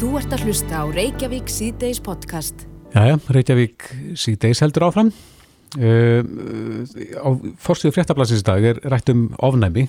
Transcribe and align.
Þú 0.00 0.14
ert 0.16 0.32
að 0.32 0.44
hlusta 0.48 0.80
á 0.80 0.84
Reykjavík 0.88 1.50
síðdeis 1.52 1.98
podcast. 2.00 2.62
Jæja, 2.94 3.18
Reykjavík 3.36 3.84
síðdeis 4.18 4.62
heldur 4.64 4.86
áfram. 4.88 5.10
Uh, 5.76 6.24
á 7.20 7.28
fórstíðu 7.62 7.92
fréttablasins 7.94 8.40
í 8.42 8.46
dag 8.48 8.64
er 8.72 8.80
rætt 8.90 9.12
um 9.12 9.28
ofnæmi 9.38 9.88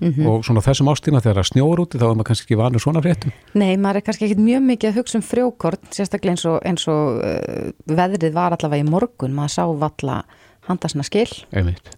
Mhm. 0.00 0.26
og 0.26 0.44
svona 0.44 0.62
þessum 0.64 0.88
ástíma 0.88 1.20
þegar 1.20 1.36
það 1.44 1.48
snjóur 1.50 1.80
úti 1.84 1.98
þá 2.00 2.06
er 2.08 2.14
maður 2.16 2.24
kannski 2.30 2.46
ekki 2.46 2.56
vanur 2.56 2.80
svona 2.80 3.02
fréttum. 3.04 3.32
Nei, 3.52 3.76
maður 3.76 3.96
er 3.96 4.00
kannski 4.00 4.24
ekkit 4.24 4.40
mjög 4.40 4.62
mikið 4.64 4.88
að 4.88 4.96
hugsa 4.96 5.18
um 5.18 5.22
frjókort, 5.28 5.82
sérstaklega 5.92 6.30
eins 6.32 6.44
og, 6.48 6.56
eins 6.64 6.88
og 6.88 7.20
uh, 7.20 7.70
veðrið 7.86 8.32
var 8.32 8.56
allavega 8.56 8.80
í 8.80 8.88
morgun, 8.88 9.34
maður 9.36 9.52
sá 9.52 9.64
valla 9.68 10.24
handasna 10.70 11.04
skil. 11.04 11.28
Einmitt. 11.52 11.92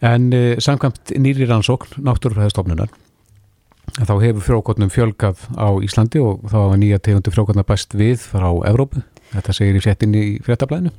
En 0.00 0.30
uh, 0.32 0.54
samkvæmt 0.62 1.10
nýri 1.18 1.50
rannsókn 1.50 1.98
náttúrufræðistofnunar 1.98 2.94
þá 4.08 4.14
hefur 4.22 4.44
frjókortnum 4.46 4.90
fjölgað 4.92 5.44
á 5.58 5.68
Íslandi 5.84 6.22
og 6.24 6.44
þá 6.48 6.56
hafa 6.62 6.80
nýja 6.80 7.00
tegundu 7.02 7.32
frjókortna 7.34 7.66
bæst 7.66 7.96
við 7.98 8.22
frá 8.22 8.48
Evrópu. 8.70 9.02
Þetta 9.30 9.54
segir 9.56 9.78
í 9.78 9.82
fréttinni 9.84 10.22
í 10.26 10.36
fréttablaðinu. 10.44 10.92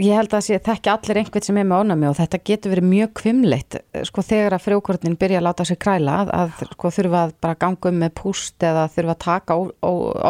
Ég 0.00 0.16
held 0.16 0.32
að 0.32 0.44
sé 0.46 0.56
þekki 0.64 0.88
allir 0.88 1.18
einhvern 1.20 1.44
sem 1.44 1.58
er 1.60 1.66
með 1.68 1.82
ónami 1.84 2.06
og 2.08 2.14
þetta 2.16 2.38
getur 2.48 2.72
verið 2.72 2.86
mjög 2.88 3.10
kvimleitt 3.20 3.76
sko 4.08 4.22
þegar 4.24 4.56
að 4.56 4.62
frjókortin 4.64 5.16
byrja 5.20 5.42
að 5.42 5.44
láta 5.44 5.66
sig 5.68 5.76
kræla 5.82 6.14
að, 6.22 6.30
að 6.38 6.70
sko 6.70 6.92
þurfa 6.96 7.24
að 7.26 7.34
bara 7.44 7.58
ganga 7.60 7.90
um 7.90 7.98
með 8.00 8.14
púst 8.22 8.64
eða 8.64 8.86
þurfa 8.94 9.16
að 9.16 9.20
taka 9.26 9.58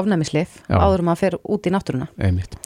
ofnæmislif 0.00 0.56
áður 0.66 1.04
en 1.04 1.10
maður 1.10 1.22
fer 1.22 1.38
út 1.44 1.70
í 1.70 1.74
náttúruna. 1.76 2.10
Einmitt. 2.18 2.58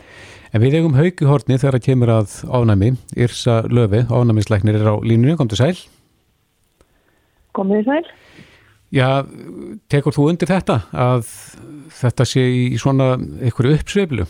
En 0.54 0.62
við 0.62 0.78
eigum 0.78 0.96
haugu 0.96 1.28
horni 1.28 1.58
þegar 1.58 1.76
það 1.76 1.86
kemur 1.90 2.14
að 2.14 2.34
ofnæmi. 2.46 2.92
Yrsa 3.26 3.60
Löfi, 3.68 4.04
ofnæmisleiknir 4.08 4.78
er 4.78 4.88
á 4.88 4.94
línunni, 5.02 5.36
kom 5.36 5.50
til 5.50 5.60
sæl. 5.60 5.74
Komið 7.58 7.90
sæl? 7.90 8.04
Já, 8.94 9.24
tekur 9.90 10.14
þú 10.14 10.28
undir 10.30 10.50
þetta 10.50 10.78
að 10.94 11.26
þetta 11.94 12.26
sé 12.30 12.44
í 12.46 12.64
svona 12.78 13.14
einhverju 13.16 13.78
uppsveiflu? 13.78 14.26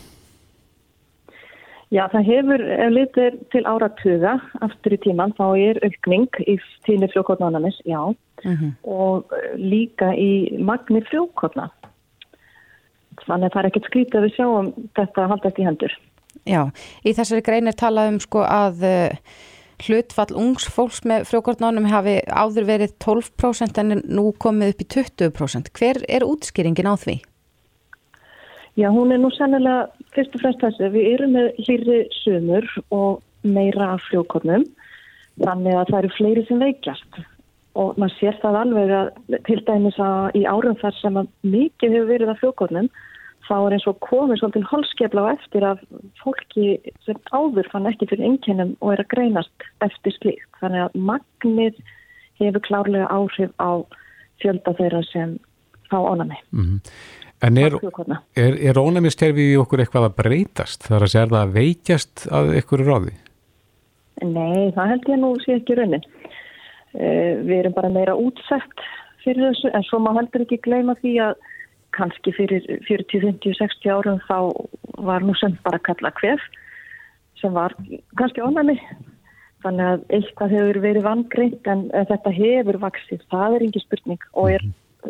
Já, 1.93 2.07
það 2.11 2.27
hefur, 2.27 2.61
ef 2.73 2.93
litið 2.95 3.25
er 3.27 3.35
til 3.53 3.61
áratuga 3.69 4.33
aftur 4.65 4.95
í 4.95 4.99
tíman, 5.03 5.35
þá 5.37 5.45
er 5.53 5.79
aukning 5.85 6.39
í 6.49 6.57
tíni 6.87 7.09
frjókotnánamis, 7.13 7.77
já, 7.87 8.01
Mm 8.43 8.73
og 8.83 9.31
eh, 9.33 9.53
líka 9.57 10.11
í 10.13 10.59
magni 10.59 10.99
frjókotna. 11.07 11.69
Þannig 13.23 13.47
að 13.47 13.53
það 13.53 13.59
er 13.61 13.67
ekkert 13.69 13.87
skrítið 13.89 14.17
að 14.19 14.25
við 14.25 14.33
sjáum 14.35 14.67
þetta 14.97 15.27
haldast 15.31 15.59
í 15.59 15.65
hendur. 15.65 15.95
Já, 16.45 16.61
í 17.07 17.13
þessari 17.15 17.45
grein 17.45 17.71
er 17.71 17.77
talað 17.79 18.11
um 18.11 18.19
sko 18.21 18.43
að 18.43 18.83
uh, 18.85 19.37
hlutfall 19.83 20.33
ungs 20.37 20.67
fólks 20.71 21.01
með 21.07 21.27
frjókortnánum 21.29 21.87
hafi 21.91 22.19
áður 22.29 22.67
verið 22.69 22.95
12% 23.03 23.79
en 23.81 24.01
nú 24.05 24.29
komið 24.39 24.73
upp 24.73 24.83
í 24.83 24.89
20%. 24.95 25.71
Hver 25.75 26.01
er 26.07 26.25
útskýringin 26.27 26.89
á 26.89 26.95
því? 26.95 27.19
Já, 28.75 28.89
hún 28.91 29.13
er 29.15 29.21
nú 29.23 29.29
sennilega 29.31 29.87
fyrst 30.15 30.35
og 30.35 30.43
fremst 30.43 30.63
þessi. 30.63 30.89
Við 30.91 31.05
erum 31.13 31.35
með 31.37 31.61
hlýri 31.63 31.99
sumur 32.23 32.67
og 32.95 33.21
meira 33.47 33.93
af 33.93 34.03
frjókotnum, 34.09 34.65
þannig 35.39 35.77
að 35.79 35.91
það 35.91 35.99
eru 36.01 36.13
fleiri 36.17 36.43
sem 36.49 36.63
veikjast. 36.63 37.21
Og 37.79 37.95
maður 37.99 38.15
sér 38.19 38.39
það 38.41 38.57
alveg 38.61 38.93
að 38.95 39.09
til 39.47 39.59
dæmis 39.67 39.99
að 39.99 40.39
í 40.39 40.43
árum 40.47 40.77
þar 40.79 40.97
sem 40.99 41.19
að 41.19 41.31
mikið 41.55 41.95
hefur 41.95 42.11
verið 42.11 42.31
af 42.33 42.41
frjókotnum, 42.43 42.89
þá 43.47 43.55
er 43.57 43.75
eins 43.77 43.87
og 43.89 43.99
komið 44.05 44.41
svolítið 44.41 44.69
holskefla 44.71 45.25
á 45.25 45.33
eftir 45.35 45.67
af 45.67 45.83
fólki 46.21 46.69
sem 47.05 47.19
áður 47.31 47.69
fann 47.73 47.89
ekki 47.89 48.09
fyrir 48.09 48.29
einkennum 48.29 48.73
og 48.81 48.95
er 48.95 49.03
að 49.03 49.11
greinast 49.13 49.67
eftir 49.85 50.15
slíkt. 50.19 50.47
Þannig 50.61 50.85
að 50.85 50.97
magnið 51.11 51.83
hefur 52.41 52.65
klárlega 52.65 53.11
áhrif 53.13 53.53
á 53.61 53.71
fjölda 54.41 54.73
þeirra 54.79 55.03
sem 55.11 55.37
fá 55.91 55.99
ánami. 56.01 56.41
Mm 56.51 56.81
En 57.43 57.57
er, 57.59 57.73
er, 58.39 58.55
er 58.69 58.77
ónæmiskerfi 58.79 59.49
í 59.51 59.57
okkur 59.59 59.83
eitthvað 59.83 60.07
að 60.07 60.17
breytast? 60.21 60.85
Það 60.87 60.95
er 60.97 61.05
að 61.05 61.15
er 61.19 61.31
það 61.31 61.41
að 61.41 61.55
veikjast 61.57 62.23
að 62.31 62.51
einhverju 62.59 62.85
ráði? 62.87 63.15
Nei, 64.23 64.71
það 64.77 64.91
held 64.93 65.09
ég 65.11 65.19
nú 65.19 65.31
sé 65.43 65.57
ekki 65.59 65.75
raunin. 65.77 66.05
Uh, 66.95 67.43
við 67.43 67.57
erum 67.57 67.75
bara 67.75 67.91
meira 67.91 68.15
útsett 68.15 68.85
fyrir 69.25 69.49
þessu 69.49 69.73
en 69.75 69.83
svo 69.83 69.99
má 69.99 70.13
heldur 70.15 70.45
ekki 70.45 70.61
gleyma 70.63 70.95
því 71.01 71.17
að 71.25 71.35
kannski 71.95 72.33
fyrir 72.35 72.65
40, 72.87 73.23
50, 73.23 73.57
60 73.59 73.91
árum 73.91 74.21
þá 74.27 74.37
var 75.07 75.25
nú 75.25 75.35
sem 75.39 75.57
bara 75.65 75.81
kalla 75.83 76.13
hvef 76.19 76.43
sem 77.41 77.53
var 77.55 77.75
kannski 78.19 78.43
ónæmi. 78.43 78.77
Þannig 79.65 79.85
að 79.91 80.03
eitthvað 80.13 80.53
hefur 80.53 80.81
verið 80.83 81.07
vangreint 81.07 81.69
en 81.71 81.87
þetta 81.91 82.33
hefur 82.35 82.77
vaksið. 82.83 83.23
Það 83.31 83.55
er 83.55 83.65
ekki 83.65 83.81
spurning 83.81 84.27
og 84.33 84.51
er 84.53 84.67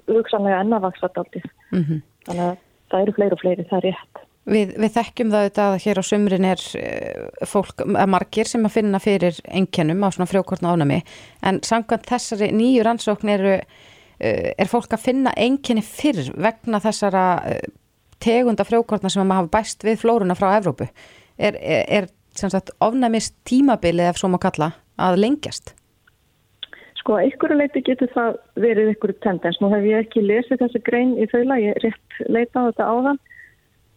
hugsanlega 0.07 0.61
enn 0.63 0.75
að 0.75 0.85
vaksa 0.89 1.11
daldið. 1.15 1.49
Mm 1.71 2.03
Þannig 2.25 2.45
að 2.45 2.55
það 2.89 3.03
eru 3.03 3.13
fleiri 3.15 3.35
og 3.35 3.41
fleiri, 3.41 3.65
það 3.69 3.77
er 3.77 3.85
rétt. 3.85 4.21
Við, 4.45 4.71
við 4.77 4.91
þekkjum 4.93 5.31
það 5.33 5.43
auðvitað 5.43 5.71
að 5.71 5.83
hér 5.83 5.99
á 5.99 6.03
sumrin 6.05 6.47
er 6.51 6.63
uh, 6.77 7.45
fólk, 7.49 7.81
að 7.81 8.09
margir 8.13 8.49
sem 8.49 8.67
að 8.67 8.75
finna 8.75 9.01
fyrir 9.01 9.39
einkennum 9.49 10.05
á 10.05 10.09
svona 10.13 10.29
frjókortna 10.29 10.73
ánami 10.75 10.99
en 11.41 11.59
samkvæmt 11.65 12.05
þessari 12.11 12.51
nýju 12.53 12.83
rannsókn 12.85 13.31
eru, 13.33 13.55
er 14.19 14.69
fólk 14.71 14.93
að 14.95 15.05
finna 15.09 15.33
einkenni 15.35 15.83
fyrr 15.85 16.31
vegna 16.39 16.79
þessara 16.83 17.25
uh, 17.43 17.63
tegunda 18.23 18.65
frjókortna 18.67 19.11
sem 19.11 19.23
að 19.23 19.29
maður 19.31 19.41
hafa 19.43 19.53
bæst 19.57 19.85
við 19.85 20.01
flóruna 20.03 20.37
frá 20.37 20.51
Evrópu. 20.57 20.87
Er, 21.35 21.57
er, 21.59 22.07
er 22.07 22.61
ofnæmist 22.83 23.35
tímabilið 23.47 24.11
ef 24.11 24.21
svo 24.21 24.31
má 24.31 24.39
kalla 24.41 24.71
að 25.01 25.19
lengjast? 25.23 25.73
Sko, 26.99 27.19
að 27.19 27.29
ykkur 27.29 27.53
leiti 27.59 27.83
getur 27.85 28.09
það 28.15 28.37
verið 28.63 28.95
ykkur 28.95 29.13
tendens. 29.21 29.59
Nú 29.61 29.69
hef 29.69 29.83
ég 29.85 30.07
ekki 30.07 30.23
lesið 30.25 30.63
þessi 30.63 30.81
grein 30.87 31.13
í 31.21 31.27
þaula, 31.29 31.59
ég 31.61 31.77
rétt 31.83 32.19
leita 32.25 32.63
á 32.65 32.67
þetta 32.71 32.87
áðan, 32.89 33.19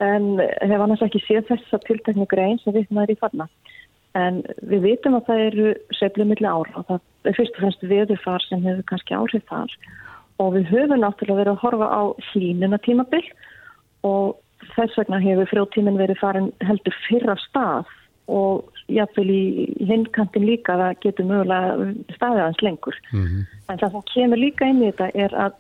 en 0.05 0.27
hef 0.43 0.83
annars 0.85 1.05
ekki 1.07 1.23
séð 1.25 1.47
þessa 1.49 1.81
tilteknu 1.87 2.27
grein 2.31 2.61
sem 2.63 2.77
vitnaður 2.77 3.15
í 3.15 3.19
þarna. 3.23 3.49
En 4.19 4.43
við 4.67 4.85
vitum 4.85 5.17
að 5.19 5.31
það 5.31 5.43
eru 5.47 5.73
seflið 5.97 6.31
milli 6.33 6.49
ára 6.49 6.81
og 6.81 6.87
það 6.89 7.01
er 7.31 7.39
fyrst 7.39 7.57
og 7.57 7.63
fremst 7.63 7.89
veðurfar 7.91 8.45
sem 8.45 8.63
hefur 8.67 8.87
kannski 8.91 9.17
áhrif 9.17 9.49
þar. 9.49 9.75
Og 10.39 10.55
við 10.55 10.69
höfum 10.73 11.01
náttúrulega 11.03 11.41
verið 11.41 11.55
að 11.55 11.63
horfa 11.65 11.89
á 11.91 12.03
hlínuna 12.31 12.79
tímabill 12.85 13.25
og 14.07 14.37
þess 14.75 14.99
vegna 14.99 15.21
hefur 15.23 15.51
frjótíminn 15.51 15.99
verið 15.99 16.21
farin 16.21 16.51
heldur 16.67 16.97
fyrra 17.07 17.37
stað 17.49 17.89
og 18.29 18.69
jáfnvel 18.93 19.31
í 19.33 19.45
hinnkantin 19.89 20.45
líka 20.45 20.77
það 20.77 20.99
getur 21.05 21.29
mögulega 21.31 21.89
staðið 22.17 22.45
hans 22.45 22.61
lengur. 22.63 22.99
Mm 23.13 23.47
En 23.69 23.79
það 23.79 23.91
sem 23.93 24.05
kemur 24.15 24.41
líka 24.41 24.69
inn 24.69 24.83
í 24.83 24.91
þetta 24.93 25.11
er 25.15 25.35
að 25.37 25.57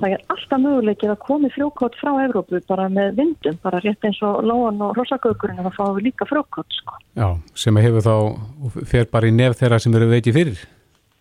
það 0.00 0.14
er 0.14 0.22
alltaf 0.32 0.60
möguleikið 0.64 1.12
að 1.12 1.18
komi 1.26 1.50
frjókott 1.52 1.96
frá 2.00 2.10
Evrópu 2.24 2.60
bara 2.68 2.88
með 2.88 3.18
vindum, 3.20 3.58
bara 3.62 3.82
rétt 3.84 4.04
eins 4.08 4.20
og 4.24 4.40
lóan 4.48 4.80
og 4.80 4.96
rosagaukurinn 4.96 5.60
að 5.60 5.96
við 5.98 6.06
líka 6.08 6.28
frjókott 6.28 6.72
sko. 6.72 6.96
Já, 7.20 7.36
sem 7.54 7.76
hefur 7.76 8.06
þá, 8.06 8.14
fer 8.88 9.10
bara 9.12 9.28
í 9.28 9.34
nef 9.34 9.58
þeirra 9.60 9.80
sem 9.82 9.94
eru 9.94 10.08
veikið 10.08 10.38
fyrir. 10.38 10.62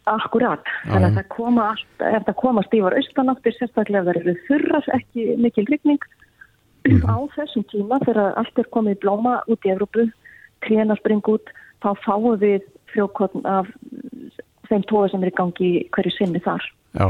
Akkurat, 0.08 0.64
Já, 0.66 0.94
þannig 0.94 1.08
að 1.10 1.18
það 1.20 1.28
koma 1.36 1.66
allt, 1.74 2.04
ef 2.08 2.24
það 2.26 2.38
koma 2.40 2.64
stífar 2.66 2.96
austanáttir, 2.98 3.56
sérstaklega 3.58 4.00
ef 4.02 4.08
það 4.08 4.20
eru 4.22 4.36
þurras 4.48 4.88
ekki 4.96 5.26
mikil 5.38 5.66
rigning. 5.70 6.08
Á 7.06 7.18
þessum 7.36 7.66
tíma 7.70 8.00
þegar 8.06 8.38
allt 8.40 8.62
er 8.62 8.70
komið 8.74 9.02
blóma 9.04 9.36
út 9.52 9.68
í 9.68 9.74
Evrópu, 9.74 10.08
tréna 10.66 10.96
spring 10.98 11.26
út, 11.30 11.52
þá 11.84 11.92
fáum 12.06 12.40
við 12.42 12.64
frjókott 12.94 13.36
af 13.46 13.68
þeim 14.70 14.86
tóa 14.90 15.10
sem 15.12 15.24
er 15.26 15.32
í 15.34 15.38
gangi 15.38 15.72
hverju 15.94 16.16
sinni 16.16 16.42
þar. 16.46 16.64
Já, 16.98 17.08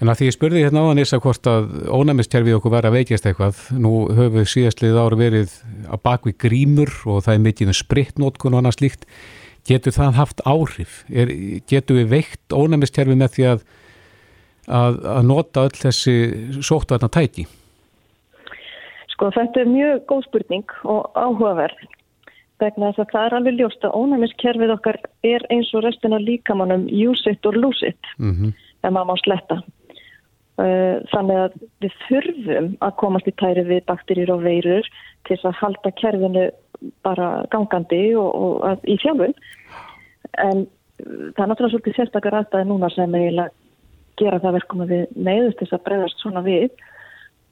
en 0.00 0.10
að 0.10 0.20
því 0.20 0.28
ég 0.28 0.36
spurði 0.36 0.62
hérna 0.64 0.84
áðan 0.86 1.02
Issa 1.02 1.20
hvort 1.22 1.50
að 1.50 1.68
ónæmiskerfið 1.94 2.58
okkur 2.58 2.74
verið 2.74 2.90
að 2.90 2.98
veikjast 2.98 3.28
eitthvað, 3.28 3.64
nú 3.78 3.92
höfum 4.10 4.38
við 4.40 4.48
síðastlið 4.54 5.00
ára 5.02 5.20
verið 5.20 5.58
að 5.86 6.02
bakvið 6.08 6.38
grímur 6.44 6.94
og 7.06 7.22
það 7.26 7.34
er 7.34 7.44
mikið 7.46 7.72
um 7.72 7.78
spritnótkun 7.78 8.56
og 8.56 8.62
annað 8.62 8.78
slíkt. 8.78 9.08
Getur 9.68 9.94
það 9.94 10.16
haft 10.16 10.42
áhrif? 10.48 11.02
Er, 11.12 11.32
getur 11.68 12.00
við 12.00 12.14
veikt 12.14 12.56
ónæmiskerfið 12.56 13.20
með 13.20 13.34
því 13.36 13.46
að, 13.52 13.62
að, 14.80 14.98
að 15.16 15.28
nota 15.28 15.66
öll 15.68 15.76
þessi 15.76 16.16
sóttvarna 16.64 17.10
tæki? 17.12 17.46
Sko 19.12 19.32
þetta 19.34 19.64
er 19.64 19.72
mjög 19.72 20.04
góð 20.08 20.26
spurning 20.28 20.76
og 20.86 21.08
áhugaverð 21.18 21.86
vegna 22.58 22.88
þess 22.90 23.04
að 23.04 23.12
það 23.12 23.26
er 23.26 23.36
alveg 23.36 23.58
ljóst 23.58 23.84
að 23.86 23.98
ónæmiskerfið 23.98 24.72
okkar 24.74 24.96
er 25.26 25.44
eins 25.54 25.68
og 25.78 25.84
restina 25.84 26.18
líkamannum 26.22 26.88
use 26.90 27.30
it 27.30 27.46
or 27.46 27.54
lose 27.54 27.86
it 27.86 28.16
Mm 28.18 28.54
ef 28.82 28.94
maður 28.94 29.10
má 29.10 29.20
sletta. 29.22 29.58
Uh, 30.58 30.98
Þannig 31.12 31.40
að 31.44 31.58
við 31.84 31.98
þurfum 32.08 32.72
að 32.82 32.96
komast 32.98 33.30
í 33.30 33.34
tæri 33.38 33.64
við 33.68 33.84
bakterjur 33.86 34.34
og 34.34 34.42
veirur 34.46 34.88
til 35.28 35.38
að 35.46 35.58
halda 35.60 35.92
kerfinu 36.00 36.48
bara 37.06 37.28
gangandi 37.52 38.02
og, 38.18 38.28
og 38.34 38.66
að, 38.66 38.82
í 38.90 38.98
þjálfun. 39.02 39.36
En 40.44 40.66
uh, 40.66 41.32
það 41.34 41.42
er 41.44 41.50
náttúrulega 41.50 41.72
svolítið 41.74 41.98
sérstakar 41.98 42.38
aðstæði 42.40 42.68
núna 42.68 42.92
sem 42.94 43.18
eiginlega 43.18 43.54
gera 44.18 44.42
það 44.42 44.56
verkum 44.58 44.84
að 44.84 44.94
við 44.94 45.18
neyðust 45.28 45.60
þess 45.62 45.76
að 45.76 45.84
bregðast 45.88 46.22
svona 46.22 46.44
við. 46.46 46.70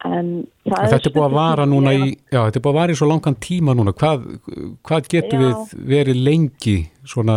En 0.04 0.26
það 0.66 0.82
En 0.82 0.90
þetta 0.92 1.08
er 1.08 1.14
búið 1.14 1.26
að 1.26 1.36
vara 1.38 1.66
núna 1.66 1.92
í, 1.96 2.08
já, 2.28 2.40
þetta 2.42 2.58
er 2.58 2.64
búið 2.66 2.72
að 2.74 2.78
vara 2.80 2.94
í 2.94 2.98
svo 3.00 3.08
langan 3.10 3.36
tíma 3.46 3.74
núna. 3.78 3.94
Hvað, 3.96 4.26
hvað 4.86 5.10
getur 5.14 5.40
Já. 5.40 5.46
við 5.46 5.84
verið 5.94 6.22
lengi 6.26 6.76
svona 7.08 7.36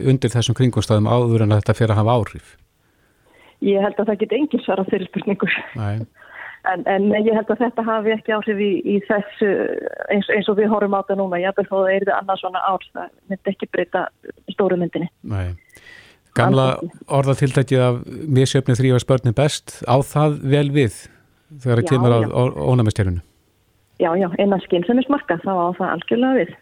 undir 0.00 0.32
þessum 0.32 0.56
kringumstæðum 0.58 1.10
áður 1.10 1.44
en 1.44 1.54
að 1.54 1.60
þetta 1.62 1.76
fer 1.80 1.92
að 1.92 2.00
hafa 2.00 2.16
áhrif? 2.18 2.54
Ég 3.64 3.84
held 3.84 4.00
að 4.00 4.10
það 4.10 4.20
geti 4.22 4.38
engin 4.38 4.64
svara 4.64 4.86
þeirri 4.88 5.10
spurningur. 5.10 5.58
Nei. 5.76 6.06
En, 6.64 6.84
en 6.88 7.10
ég 7.12 7.34
held 7.36 7.50
að 7.52 7.60
þetta 7.60 7.82
hafi 7.84 8.12
ekki 8.14 8.32
áhrif 8.32 8.60
í, 8.62 8.70
í 8.88 8.94
þessu 9.04 9.50
eins, 10.12 10.30
eins 10.32 10.48
og 10.48 10.56
við 10.56 10.70
horfum 10.72 10.96
á 10.96 11.02
þetta 11.02 11.16
núna. 11.20 11.40
Ég 11.42 11.52
held 11.52 11.60
að 11.60 11.68
það 11.72 11.90
er 11.92 12.12
annað 12.16 12.40
svona 12.40 12.62
ár. 12.64 12.86
Það 12.96 13.10
myndi 13.32 13.52
ekki 13.52 13.68
breyta 13.74 14.04
stóru 14.54 14.78
myndinni. 14.80 15.10
Nei. 15.28 15.52
Gamla 16.34 16.66
orðatiltækið 17.12 17.84
af 17.84 18.00
misjöfni 18.08 18.78
þrýfa 18.80 19.02
spörnum 19.04 19.36
best. 19.36 19.76
Á 19.84 19.96
það 20.00 20.40
vel 20.56 20.66
við 20.74 20.98
þegar 21.52 21.82
það 21.82 21.90
kemur 21.92 22.16
á 22.16 22.20
ónæmistjörnunu? 22.72 23.24
Já, 24.00 24.10
já. 24.18 24.28
Einan 24.40 24.64
skinn 24.64 24.88
sem 24.88 24.98
er 24.98 25.06
smarka 25.06 25.38
þá 25.44 25.52
á 25.52 25.68
það 25.78 25.88
algjörlega 25.92 26.38
við. 26.40 26.54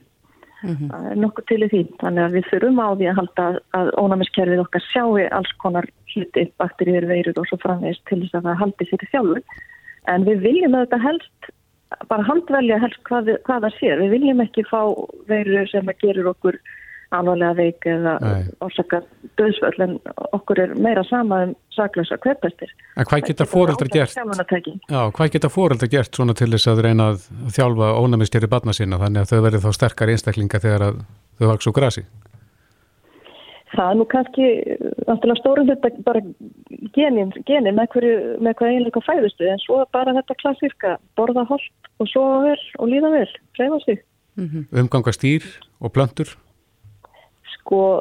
Mm 0.63 0.75
-hmm. 0.77 0.91
Það 0.91 1.11
er 1.11 1.19
nokkuð 1.23 1.47
til 1.47 1.63
í 1.63 1.69
því. 1.71 1.83
Þannig 2.03 2.25
að 2.25 2.35
við 2.37 2.49
þurfum 2.51 2.83
á 2.83 2.89
því 2.91 3.07
að 3.07 3.19
halda 3.21 3.47
að 3.79 3.89
ónæmiskerfið 4.03 4.65
okkar 4.67 4.85
sjáu 4.91 5.15
alls 5.31 5.53
konar 5.63 5.87
hluti, 6.13 6.51
bakteríur, 6.59 7.07
veirur 7.07 7.39
og 7.39 7.47
svo 7.49 7.59
framvegist 7.63 8.03
til 8.11 8.21
þess 8.21 8.35
að 8.35 8.49
það 8.51 8.61
haldi 8.63 8.89
sér 8.91 9.07
í 9.07 9.09
sjálfur 9.11 9.43
en 10.11 10.27
við 10.27 10.47
viljum 10.47 10.77
að 10.77 10.87
þetta 10.87 11.03
helst 11.07 11.51
bara 12.09 12.25
handvelja 12.27 12.79
helst 12.83 13.03
hvað, 13.09 13.35
hvað 13.47 13.67
það 13.67 13.75
sér 13.81 14.01
við 14.05 14.15
viljum 14.17 14.41
ekki 14.45 14.65
fá 14.69 14.81
veirur 15.29 15.69
sem 15.71 15.91
að 15.91 16.01
gerur 16.07 16.33
okkur 16.33 16.59
alvarlega 17.13 17.53
veik 17.59 17.87
eða 17.89 18.15
orsaka 18.65 19.03
döðsvöld 19.37 19.83
en 19.85 19.99
okkur 20.33 20.63
er 20.65 20.75
meira 20.81 21.05
sama 21.05 21.43
um 21.47 21.55
saklösa 21.77 22.17
hverpestir 22.23 22.73
En 22.97 23.09
hvað 23.09 23.27
geta 23.29 23.47
fóreldra 23.49 23.89
gert? 23.93 24.17
Já, 24.17 25.03
hvað 25.13 25.33
geta 25.37 25.53
fóreldra 25.53 25.91
gert 25.93 26.17
svona 26.17 26.37
til 26.39 26.49
þess 26.55 26.73
að 26.73 26.85
reyna 26.89 27.13
að 27.13 27.29
þjálfa 27.53 27.93
ónæmistýri 28.01 28.51
barna 28.53 28.77
sína 28.77 29.01
þannig 29.03 29.25
að 29.25 29.35
þau 29.35 29.45
verður 29.49 29.65
þá 29.67 29.79
sterkar 29.79 30.15
einstaklinga 30.15 30.63
þegar 30.65 30.87
þau 31.39 31.49
vaks 31.53 31.69
úr 31.69 31.77
grasi? 31.77 32.07
Það 33.73 33.89
er 33.89 33.97
nú 33.97 34.05
kannski 34.13 34.47
náttúrulega 35.09 35.41
stórum 35.41 35.69
þetta 35.71 35.91
bara 36.05 36.21
genin, 36.97 37.33
genin 37.49 37.77
með 37.79 37.95
hverju, 37.95 38.17
með 38.45 38.57
hverju 38.59 38.79
einleika 38.79 39.03
fæðustu 39.07 39.49
en 39.49 39.63
svo 39.63 39.79
bara 39.97 40.13
þetta 40.19 40.37
klassíska 40.43 40.97
borða 41.17 41.47
hold 41.49 41.69
og 42.03 42.11
sofa 42.13 42.41
vel 42.47 42.59
og 42.79 42.91
líða 42.93 43.13
vel 43.15 43.29
reyfa 43.61 43.79
sig. 43.85 44.03
Mm 44.37 44.49
-hmm. 44.49 44.81
Umganga 44.81 45.13
stýr 45.13 45.45
og 45.81 45.93
plöntur? 45.97 46.37
Sko, 47.55 48.01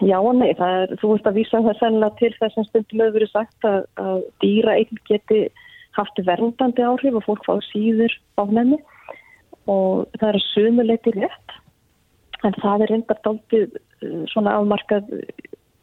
já 0.00 0.18
og 0.18 0.34
nei 0.36 0.50
er, 0.50 0.94
þú 1.00 1.06
veist 1.12 1.26
að 1.26 1.38
vísa 1.38 1.62
það 1.66 1.78
sennilega 1.78 2.18
til 2.18 2.34
þess 2.40 2.58
að 2.58 2.68
stundum 2.68 3.00
hefur 3.00 3.16
verið 3.18 3.30
sagt 3.30 3.64
að, 3.64 3.80
að 3.96 4.22
dýra 4.40 4.72
einn 4.78 4.98
geti 5.08 5.48
haft 5.98 6.26
verndandi 6.26 6.82
áhrif 6.82 7.14
og 7.14 7.24
fólk 7.24 7.42
fá 7.46 7.54
síður 7.72 8.12
á 8.38 8.42
nefni 8.46 8.78
og 9.66 10.06
það 10.20 10.28
er 10.34 10.40
sumuleiti 10.54 11.10
rétt 11.16 11.48
en 12.46 12.54
það 12.62 12.84
er 12.84 12.92
reyndar 12.92 13.20
dáltið 13.24 13.68
uh, 13.74 13.87
svona 14.32 14.56
afmarkað 14.58 15.12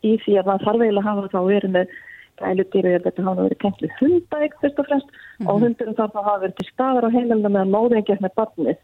í 0.06 0.15
því 0.23 0.39
að 0.39 0.50
það 0.51 0.65
þarf 0.65 0.83
eiginlega 0.83 1.03
að 1.03 1.09
hafa 1.09 1.33
þá 1.33 1.39
verið 1.50 1.75
með 1.75 1.95
gælutýru 2.41 2.91
eða 2.91 3.03
þetta 3.06 3.25
hafa 3.25 3.45
verið 3.45 3.62
tengt 3.62 3.83
við 3.83 3.94
hundæg 4.00 4.57
fyrst 4.62 4.81
og 4.81 4.89
fremst 4.89 5.12
mm 5.12 5.19
-hmm. 5.19 5.51
og 5.51 5.62
hundurum 5.63 6.00
þarf 6.00 6.15
að 6.15 6.27
hafa 6.29 6.41
verið 6.44 6.57
til 6.57 6.67
staðar 6.71 7.07
á 7.07 7.15
heimilina 7.15 7.53
meðan 7.53 7.75
móðin 7.75 8.07
gett 8.07 8.23
með 8.23 8.35
barnið 8.39 8.81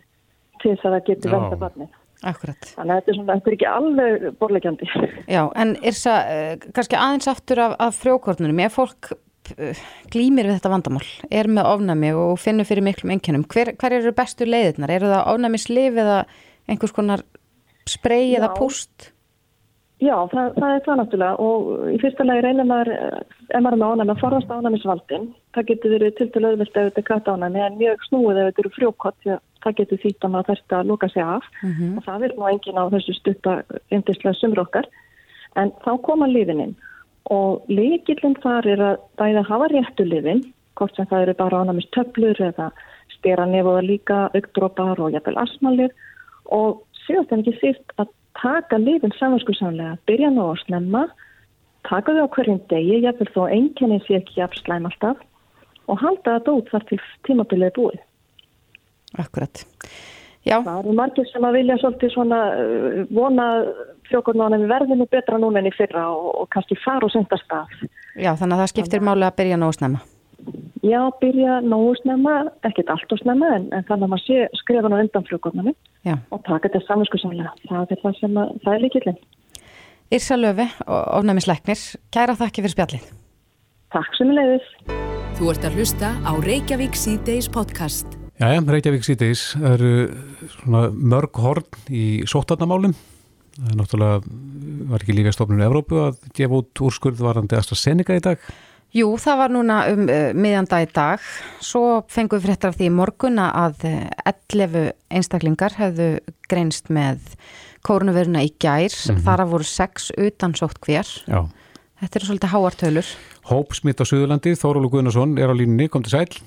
til 0.61 0.71
þess 0.71 0.85
að 0.85 0.95
það 0.95 1.07
getur 1.09 1.35
verða 1.35 1.59
barnið. 1.65 1.97
Akkurat. 2.21 2.67
Þannig 2.77 2.93
að 2.93 2.99
þetta 2.99 3.11
er, 3.11 3.15
svona, 3.17 3.35
þetta 3.35 3.49
er 3.49 3.55
ekki 3.55 3.69
alveg 3.71 4.25
borlegjandi. 4.37 4.89
Já, 5.25 5.41
en 5.57 5.69
er 5.81 5.95
það 5.97 6.19
uh, 6.35 6.67
kannski 6.77 6.99
aðeins 6.99 7.27
aftur 7.31 7.61
af, 7.63 7.75
af 7.81 7.97
frjókornunum, 7.97 8.59
ef 8.61 8.77
fólk 8.77 9.09
uh, 9.15 9.81
glýmir 10.13 10.45
við 10.45 10.59
þetta 10.59 10.73
vandamál, 10.75 11.07
er 11.33 11.49
með 11.49 11.71
ofnami 11.71 12.11
og 12.13 12.35
finnur 12.39 12.69
fyrir 12.69 12.85
miklum 12.85 13.15
enginnum, 13.15 13.47
hver, 13.49 13.73
hver 13.73 13.97
eru 13.97 14.13
bestu 14.13 14.45
leiðirnar? 14.45 14.93
Eru 14.93 15.09
það 15.09 15.31
ofnamislif 15.33 15.97
eða 15.97 16.19
einhvers 16.69 16.93
konar 16.93 17.25
sprey 17.89 18.35
eða 18.37 18.53
púst? 18.53 19.09
Já, 20.01 20.15
það, 20.31 20.55
það 20.57 20.71
er 20.73 20.83
það 20.85 20.99
náttúrulega. 20.99 21.45
Og 21.45 21.89
í 21.93 21.97
fyrsta 22.01 22.25
lagi 22.25 22.41
reynir 22.41 22.65
maður, 22.65 22.89
ef 23.53 23.61
maður 23.61 23.75
er 23.75 23.81
með 23.81 23.91
ánæmi 23.91 24.13
að 24.13 24.21
forðast 24.23 24.53
ánæmisvaldin, 24.55 25.27
það 25.53 25.67
getur 25.69 25.93
verið 25.93 26.15
til 26.17 26.27
til 26.33 26.45
auðvilt 26.47 26.77
ef 26.79 26.87
þetta 26.87 27.01
er 27.01 27.07
kvætt 27.09 27.29
ánæmi 27.29 27.61
en 27.61 27.77
mjög 27.77 28.05
snúið 28.07 28.39
ef 28.41 28.47
þetta 28.47 28.63
eru 28.63 28.71
frjókott, 28.77 29.17
því 29.21 29.33
að 29.35 29.43
það 29.61 29.75
getur 29.79 30.01
þýtt 30.01 30.25
að 30.25 30.31
maður 30.33 30.49
þurft 30.49 30.75
að 30.77 30.87
lúka 30.89 31.09
sig 31.13 31.23
af. 31.23 31.49
Mm 31.61 31.73
-hmm. 31.73 31.91
og 31.97 32.07
það 32.07 32.21
verður 32.23 32.39
nú 32.39 32.47
engin 32.49 32.81
á 32.81 32.85
þessu 32.95 33.13
stutta 33.19 33.53
yndislega 33.93 34.39
sumru 34.39 34.63
okkar, 34.65 34.87
en 35.61 35.73
þá 35.85 35.91
koma 36.01 36.27
lífininn 36.31 36.73
og 37.29 37.61
líkillinn 37.69 38.41
þar 38.41 38.67
er 38.67 38.81
að 38.81 38.97
bæða 39.21 39.43
hafa 39.45 39.67
réttu 39.69 40.03
lífin, 40.07 40.41
hvort 40.73 40.95
sem 40.95 41.05
það 41.05 41.21
eru 41.21 41.33
bara 41.37 41.61
ánæmistöflur 41.61 42.41
eða 42.41 42.71
stera 43.13 43.45
nefóða 43.45 43.85
líka 43.85 44.17
augdrópar 44.33 44.97
og 44.97 45.13
jæfnvel 45.13 45.37
asmalið 45.37 45.91
og 46.49 46.81
síðast 47.05 47.31
en 47.31 47.43
ekki 47.43 47.53
síst 47.59 47.93
að 48.01 48.09
taka 48.39 48.79
lífin 48.81 49.13
samanskuðsamlega, 49.17 49.97
byrja 50.09 50.31
nú 50.33 50.47
að 50.51 50.61
snemma, 50.65 51.03
taka 51.87 52.15
þau 52.15 52.27
á 52.27 52.33
hverjum 52.35 52.61
degi, 52.71 53.01
jafnveg 53.05 53.33
þó 53.35 53.43
einkenni 53.49 53.99
sé 54.05 54.19
ekki 54.21 54.39
jafnslæm 54.39 54.87
alltaf 54.89 55.19
og 55.89 55.99
halda 55.99 56.37
þetta 56.37 56.55
út 56.55 56.71
þar 56.71 56.87
til 56.89 56.99
tímabilið 57.27 57.73
búið. 57.75 58.01
Akkurat. 59.19 59.63
Já. 60.47 60.57
Það 60.65 60.77
eru 60.79 60.93
margir 60.97 61.27
sem 61.29 61.43
að 61.45 61.57
vilja 61.59 61.77
svolítið 61.81 62.13
svona 62.15 62.39
uh, 62.57 63.01
vona 63.13 63.47
frjókornáðan 64.09 64.63
við 64.63 64.71
verðinu 64.71 65.07
betra 65.11 65.37
núna 65.41 65.61
enn 65.61 65.69
í 65.69 65.73
fyrra 65.75 66.07
og, 66.15 66.31
og 66.41 66.47
kannski 66.53 66.77
fara 66.81 67.05
og 67.05 67.13
senda 67.13 67.37
stað. 67.43 67.75
Já, 68.15 68.33
þannig 68.39 68.55
að 68.55 68.63
það 68.63 68.71
skiptir 68.73 69.05
máli 69.05 69.27
að 69.27 69.37
byrja 69.41 69.59
nú 69.59 69.69
að 69.69 69.77
snemma. 69.77 70.01
Já, 70.81 71.01
byrja 71.21 71.59
nógu 71.61 71.93
snemma, 71.99 72.39
ekkert 72.65 72.89
allt 72.89 73.13
og 73.13 73.19
snemma 73.21 73.51
en, 73.57 73.67
en 73.69 73.85
þannig 73.85 74.07
að 74.07 74.13
maður 74.15 74.23
sé 74.25 74.61
skrifan 74.63 74.95
á 74.97 74.97
undan 74.97 75.27
frjókornani 75.27 75.73
og 76.33 76.41
taka 76.47 76.65
þetta 76.65 76.81
saminskuðsamlega. 76.87 77.51
Það 77.69 77.93
er 77.93 78.01
það 78.01 78.17
sem 78.17 78.39
að, 78.41 78.55
það 78.63 78.73
er 78.73 78.83
líkillin. 78.87 79.19
Írsa 80.11 80.37
Löfi 80.39 80.65
og 80.87 81.03
ofnæmisleiknir, 81.19 81.83
kæra 82.11 82.33
þakki 82.39 82.65
fyrir 82.65 82.73
spjallið. 82.73 83.05
Takk 83.93 84.17
sem 84.17 84.33
leiðis. 84.33 84.71
Þú 85.37 85.51
ert 85.53 85.67
að 85.69 85.77
hlusta 85.77 86.09
á 86.25 86.31
Reykjavík 86.43 86.97
C-Days 86.97 87.47
podcast. 87.51 88.17
Já, 88.41 88.49
Reykjavík 88.57 89.05
C-Days 89.05 89.45
eru 89.61 89.93
mörg 90.65 91.37
horn 91.43 91.93
í 91.93 92.23
sótarnamálum. 92.25 92.97
Það 93.51 93.69
er 93.69 93.77
náttúrulega, 93.77 94.35
var 94.89 95.03
ekki 95.03 95.15
líka 95.15 95.33
stofnun 95.35 95.61
í 95.61 95.67
Evrópu 95.67 96.01
að 96.07 96.19
gefa 96.33 96.61
út 96.63 96.83
úrskurð 96.87 97.21
varandi 97.21 97.59
AstraZeneca 97.59 98.17
í 98.17 98.23
dag. 98.23 98.43
Jú, 98.91 99.07
það 99.23 99.37
var 99.39 99.53
núna 99.55 99.77
um 99.93 100.03
uh, 100.09 100.31
miðjanda 100.35 100.81
í 100.83 100.87
dag. 100.91 101.23
Svo 101.63 102.01
fengum 102.11 102.41
við 102.41 102.49
fréttar 102.49 102.73
af 102.73 102.79
því 102.79 102.89
í 102.89 102.95
morguna 102.95 103.47
að 103.55 103.85
11 103.87 104.75
uh, 104.81 104.89
einstaklingar 105.15 105.77
hefðu 105.79 106.09
greinst 106.51 106.91
með 106.91 107.37
kórnuveruna 107.87 108.43
í 108.43 108.51
gær. 108.59 108.91
Mm 108.91 109.15
-hmm. 109.15 109.23
Þar 109.25 109.45
að 109.45 109.53
voru 109.55 109.69
6 109.71 110.11
utansótt 110.17 110.81
hver. 110.83 111.07
Já. 111.27 111.47
Þetta 112.01 112.17
eru 112.17 112.25
svolítið 112.25 112.53
háartölur. 112.55 113.07
Hópsmitt 113.45 114.01
á 114.01 114.05
Suðurlandi, 114.09 114.55
Þórólu 114.57 114.89
Guðnarsson 114.89 115.37
er 115.37 115.53
á 115.53 115.55
línunni, 115.55 115.87
kom 115.87 116.03
til 116.03 116.11
sæl. 116.11 116.41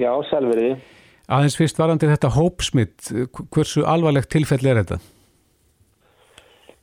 Já, 0.00 0.10
sælverið. 0.30 0.80
Aðeins 1.28 1.56
fyrst 1.56 1.78
varandi 1.78 2.08
þetta 2.08 2.30
hópsmitt, 2.34 3.12
hversu 3.52 3.84
alvarlegt 3.84 4.32
tilfelli 4.32 4.72
er 4.72 4.82
þetta? 4.82 4.98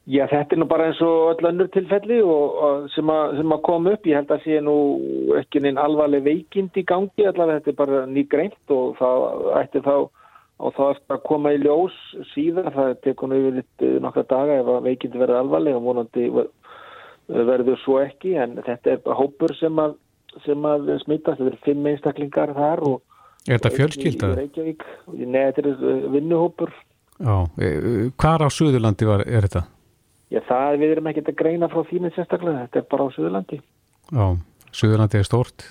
Já, 0.09 0.23
þetta 0.31 0.55
er 0.55 0.59
nú 0.59 0.65
bara 0.65 0.87
eins 0.89 1.01
og 1.05 1.35
öll 1.35 1.47
önnur 1.51 1.67
tilfelli 1.69 2.21
og, 2.25 2.55
og 2.65 2.87
sem, 2.95 3.09
að, 3.13 3.35
sem 3.37 3.53
að 3.53 3.61
koma 3.67 3.91
upp. 3.93 4.07
Ég 4.09 4.17
held 4.17 4.31
að 4.33 4.47
sé 4.47 4.61
nú 4.65 4.77
ekki 5.37 5.61
neinn 5.61 5.77
alvarleg 5.77 6.25
veikind 6.25 6.79
í 6.79 6.83
gangi, 6.89 7.27
allavega 7.29 7.59
þetta 7.59 7.71
er 7.71 7.77
bara 7.83 8.01
nýgreint 8.09 8.73
og 8.73 8.97
það 8.97 9.27
ætti 9.61 9.83
þá 9.85 9.95
og 10.61 10.75
þá 10.77 10.81
eftir 10.91 11.15
að 11.15 11.23
koma 11.25 11.51
í 11.55 11.59
ljós 11.61 11.95
síðan, 12.35 12.69
það 12.75 12.91
tekur 13.05 13.31
nú 13.31 13.37
yfir 13.39 13.55
litt 13.59 13.85
nokkra 14.03 14.23
daga 14.29 14.59
ef 14.61 14.67
að 14.69 14.83
veikindi 14.89 15.21
verður 15.21 15.39
alvarleg 15.39 15.77
og 15.77 15.87
vonandi 15.87 16.27
verður 17.31 17.79
svo 17.81 17.97
ekki 18.01 18.35
en 18.41 18.59
þetta 18.65 18.93
er 18.93 19.15
hópur 19.17 19.53
sem 19.57 19.81
að, 19.81 19.95
sem 20.45 20.67
að 20.69 20.91
smittast, 21.05 21.41
þetta 21.41 21.55
er 21.55 21.63
fimm 21.65 21.89
einstaklingar 21.89 22.53
þar 22.57 22.85
og 22.91 22.99
Er 23.49 23.57
þetta 23.57 23.71
fjölskyldaði? 23.73 24.43
Nei, 25.25 25.45
þetta 25.49 25.63
er 25.63 26.01
vinnuhópur. 26.13 26.69
Já, 27.17 27.35
e, 27.57 27.69
hvar 28.21 28.43
á 28.45 28.49
Suðurlandi 28.53 29.07
var, 29.09 29.23
er 29.25 29.47
þetta? 29.47 29.63
Já, 30.31 30.39
það 30.47 30.79
við 30.79 30.95
erum 30.95 31.11
ekkert 31.11 31.31
að 31.33 31.39
greina 31.41 31.67
frá 31.71 31.81
þínu 31.89 32.11
sérstaklega, 32.15 32.65
þetta 32.65 32.79
er 32.79 32.89
bara 32.93 33.07
á 33.07 33.09
Suðurlandi. 33.15 33.61
Já, 34.11 34.25
Suðurlandi 34.71 35.19
er 35.19 35.27
stort. 35.27 35.65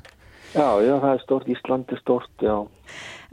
Já, 0.51 0.83
já, 0.83 0.97
það 0.99 1.13
er 1.13 1.23
stort, 1.23 1.49
Íslandi 1.51 1.95
er 1.95 2.01
stort, 2.03 2.43
já. 2.43 2.57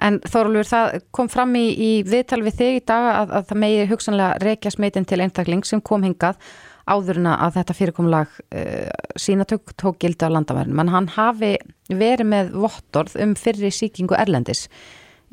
En 0.06 0.20
Þorlur, 0.30 0.68
það 0.70 1.00
kom 1.16 1.30
fram 1.34 1.56
í, 1.58 1.66
í 1.74 1.92
viðtal 2.06 2.44
við 2.46 2.60
þig 2.60 2.76
í 2.78 2.84
dag 2.86 3.08
að, 3.10 3.32
að 3.40 3.48
það 3.50 3.62
megi 3.64 3.88
hugsanlega 3.90 4.42
reykja 4.44 4.74
smeitin 4.76 5.08
til 5.10 5.20
einstakling 5.26 5.66
sem 5.66 5.82
kom 5.82 6.06
hingað 6.06 6.38
áðurna 6.88 7.34
að 7.44 7.58
þetta 7.58 7.76
fyrirkomlag 7.80 8.38
uh, 8.38 8.92
sínatök 9.20 9.74
tók 9.82 9.98
gildi 10.04 10.30
á 10.30 10.32
landamærin. 10.32 10.78
Man 10.78 10.94
hann 10.94 11.10
hafi 11.18 11.56
verið 11.90 12.30
með 12.30 12.54
vottorð 12.62 13.18
um 13.26 13.34
fyrri 13.40 13.74
síkingu 13.74 14.16
Erlendis. 14.16 14.68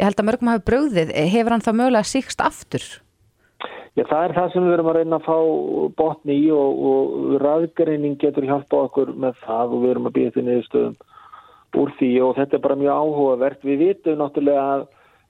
Ég 0.01 0.09
held 0.09 0.19
að 0.19 0.31
mörgum 0.31 0.55
hafi 0.55 0.65
bröðið, 0.67 1.13
hefur 1.31 1.55
hann 1.55 1.63
þá 1.69 1.73
mögulega 1.77 2.09
síkst 2.09 2.41
aftur? 2.43 2.89
Já, 3.95 4.03
það 4.11 4.25
er 4.25 4.33
það 4.35 4.49
sem 4.51 4.65
við 4.65 4.73
verum 4.75 4.89
að 4.91 4.97
reyna 4.99 5.19
að 5.21 5.27
fá 5.29 5.37
botni 6.01 6.37
í 6.43 6.47
og, 6.51 6.81
og 6.91 7.35
ræðgreining 7.45 8.17
getur 8.19 8.47
hjálpa 8.49 8.81
okkur 8.89 9.13
með 9.23 9.37
það 9.45 9.77
og 9.77 9.85
við 9.85 9.93
verum 9.93 10.09
að 10.11 10.17
býja 10.17 10.33
til 10.35 10.45
niðurstöðum 10.49 10.97
úr 11.79 11.93
því 11.99 12.11
og 12.23 12.35
þetta 12.39 12.59
er 12.59 12.65
bara 12.65 12.79
mjög 12.81 12.99
áhugavert. 13.05 13.63
Við 13.67 13.81
vitum 13.85 14.19
náttúrulega 14.19 14.65
að, 14.73 14.83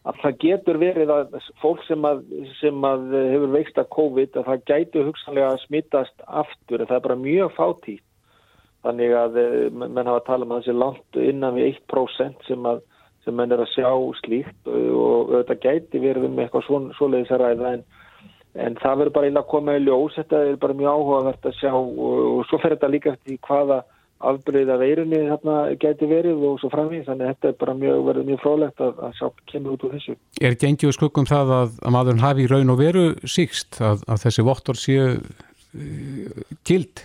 að 0.09 0.23
það 0.23 0.41
getur 0.47 0.81
verið 0.81 1.13
að 1.13 1.37
fólk 1.61 1.85
sem 1.89 2.09
að, 2.09 2.25
sem 2.61 2.89
að 2.89 3.07
hefur 3.35 3.55
veikst 3.59 3.81
að 3.81 3.93
COVID 3.99 4.41
að 4.41 4.49
það 4.49 4.67
gætu 4.73 5.05
hugsanlega 5.11 5.53
að 5.53 5.63
smittast 5.67 6.27
aftur. 6.43 6.87
Það 6.89 6.99
er 6.99 7.07
bara 7.09 7.21
mjög 7.21 7.55
fátítt 7.59 8.05
þannig 8.85 9.15
að 9.17 9.39
menn 9.73 10.05
hafa 10.05 10.19
að 10.21 10.27
tala 10.27 10.45
um 10.45 10.53
að 10.53 10.65
þessi 10.65 10.77
langt 10.77 11.21
innan 11.21 11.57
við 11.57 11.71
1% 11.73 12.49
sem 12.49 12.69
sem 13.25 13.37
menn 13.37 13.53
er 13.55 13.63
að 13.65 13.73
sjá 13.73 13.91
slíkt 14.21 14.69
og 14.69 15.33
þetta 15.33 15.61
gæti 15.63 16.01
verið 16.03 16.27
um 16.29 16.41
eitthvað 16.43 16.67
svoleiðis 16.99 17.33
að 17.33 17.45
ræða 17.45 17.71
en, 17.79 17.85
en 18.55 18.77
það 18.79 19.01
verður 19.01 19.15
bara 19.17 19.31
illa 19.31 19.43
að 19.43 19.51
koma 19.51 19.75
í 19.75 19.83
ljós, 19.83 20.15
þetta 20.19 20.43
er 20.47 20.57
bara 20.63 20.79
mjög 20.79 20.99
áhugavert 20.99 21.49
að 21.49 21.59
sjá 21.59 21.73
og, 21.75 21.99
og 21.99 22.45
svo 22.49 22.61
fer 22.63 22.77
þetta 22.77 22.93
líka 22.93 23.15
eftir 23.15 23.41
hvaða 23.49 23.83
afbreyða 24.25 24.77
veirunni 24.81 25.21
þarna 25.29 25.57
gæti 25.81 26.09
verið 26.09 26.45
og 26.49 26.61
svo 26.61 26.71
framvið 26.73 27.09
þannig 27.09 27.27
að 27.27 27.33
þetta 27.33 27.51
er 27.51 27.57
bara 27.61 27.75
mjög, 27.81 28.03
verður 28.09 28.29
mjög 28.29 28.43
frólægt 28.45 28.85
að, 28.85 29.01
að 29.07 29.17
sjá 29.19 29.27
kemur 29.53 29.75
út 29.75 29.87
úr 29.87 29.97
þessu. 29.97 30.15
Er 30.41 30.59
gengið 30.61 30.95
skuggum 30.97 31.29
það 31.29 31.53
að, 31.59 31.75
að 31.83 31.97
maðurinn 31.97 32.25
hafi 32.25 32.45
í 32.45 32.53
raun 32.53 32.75
og 32.75 32.81
veru 32.81 33.05
síkst 33.29 33.81
að, 33.83 34.07
að 34.09 34.23
þessi 34.25 34.47
vottor 34.47 34.81
séu 34.81 35.11
uh, 35.19 36.47
gild? 36.67 37.05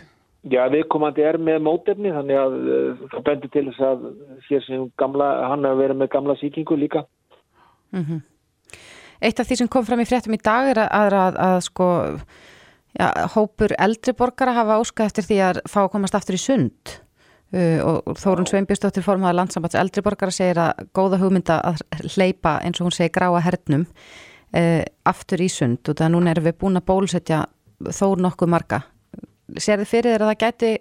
Já, 0.50 0.62
viðkomandi 0.72 1.26
er 1.28 1.40
með 1.44 1.64
mótefni 1.66 2.14
þannig 2.16 2.40
að 2.40 2.58
uh, 2.60 3.06
það 3.12 3.26
bendur 3.28 3.54
til 3.56 3.66
þess 3.72 3.88
að 3.90 4.06
hér 4.48 4.68
sem 4.68 4.90
gamla, 5.02 5.32
hann 5.52 5.68
að 5.68 5.82
vera 5.84 5.98
með 5.98 6.14
gamla 6.16 6.38
síkingu 6.40 6.80
líka. 6.80 7.04
Mm 7.96 8.06
-hmm. 8.06 8.26
Eitt 9.20 9.42
af 9.42 9.50
því 9.50 9.60
sem 9.60 9.70
kom 9.72 9.86
fram 9.88 10.00
í 10.00 10.08
fréttum 10.08 10.36
í 10.36 10.40
dag 10.40 10.70
er 10.72 10.80
að, 10.86 10.90
að, 10.96 11.40
að 11.44 11.60
sko 11.66 11.90
já, 12.96 13.08
hópur 13.36 13.76
eldri 13.76 14.16
borgara 14.18 14.56
hafa 14.56 14.80
óskað 14.80 15.12
eftir 15.12 15.28
því 15.28 15.40
að 15.50 15.62
fá 15.70 15.80
að 15.84 15.92
komast 15.96 16.18
aftur 16.18 16.38
í 16.38 16.42
sund. 16.42 16.96
Uh, 17.50 17.82
og 17.82 18.20
Þórun 18.22 18.46
Sveinbjörnsdóttir 18.46 19.04
formaða 19.06 19.40
landsambands 19.40 19.78
eldri 19.80 20.04
borgara 20.06 20.34
segir 20.34 20.60
að 20.62 20.84
góða 20.94 21.18
hugmynda 21.18 21.58
að 21.66 21.82
hleypa 22.14 22.60
eins 22.62 22.78
og 22.78 22.88
hún 22.88 22.96
segir 22.96 23.16
gráa 23.16 23.42
hernum 23.42 23.88
uh, 23.90 24.84
aftur 25.10 25.42
í 25.42 25.50
sund. 25.52 25.82
Og 25.90 25.98
það 25.98 26.14
núna 26.14 26.36
erum 26.36 26.46
við 26.46 26.60
búin 26.62 26.80
að 26.80 26.88
bólusetja 26.92 27.44
þó 27.90 28.14
nokkuð 28.22 28.54
marga. 28.54 28.84
Sér 29.58 29.82
þið 29.82 29.90
fyrir 29.90 30.14
þér 30.14 30.26
að 30.28 30.32
það 30.32 30.42
gæti 30.46 30.74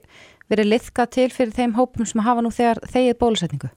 verið 0.48 0.70
liðkað 0.74 1.12
til 1.16 1.28
fyrir 1.32 1.56
þeim 1.56 1.76
hópum 1.78 2.08
sem 2.08 2.24
hafa 2.24 2.44
nú 2.44 2.52
þegar 2.52 2.82
þegið 2.92 3.20
bólusetningu? 3.22 3.72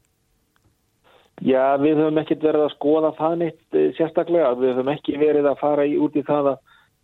Já, 1.41 1.73
við 1.81 1.97
höfum 1.97 2.19
ekkert 2.21 2.43
verið 2.45 2.67
að 2.67 2.73
skoða 2.75 3.09
það 3.17 3.35
neitt 3.41 3.77
eh, 3.77 3.89
sérstaklega. 3.97 4.53
Við 4.59 4.75
höfum 4.75 4.91
ekki 4.93 5.17
verið 5.17 5.49
að 5.49 5.61
fara 5.61 5.87
í, 5.89 5.95
út 5.97 6.17
í 6.17 6.21
það 6.27 6.51
að 6.51 6.59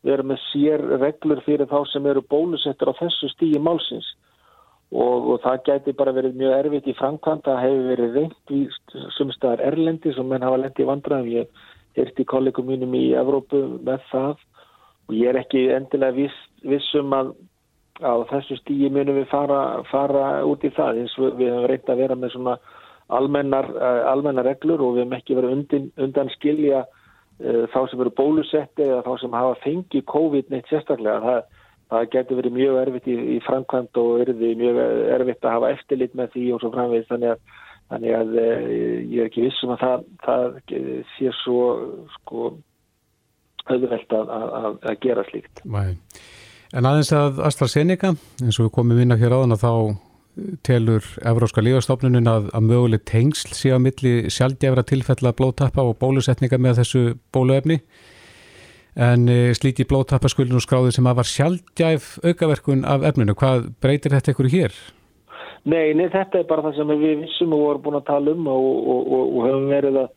vera 0.06 0.26
með 0.30 0.44
sér 0.52 0.84
reglur 1.02 1.42
fyrir 1.46 1.70
þá 1.72 1.80
sem 1.90 2.06
eru 2.06 2.22
bólusettur 2.30 2.94
á 2.94 3.00
þessu 3.00 3.32
stígi 3.34 3.60
málsins 3.60 4.12
og, 4.94 5.34
og 5.34 5.42
það 5.44 5.64
gæti 5.66 5.96
bara 5.98 6.14
verið 6.16 6.38
mjög 6.38 6.54
erfitt 6.60 6.92
í 6.92 6.96
framkvæmt. 7.00 7.50
Það 7.50 7.64
hefur 7.66 7.90
verið 7.90 8.20
reynd 8.20 8.54
í 8.54 8.62
sumstaðar 9.18 9.66
Erlendi 9.72 10.14
sem 10.14 10.30
menn 10.30 10.46
hafa 10.46 10.62
lendið 10.62 10.86
í 10.86 10.90
vandraðum. 10.92 11.34
Ég 11.34 11.66
heirti 11.98 12.30
kollegum 12.30 12.70
mínum 12.70 12.94
í 12.94 13.08
Evrópu 13.18 13.64
með 13.82 14.06
það 14.12 14.46
og 15.08 15.18
ég 15.18 15.32
er 15.32 15.42
ekki 15.42 15.66
endilega 15.74 16.14
viss, 16.14 16.42
vissum 16.62 17.14
að 17.16 17.34
á 18.06 18.14
þessu 18.30 18.60
stíi 18.60 18.92
munum 18.94 19.18
við 19.18 19.32
fara, 19.32 19.82
fara 19.90 20.44
út 20.46 20.62
í 20.62 20.70
það 20.76 21.02
eins 21.02 21.16
og 21.18 21.40
við 21.40 21.50
hefum 21.50 21.72
reynd 21.72 21.90
að 21.90 22.02
vera 22.04 22.18
með 22.20 22.36
svona 22.36 22.60
almennar, 23.08 23.70
uh, 23.76 24.04
almennar 24.12 24.48
reglur 24.48 24.82
og 24.84 24.96
við 24.96 25.06
hefum 25.06 25.18
ekki 25.18 25.38
verið 25.38 25.54
undan, 25.56 25.86
undan 26.04 26.32
skilja 26.36 26.84
uh, 26.84 27.64
þá 27.74 27.80
sem 27.92 28.04
eru 28.04 28.14
bólusetti 28.18 28.88
eða 28.88 29.04
þá 29.06 29.14
sem 29.22 29.38
hafa 29.40 29.60
fengið 29.64 30.08
COVID 30.12 30.52
neitt 30.54 30.72
sérstaklega. 30.72 31.22
Það, 31.24 31.64
það 31.88 32.10
getur 32.16 32.42
verið 32.42 32.58
mjög 32.58 32.80
erfitt 32.82 33.08
í, 33.08 33.18
í 33.36 33.40
framkvæmt 33.46 34.02
og 34.02 34.10
verið 34.22 34.44
mjög 34.60 34.82
erfitt 35.16 35.48
að 35.48 35.56
hafa 35.58 35.74
eftirlit 35.78 36.18
með 36.20 36.34
því 36.36 36.48
og 36.54 36.64
svo 36.64 36.72
framvegð 36.74 37.12
þannig 37.14 37.36
að, 37.36 37.62
þannig 37.94 38.18
að 38.22 38.34
uh, 38.42 38.72
ég 39.04 39.20
er 39.22 39.30
ekki 39.30 39.46
vissum 39.46 39.76
að 39.76 39.86
það, 39.86 40.10
það 40.26 40.58
sé 41.16 41.36
svo 41.44 41.62
sko 42.18 42.50
auðvelt 43.68 44.14
að, 44.16 44.30
að, 44.32 44.68
að 44.88 45.00
gera 45.04 45.24
slíkt. 45.28 45.64
Mæ. 45.68 45.96
En 46.76 46.88
aðeins 46.88 47.14
að 47.16 47.40
AstraZeneca, 47.48 48.12
eins 48.44 48.60
og 48.60 48.68
við 48.68 48.74
komum 48.76 49.00
inn 49.00 49.16
á 49.16 49.20
hér 49.20 49.36
áðan 49.38 49.56
að 49.56 49.64
þá 49.64 49.72
telur 50.68 51.06
Evróska 51.26 51.64
lífastofnunum 51.64 52.28
að, 52.30 52.52
að 52.56 52.68
möguleg 52.68 53.06
tengsl 53.10 53.56
sé 53.58 53.74
á 53.74 53.80
milli 53.82 54.30
sjálfgefra 54.34 54.84
tilfella 54.88 55.34
blóttappa 55.38 55.86
og 55.86 55.98
bólusetninga 56.02 56.60
með 56.62 56.82
þessu 56.82 57.02
bóluefni 57.34 57.80
en 58.98 59.28
e, 59.30 59.54
slíti 59.58 59.86
blóttappa 59.90 60.30
skulinu 60.32 60.62
skráði 60.64 60.96
sem 60.96 61.10
að 61.10 61.20
var 61.20 61.30
sjálfgæf 61.30 62.14
aukaverkun 62.26 62.86
af 62.86 63.06
efninu. 63.06 63.36
Hvað 63.38 63.72
breytir 63.84 64.16
þetta 64.16 64.34
ykkur 64.34 64.50
hér? 64.54 64.78
Nei, 65.68 65.92
nei, 65.98 66.08
þetta 66.14 66.42
er 66.42 66.48
bara 66.50 66.64
það 66.66 66.80
sem 66.80 66.94
við 66.96 67.26
vissum 67.26 67.54
og 67.58 67.66
vorum 67.66 67.84
búin 67.86 68.00
að 68.00 68.08
tala 68.08 68.34
um 68.34 68.48
og, 68.50 68.66
og, 68.66 69.12
og, 69.12 69.28
og 69.28 69.46
höfum 69.50 69.70
verið 69.74 70.02
að 70.06 70.16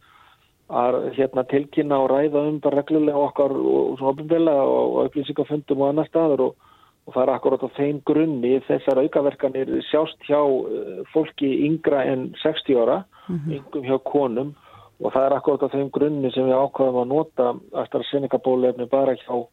að 0.71 0.97
hérna, 1.17 1.45
tilkynna 1.51 1.99
og 1.99 2.13
ræða 2.13 2.43
um 2.47 2.59
bara 2.63 2.79
reglulega 2.79 3.19
okkar 3.19 3.51
og 3.51 3.97
svona 3.99 4.13
ofinbilla 4.13 4.53
og 4.63 4.99
upplýsingafundum 5.09 5.83
og 5.83 5.89
annar 5.91 6.07
staður 6.07 6.45
og, 6.45 6.69
og 7.11 7.17
það 7.17 7.25
er 7.25 7.33
akkurat 7.35 7.63
á 7.67 7.69
þeim 7.75 8.01
grunni 8.07 8.53
þessar 8.69 9.01
aukaverkanir 9.03 9.71
sjást 9.89 10.27
hjá 10.29 10.39
uh, 10.39 11.01
fólki 11.11 11.51
yngra 11.67 12.05
en 12.07 12.29
60 12.39 12.79
ára, 12.79 13.03
mm 13.27 13.37
-hmm. 13.37 13.55
yngum 13.59 13.89
hjá 13.89 13.99
konum 14.05 14.55
og 15.01 15.13
það 15.13 15.27
er 15.27 15.35
akkurat 15.35 15.65
á 15.67 15.75
þeim 15.75 15.91
grunni 15.91 16.31
sem 16.31 16.47
við 16.47 16.61
ákvaðum 16.61 17.03
að 17.03 17.11
nota 17.11 17.55
AstraZeneca-bólefni 17.83 18.87
bara 18.87 19.17
hjá 19.19 19.47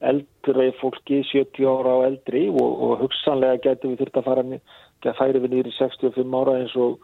eldri 0.00 0.72
fólki, 0.80 1.22
70 1.32 1.66
ára 1.66 1.96
og 1.98 2.04
eldri 2.04 2.48
og, 2.48 2.70
og 2.82 3.00
hugsanlega 3.02 3.60
getur 3.64 3.90
við 3.90 3.98
þurft 4.04 4.16
að 4.16 4.28
fara 4.28 4.44
að 4.44 5.16
færi 5.18 5.40
við 5.40 5.50
nýri 5.50 5.72
65 5.76 6.36
ára 6.40 6.58
eins 6.60 6.76
og 6.76 7.00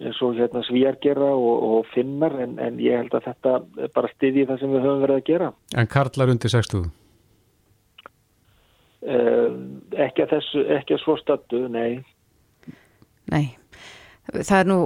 eins 0.00 0.22
og 0.24 0.38
hérna 0.38 0.62
svíjargera 0.64 1.34
og, 1.34 1.62
og 1.70 1.86
finnar 1.92 2.32
en, 2.40 2.56
en 2.58 2.78
ég 2.80 2.96
held 2.96 3.12
að 3.12 3.26
þetta 3.28 3.90
bara 3.92 4.08
styðji 4.14 4.46
það 4.48 4.62
sem 4.62 4.72
við 4.72 4.86
höfum 4.86 5.04
verið 5.04 5.18
að 5.18 5.26
gera. 5.28 5.52
En 5.76 5.90
karlar 5.90 6.32
undir 6.32 6.52
60? 6.52 6.88
Uh, 9.00 9.48
ekki 9.96 10.26
að 10.26 10.34
þessu, 10.36 10.62
ekki 10.76 10.96
að 10.96 11.02
svo 11.06 11.16
stattu, 11.16 11.62
nei. 11.72 12.02
Nei, 13.30 13.46
það 14.28 14.56
er 14.58 14.68
nú 14.68 14.80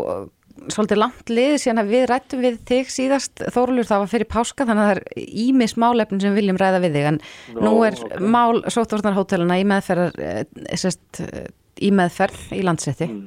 svolítið 0.71 1.00
langt 1.00 1.30
lið 1.33 1.56
síðan 1.61 1.83
að 1.83 1.92
við 1.92 2.04
rættum 2.09 2.42
við 2.44 2.59
þig 2.68 2.90
síðast 2.92 3.42
Þórulur 3.52 3.88
það 3.88 4.02
var 4.04 4.11
fyrir 4.12 4.30
páska 4.30 4.66
þannig 4.68 4.85
að 4.85 4.90
það 4.90 5.00
er 5.00 5.30
ímis 5.44 5.75
málefn 5.80 6.21
sem 6.23 6.37
viljum 6.37 6.61
ræða 6.61 6.80
við 6.85 6.99
þig 6.99 7.09
en 7.11 7.18
no, 7.56 7.64
nú 7.66 7.73
er 7.87 7.99
okay. 7.99 8.28
mál 8.37 8.62
sótvornarhóteluna 8.73 9.59
í 9.61 9.64
meðferð, 9.68 10.21
eh, 10.23 11.49
í 11.83 11.90
meðferð 11.94 12.54
í 12.54 12.62
landsetti 12.64 13.09
mm, 13.11 13.25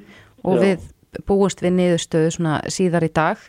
og 0.47 0.57
já. 0.57 0.63
við 0.63 0.87
búist 1.27 1.63
við 1.63 1.75
niðurstöðu 1.77 2.33
svona 2.35 2.57
síðar 2.71 3.07
í 3.07 3.11
dag. 3.15 3.41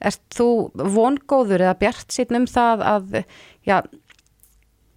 Erst 0.00 0.22
þú 0.32 0.48
vongóður 0.74 1.66
eða 1.66 1.78
bjart 1.80 2.14
sín 2.14 2.38
um 2.38 2.46
það 2.48 2.84
að, 2.88 3.18
já, 3.68 3.76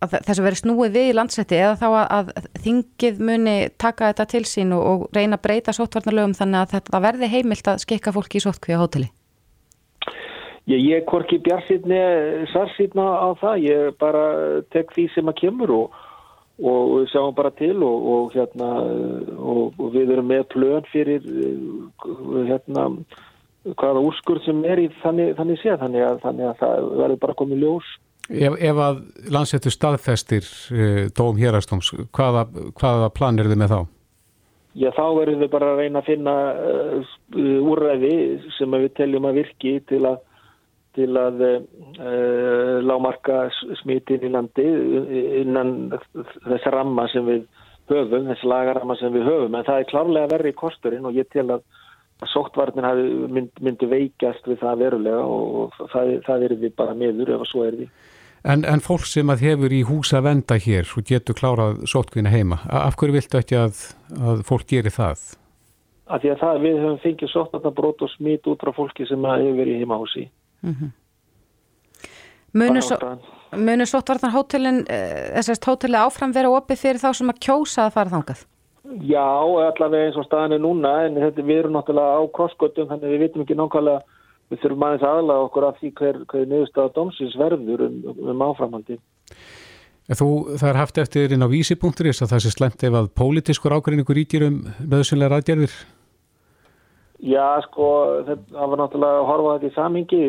að 0.04 0.16
þess 0.20 0.40
að 0.40 0.48
veri 0.48 0.60
snúið 0.62 0.96
við 0.98 1.10
í 1.10 1.18
landsetti 1.18 1.60
eða 1.60 1.74
þá 1.82 1.88
að, 1.90 2.14
að 2.20 2.48
þingið 2.66 3.20
muni 3.30 3.58
taka 3.82 4.12
þetta 4.12 4.30
til 4.36 4.44
sín 4.50 4.78
og, 4.78 4.86
og 4.92 5.18
reyna 5.18 5.40
að 5.40 5.46
breyta 5.48 5.76
sótvarnalögum 5.76 6.38
þannig 6.38 6.62
að 6.62 6.78
þetta 6.78 7.04
verði 7.08 7.32
heimilt 7.34 7.70
að 7.72 7.84
skikka 7.86 8.16
fólki 8.16 8.40
í 8.42 8.46
sótkví 8.46 8.78
á 8.78 8.84
hóteli? 8.84 9.10
Ég, 10.72 10.80
ég 10.80 11.04
korki 11.10 11.42
svar 11.44 12.72
síðan 12.78 13.04
á 13.04 13.30
það. 13.36 13.56
Ég 13.66 13.98
bara 14.00 14.26
tek 14.72 14.94
því 14.96 15.10
sem 15.12 15.28
að 15.28 15.40
kemur 15.42 15.74
og 15.76 16.02
og 16.62 16.92
við 17.00 17.08
sjáum 17.10 17.34
bara 17.34 17.50
til 17.58 17.76
og, 17.82 18.08
og 18.14 18.34
hérna 18.36 18.70
við 19.94 20.14
erum 20.14 20.30
með 20.30 20.44
plön 20.54 20.90
fyrir 20.92 21.24
uh, 21.26 22.44
hérna 22.46 22.92
hvaða 23.74 24.04
úrskurð 24.04 24.46
sem 24.46 24.60
er 24.68 24.84
í 24.84 24.90
þannig, 25.02 25.34
þannig 25.40 25.62
séð 25.62 25.80
þannig 25.82 26.06
að, 26.06 26.20
þannig 26.26 26.50
að 26.50 26.58
það 26.62 26.90
verður 27.00 27.22
bara 27.24 27.38
komið 27.42 27.64
ljós 27.64 27.92
Ef, 28.32 28.54
ef 28.56 28.78
að 28.80 29.02
landsettur 29.34 29.74
staðfestir 29.74 30.46
uh, 30.72 31.10
dóm 31.16 31.40
hérastóms, 31.42 31.92
hvaða, 32.16 32.46
hvaða 32.80 33.10
plan 33.16 33.40
er 33.40 33.50
þið 33.52 33.60
með 33.60 33.74
þá? 33.74 33.82
Já 34.74 34.90
þá 34.96 35.04
verður 35.20 35.42
við 35.44 35.50
bara 35.54 35.72
að 35.74 35.82
reyna 35.84 36.02
að 36.02 36.08
finna 36.08 36.36
uh, 36.54 37.10
úrræði 37.74 38.14
sem 38.58 38.78
við 38.80 38.94
teljum 38.98 39.28
að 39.30 39.42
virki 39.42 39.80
til 39.90 40.06
að 40.10 40.22
til 40.94 41.10
að 41.18 41.40
uh, 41.42 42.80
lámarka 42.86 43.48
smitin 43.82 44.28
í 44.28 44.30
landi 44.30 44.66
innan 45.42 45.72
þess 46.46 46.68
ramma 46.70 47.08
sem 47.10 47.26
við 47.26 47.48
höfum, 47.90 48.28
þess 48.30 48.46
lagaramma 48.46 48.98
sem 49.00 49.14
við 49.16 49.26
höfum 49.26 49.58
en 49.58 49.66
það 49.66 49.80
er 49.82 49.90
klárlega 49.90 50.32
verri 50.36 50.54
í 50.54 50.60
kosturinn 50.60 51.10
og 51.10 51.18
ég 51.18 51.30
tel 51.34 51.48
að 51.56 51.66
sóttvarnin 52.30 53.30
mynd, 53.34 53.52
myndi 53.60 53.90
veikast 53.90 54.46
við 54.48 54.62
það 54.62 54.84
verulega 54.84 55.24
og 55.26 55.74
það, 55.92 56.14
það 56.28 56.46
er 56.48 56.56
við 56.62 56.76
bara 56.78 56.96
meður 56.98 57.34
ef 57.36 57.44
að 57.44 57.50
svo 57.50 57.66
er 57.68 57.80
við. 57.82 57.90
En, 58.44 58.66
en 58.68 58.82
fólk 58.84 59.06
sem 59.08 59.30
að 59.32 59.46
hefur 59.46 59.72
í 59.72 59.84
húsa 59.88 60.20
venda 60.24 60.58
hér 60.60 60.90
og 60.98 61.06
getur 61.08 61.38
klárað 61.38 61.86
sóttkvína 61.88 62.32
heima, 62.34 62.58
af 62.68 62.98
hverju 63.00 63.16
viltu 63.16 63.40
ekki 63.40 63.56
að, 63.56 63.86
að 64.20 64.42
fólk 64.50 64.68
gerir 64.68 64.92
það? 64.92 65.22
Af 66.12 66.20
því 66.20 66.34
að 66.34 66.42
það, 66.42 66.60
við 66.66 66.82
höfum 66.82 66.98
fengið 67.06 67.32
sóttvarnabrót 67.32 68.04
og 68.04 68.12
smit 68.18 68.50
út 68.52 68.66
frá 68.66 68.74
fólki 68.76 69.08
sem 69.08 69.30
hefur 69.30 69.56
verið 69.62 69.78
í 69.78 69.86
heimahúsi. 69.86 70.26
Mm 70.64 70.76
-hmm. 70.76 70.92
Munu 72.54 73.86
sóttvarnar 73.86 74.34
hótelin, 74.34 74.84
eh, 74.90 75.32
þessast 75.38 75.66
hóteli 75.66 75.98
áfram 75.98 76.34
vera 76.34 76.52
opið 76.52 76.78
fyrir 76.84 77.02
þá 77.02 77.14
sem 77.14 77.30
að 77.30 77.40
kjósa 77.40 77.88
að 77.88 77.94
fara 77.96 78.10
þangað? 78.10 78.46
Já, 79.02 79.24
allavega 79.70 80.06
eins 80.06 80.18
og 80.20 80.26
staðan 80.26 80.54
er 80.54 80.60
núna, 80.60 81.06
en 81.06 81.16
þetta, 81.16 81.42
við 81.42 81.60
erum 81.62 81.74
náttúrulega 81.78 82.20
á 82.20 82.22
krossgötum, 82.36 82.88
þannig 82.92 83.14
við 83.14 83.20
vitum 83.24 83.42
ekki 83.42 83.56
nákvæmlega, 83.56 84.02
við 84.54 84.62
þurfum 84.64 84.88
aðeins 84.88 85.06
aðlaga 85.10 85.50
okkur 85.50 85.68
af 85.68 85.82
því 85.82 85.92
hver, 86.00 86.22
hver 86.32 86.48
niðurstaða 86.50 86.94
domsins 86.96 87.38
verður 87.40 87.86
um, 87.88 88.00
um 88.34 88.46
áframhaldi. 88.46 89.00
Þú, 90.04 90.30
það 90.60 90.70
er 90.70 90.80
haft 90.82 91.00
eftir 91.00 91.32
inn 91.32 91.46
á 91.46 91.48
vísi.is 91.48 92.22
að 92.22 92.34
það 92.34 92.42
sé 92.44 92.52
slemt 92.52 92.84
ef 92.84 92.96
að 93.00 93.12
pólitískur 93.16 93.76
ágreiningur 93.78 94.18
ríkir 94.20 94.44
um 94.50 94.58
nöðsynlega 94.84 95.38
ræðgerðir? 95.38 95.76
Já, 97.24 97.64
sko, 97.64 97.88
það 98.28 98.68
var 98.74 98.82
náttúrulega 98.82 99.22
að 99.22 99.28
horfa 99.30 99.56
þetta 99.56 99.70
í 99.70 99.76
samingi. 99.78 100.22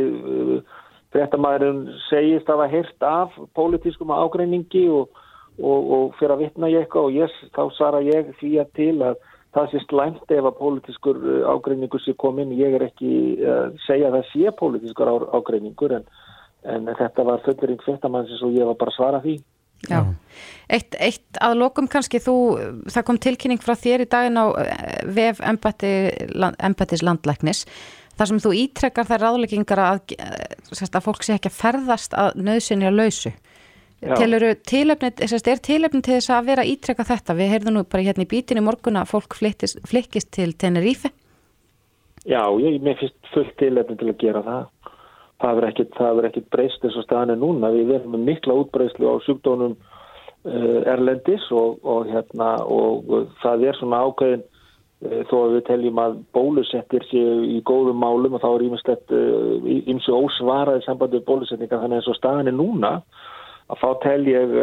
Frettamæðurinn 1.15 1.83
segist 2.07 2.49
að 2.51 2.63
hafa 2.63 2.71
hirt 2.71 3.07
af 3.09 3.35
pólitískum 3.59 4.15
ágreiningi 4.15 4.85
og, 4.95 5.19
og, 5.59 5.91
og 5.97 6.15
fyrir 6.21 6.37
að 6.37 6.45
vitna 6.45 6.71
ég 6.71 6.87
eitthvað 6.87 7.09
og 7.11 7.19
ég, 7.19 7.35
þá 7.55 7.63
svara 7.75 8.03
ég 8.07 8.31
því 8.39 8.53
að 8.63 8.73
til 8.79 8.95
að 9.11 9.19
það 9.55 9.71
sé 9.71 9.81
slæmt 9.85 10.35
ef 10.35 10.49
að 10.51 10.59
pólitískur 10.59 11.19
ágreiningur 11.53 12.03
sé 12.03 12.15
komin. 12.19 12.53
Ég 12.59 12.77
er 12.77 12.89
ekki 12.89 13.11
að 13.47 13.81
segja 13.87 14.11
að 14.11 14.19
það 14.19 14.31
sé 14.33 14.55
pólitískur 14.61 15.13
ágreiningur 15.39 15.99
en, 16.01 16.07
en 16.75 16.95
þetta 16.99 17.27
var 17.31 17.45
fullurinn 17.47 17.83
frettamæðins 17.85 18.45
og 18.47 18.57
ég 18.57 18.71
var 18.71 18.81
bara 18.81 18.95
að 18.95 18.99
svara 18.99 19.25
því. 19.25 19.37
Já, 19.85 20.01
eitt, 20.73 20.95
eitt 21.03 21.41
að 21.45 21.59
lokum 21.61 21.89
kannski 21.91 22.21
þú, 22.23 22.37
það 22.93 23.07
kom 23.09 23.19
tilkynning 23.21 23.61
frá 23.61 23.75
þér 23.77 24.05
í 24.05 24.09
daginn 24.09 24.41
á 24.41 24.47
eh, 24.63 25.03
vef 25.13 25.43
embættis 25.45 27.05
landlæknis 27.05 27.65
þar 28.17 28.31
sem 28.31 28.41
þú 28.41 28.53
ítrekkar 28.63 29.09
þær 29.11 29.25
ráðleggingar 29.27 29.83
að, 29.85 30.15
eh, 30.17 30.87
að 30.87 31.05
fólk 31.05 31.27
sé 31.27 31.37
ekki 31.37 31.51
að 31.53 31.59
ferðast 31.59 32.17
að 32.17 32.41
nöðsynja 32.47 32.95
lausu 32.95 33.35
Tiluru 34.05 34.53
tilöfni, 34.69 35.11
er 35.25 35.61
tilöfni 35.65 36.03
til 36.05 36.19
þess 36.19 36.33
að 36.35 36.49
vera 36.51 36.65
ítrekka 36.69 37.07
þetta? 37.09 37.37
Við 37.39 37.53
heyrðum 37.55 37.79
nú 37.79 37.85
bara 37.89 38.05
hérna 38.05 38.27
í 38.27 38.31
bítinu 38.31 38.65
morgun 38.65 39.01
að 39.01 39.13
fólk 39.15 39.37
flikkist, 39.39 39.81
flikkist 39.89 40.33
til 40.37 40.53
Tenerife 40.61 41.13
Já, 42.25 42.41
ég, 42.61 42.81
mér 42.85 42.97
finnst 43.01 43.33
fullt 43.33 43.57
tilöfni 43.61 43.97
til 44.01 44.11
að 44.13 44.21
gera 44.21 44.45
það 44.45 44.69
það 45.45 45.59
verður 45.59 45.71
ekkit, 45.71 46.01
ekkit 46.29 46.49
breyst 46.53 46.87
eins 46.87 46.97
og 46.99 47.07
staðan 47.07 47.35
er 47.35 47.41
núna. 47.41 47.73
Við 47.75 47.93
verðum 47.93 48.17
með 48.17 48.27
mikla 48.31 48.57
útbreyslu 48.63 49.11
á 49.11 49.17
sjúkdónum 49.27 49.75
uh, 49.75 50.81
erlendis 50.95 51.45
og, 51.53 51.79
og, 51.83 52.11
hérna, 52.11 52.57
og 52.65 53.31
það 53.43 53.69
er 53.69 53.79
svona 53.81 54.03
ákveðin 54.07 54.45
uh, 54.45 55.21
þó 55.31 55.37
að 55.43 55.57
við 55.57 55.67
teljum 55.69 56.03
að 56.05 56.17
bólusettir 56.37 57.07
séu 57.11 57.37
í 57.51 57.61
góðum 57.67 58.01
málum 58.05 58.39
og 58.39 58.45
þá 58.45 58.51
er 58.53 58.67
ímestett 58.71 59.15
eins 59.15 60.09
uh, 60.09 60.15
og 60.15 60.29
ósvaraði 60.31 60.87
sambandi 60.87 61.21
við 61.21 61.29
bólusetninga 61.29 61.83
þannig 61.83 62.01
eins 62.03 62.13
og 62.13 62.21
staðan 62.21 62.53
er 62.53 62.59
núna 62.59 62.97
að 63.75 63.83
þá 63.83 63.91
tel 64.07 64.23
ég, 64.31 64.57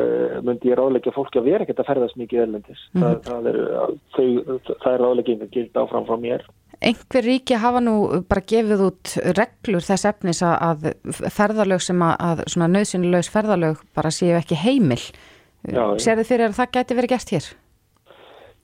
myndi 0.48 0.72
ég 0.72 0.80
ráðleika 0.80 1.14
fólki 1.16 1.42
að 1.42 1.52
vera 1.52 1.68
ekkert 1.68 1.84
að 1.84 1.92
ferðast 1.92 2.18
mikið 2.22 2.46
erlendis. 2.48 2.82
Mm. 2.96 3.04
Það, 3.04 3.22
það 3.28 3.52
er, 3.52 3.62
er 4.96 5.06
ráðleikinn 5.06 5.46
að 5.46 5.54
gilda 5.58 5.86
áfram 5.86 6.10
frá 6.10 6.18
mér 6.22 6.50
einhver 6.82 7.26
ríki 7.26 7.58
hafa 7.62 7.82
nú 7.84 7.96
bara 8.30 8.44
gefið 8.52 8.86
út 8.88 9.16
reglur 9.38 9.86
þess 9.86 10.08
efnis 10.10 10.42
að 10.46 10.90
ferðalög 11.30 11.84
sem 11.86 12.02
að, 12.06 12.42
að 12.50 12.70
nöðsynulegs 12.74 13.30
ferðalög 13.32 13.84
bara 13.96 14.14
séu 14.14 14.34
ekki 14.40 14.58
heimil. 14.58 15.02
Sér 16.02 16.18
þið 16.22 16.30
fyrir 16.32 16.48
að 16.48 16.58
það 16.58 16.72
gæti 16.78 16.98
verið 16.98 17.14
gert 17.14 17.34
hér? 17.36 17.50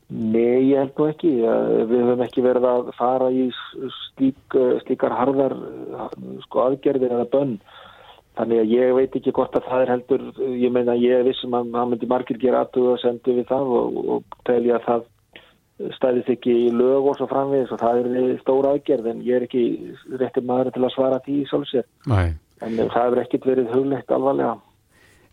Nei, 0.08 0.72
ég 0.72 0.80
held 0.80 0.98
nú 0.98 1.10
ekki. 1.12 1.34
Við 1.92 1.98
höfum 2.00 2.24
ekki 2.26 2.44
verið 2.46 2.68
að 2.70 2.92
fara 2.98 3.28
í 3.30 3.50
slík, 3.54 4.58
slíkar 4.86 5.14
harðar 5.14 5.58
sko, 6.48 6.64
aðgerðir 6.64 7.18
eða 7.20 7.28
bönn. 7.34 7.58
Þannig 8.38 8.60
að 8.62 8.72
ég 8.76 8.96
veit 8.98 9.16
ekki 9.18 9.34
hvort 9.34 9.56
að 9.58 9.68
það 9.68 9.84
er 9.84 9.92
heldur, 9.96 10.26
ég 10.62 10.74
meina 10.74 10.94
ég 11.02 11.24
vissum 11.26 11.56
að 11.58 11.72
það 11.74 11.92
myndi 11.92 12.10
margir 12.12 12.42
gera 12.42 12.64
aðtöðu 12.66 12.92
og 12.94 13.00
sendu 13.02 13.38
við 13.40 13.48
það 13.50 13.72
og, 13.80 14.02
og 14.14 14.38
telja 14.46 14.78
að 14.78 14.86
það 14.88 15.06
stæðist 15.98 16.30
ekki 16.34 16.54
í 16.68 16.70
lög 16.74 17.10
og 17.12 17.18
svo 17.18 17.28
framvegis 17.30 17.74
og 17.74 17.82
það 17.82 18.00
er 18.02 18.38
stóra 18.42 18.74
aðgerð 18.74 19.10
en 19.12 19.20
ég 19.26 19.38
er 19.38 19.46
ekki 19.46 19.64
réttir 20.22 20.46
maður 20.46 20.72
til 20.74 20.86
að 20.86 20.94
svara 20.96 21.20
því 21.26 21.36
í 21.42 21.50
svolsér 21.52 21.86
en 22.08 22.80
það 22.80 22.98
hefur 22.98 23.22
ekkit 23.22 23.46
verið 23.46 23.76
huglegt 23.76 24.14
alvarlega. 24.14 24.56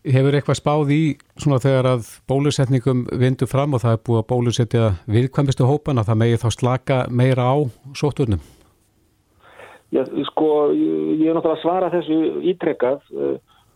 Hefur 0.05 0.37
eitthvað 0.37 0.59
spáð 0.59 0.91
í 0.93 1.01
svona 1.41 1.57
þegar 1.63 1.89
að 1.95 2.09
bólusetningum 2.29 3.07
vindu 3.17 3.47
fram 3.49 3.73
og 3.73 3.81
það 3.81 3.95
er 3.95 4.03
búið 4.05 4.21
að 4.21 4.27
bólusetja 4.29 4.89
viðkvæmistu 5.09 5.65
hópan 5.65 6.01
að 6.01 6.11
það 6.11 6.21
megi 6.21 6.41
þá 6.43 6.49
slaka 6.53 6.99
meira 7.09 7.49
á 7.49 7.55
sóturnum? 7.97 8.43
Já, 9.95 10.03
sko, 10.27 10.47
ég 10.75 11.29
er 11.29 11.37
náttúrulega 11.37 11.55
að 11.55 11.61
svara 11.61 11.89
þessu 11.93 12.15
ítrekkað 12.51 13.03
uh, 13.15 13.35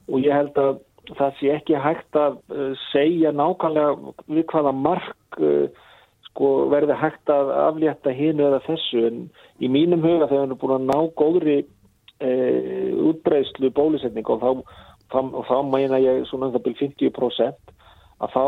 og 0.10 0.26
ég 0.26 0.36
held 0.36 0.58
að 0.60 0.82
það 1.16 1.38
sé 1.38 1.52
ekki 1.54 1.80
hægt 1.80 2.20
að 2.20 2.36
uh, 2.52 2.74
segja 2.90 3.32
nákvæmlega 3.32 4.14
við 4.28 4.44
hvaða 4.52 4.74
mark 4.76 5.40
uh, 5.40 5.70
sko 6.28 6.52
verði 6.74 6.98
hægt 7.00 7.32
að 7.32 7.54
aflétta 7.56 8.12
hinu 8.16 8.50
eða 8.50 8.60
þessu. 8.68 9.06
En 9.08 9.24
í 9.64 9.72
mínum 9.72 10.04
huga 10.04 10.28
þegar 10.28 10.44
við 10.44 10.46
erum 10.50 10.62
búin 10.62 10.76
að 10.78 10.88
ná 10.90 10.98
góðri 11.20 11.60
útbreyslu 12.20 13.70
bólusetning 13.72 14.28
og 14.28 14.42
þá, 14.42 14.80
þá, 15.08 15.20
þá 15.48 15.54
mæna 15.64 16.02
ég 16.04 16.26
svona 16.28 16.50
um 16.50 16.56
það 16.58 16.66
byrjum 16.66 16.90
50% 17.00 17.72
að 18.20 18.34
þá 18.34 18.44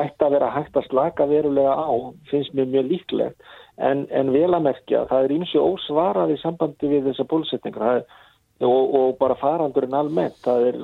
ætti 0.00 0.26
að 0.26 0.34
vera 0.34 0.48
hægt 0.50 0.80
að 0.80 0.88
slaka 0.88 1.28
verulega 1.30 1.76
á, 1.78 1.94
finnst 2.26 2.56
mér 2.58 2.66
mjög 2.72 2.88
líklegt 2.90 3.46
en, 3.76 4.04
en 4.10 4.32
vel 4.34 4.50
að 4.50 4.66
merkja 4.68 5.06
það 5.10 5.24
er 5.24 5.36
og 5.60 5.78
ósvarað 5.78 6.34
í 6.34 6.40
sambandi 6.42 6.90
við 6.90 7.08
þessa 7.10 7.28
bólusetningar 7.30 8.04
og, 8.62 8.94
og 8.94 9.16
bara 9.18 9.38
farandurinn 9.40 9.96
almennt 9.96 10.38
það 10.44 10.68
er, 10.70 10.78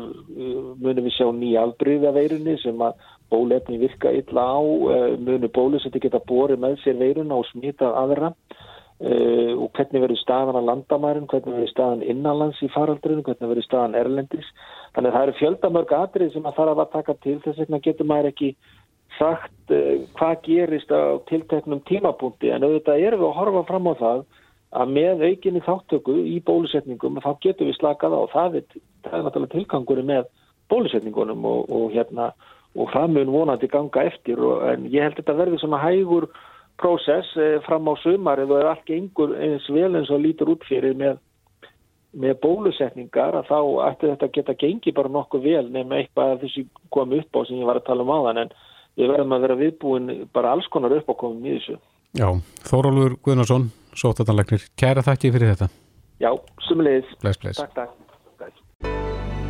munum 0.81 1.05
við 1.05 1.14
sjá 1.18 1.29
nýjaldriða 1.35 2.14
veirunni 2.16 2.57
sem 2.62 2.81
að 2.83 2.96
bólefni 3.31 3.79
virka 3.79 4.11
illa 4.11 4.46
á, 4.57 4.61
eh, 4.94 5.16
munu 5.20 5.51
bólusetti 5.53 6.01
geta 6.01 6.20
borið 6.24 6.64
með 6.64 6.81
sér 6.83 6.96
veiruna 7.01 7.37
og 7.37 7.46
smita 7.51 7.92
aðra 8.01 8.33
uh, 8.33 9.53
og 9.59 9.68
hvernig 9.77 10.03
verður 10.03 10.20
staðan 10.22 10.59
að 10.59 10.68
landamærin, 10.70 11.29
hvernig 11.31 11.55
verður 11.55 11.72
staðan 11.72 12.05
innanlands 12.09 12.62
í 12.64 12.70
faraldurinn, 12.72 13.22
hvernig 13.27 13.53
verður 13.53 13.66
staðan 13.66 13.96
erlendis. 13.98 14.48
Þannig 14.96 15.11
að 15.11 15.16
það 15.16 15.27
eru 15.27 15.37
fjöldamörg 15.38 15.94
atrið 15.98 16.33
sem 16.35 16.48
að 16.48 16.59
þarf 16.59 16.83
að 16.83 16.92
taka 16.96 17.16
til 17.22 17.37
þess 17.44 17.62
vegna 17.62 17.83
getur 17.85 18.09
maður 18.09 18.31
ekki 18.33 18.51
sagt 19.18 19.74
uh, 19.74 19.94
hvað 20.18 20.42
gerist 20.46 20.92
á 20.94 21.18
tilteknum 21.31 21.83
tímapunkti 21.88 22.52
en 22.54 22.66
auðvitað 22.66 23.07
erum 23.07 23.24
við 23.24 23.31
að 23.31 23.38
horfa 23.40 23.64
fram 23.70 23.90
á 23.90 23.94
það 24.02 24.26
að 24.78 24.92
með 24.94 25.24
aukinni 25.31 25.64
þáttöku 25.64 26.18
í 26.28 26.37
bólusetningum 26.44 27.22
þá 27.24 27.31
getur 27.44 27.70
við 27.70 27.78
slakað 27.78 28.16
á. 28.16 28.18
Og 28.20 28.31
það 28.35 28.61
er, 28.61 28.78
það 29.07 29.18
er 29.18 29.26
náttúrulega 29.26 29.54
tilgangunum 29.54 30.11
með 30.12 30.31
bólusetningunum 30.68 31.46
og, 31.48 31.70
og 31.72 31.92
hérna 31.94 32.33
og 32.76 32.92
það 32.92 33.14
mun 33.14 33.33
vonandi 33.33 33.70
ganga 33.72 34.04
eftir 34.11 34.40
og, 34.44 34.62
en 34.68 34.87
ég 34.92 35.07
held 35.07 35.16
þetta 35.18 35.37
verði 35.38 35.61
svona 35.62 35.81
hægur 35.83 36.28
prósess 36.78 37.33
eh, 37.40 37.57
fram 37.66 37.88
á 37.90 37.94
sumar 38.02 38.40
eða 38.42 38.61
er 38.61 38.70
allt 38.72 38.85
gengur 38.87 39.35
eins 39.38 39.66
vel 39.72 39.94
eins 39.98 40.12
og 40.14 40.22
lítur 40.22 40.52
út 40.52 40.66
fyrir 40.68 40.94
með, 40.98 41.18
með 42.12 42.38
bólusetningar 42.44 43.40
að 43.40 43.50
þá 43.50 43.59
ætti 43.88 44.12
þetta 44.12 44.31
geta 44.37 44.57
gengi 44.61 44.94
bara 44.94 45.12
nokkuð 45.12 45.46
vel 45.48 45.64
nefnum 45.66 45.96
eitthvað 45.98 46.35
að 46.35 46.44
þessi 46.44 46.66
komi 46.94 47.22
upp 47.22 47.40
á 47.40 47.46
sem 47.48 47.59
ég 47.59 47.70
var 47.70 47.81
að 47.81 47.88
tala 47.88 48.07
um 48.07 48.14
aðan 48.14 48.44
en 48.44 48.54
við 48.98 49.12
verðum 49.12 49.37
að 49.37 49.44
vera 49.46 49.58
viðbúin 49.62 50.11
bara 50.34 50.56
alls 50.56 50.66
konar 50.72 50.96
upp 50.98 51.12
á 51.12 51.14
komum 51.20 51.46
í 51.46 51.54
þessu. 51.56 51.78
Já, 52.18 52.28
Þórólfur 52.66 53.18
Guðnarsson, 53.22 53.68
sótatanlegnir, 53.96 54.64
kæra 54.80 55.04
þakki 55.06 55.32
fyrir 55.34 55.54
þetta. 55.54 55.68
Já, 56.18 56.32
sumulegis. 56.66 57.11
Bless, 57.22 57.38
bless. 57.38 57.62
Takk, 57.62 57.74
takk. 57.76 58.04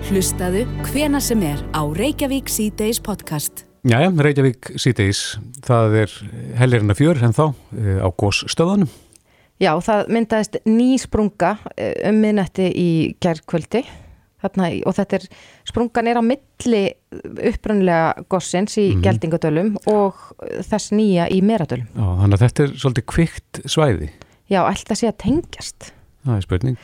Hlustaðu 0.08 0.62
hvena 0.88 1.20
sem 1.20 1.42
er 1.44 1.60
á 1.76 1.82
Reykjavík 1.84 2.48
C-Days 2.48 3.00
podcast. 3.04 3.64
Jæja, 3.88 4.08
Reykjavík 4.08 4.70
C-Days, 4.80 5.20
það 5.64 5.96
er 6.02 6.14
hellirinn 6.60 6.92
að 6.92 7.00
fjör 7.02 7.20
en 7.24 7.36
þá 7.36 7.44
eh, 7.76 8.00
á 8.00 8.08
gósstöðunum. 8.08 8.90
Já, 9.58 9.72
það 9.82 10.10
myndaðist 10.14 10.60
ný 10.70 10.96
sprunga 11.02 11.56
eh, 11.74 11.94
um 12.10 12.20
minnetti 12.22 12.68
í 12.72 12.90
gerðkvöldi 13.22 13.84
og 14.42 14.94
þetta 14.94 15.18
er, 15.18 15.26
sprungan 15.66 16.06
er 16.06 16.20
á 16.20 16.22
milli 16.22 16.84
upprannlega 17.50 18.24
gossins 18.28 18.78
í 18.78 18.88
mm 18.88 18.94
-hmm. 18.94 19.02
Geldingadölum 19.02 19.76
og 19.86 20.14
þess 20.62 20.92
nýja 20.92 21.28
í 21.30 21.42
Meradölum. 21.42 21.88
Já, 21.94 22.06
þannig 22.22 22.34
að 22.34 22.44
þetta 22.46 22.62
er 22.62 22.74
svolítið 22.76 23.06
kvikt 23.06 23.60
svæði. 23.66 24.10
Já, 24.48 24.64
alltaf 24.64 24.98
sé 24.98 25.08
að 25.08 25.18
tengjast. 25.18 25.92
Það 26.24 26.36
er 26.36 26.42
spurning. 26.42 26.78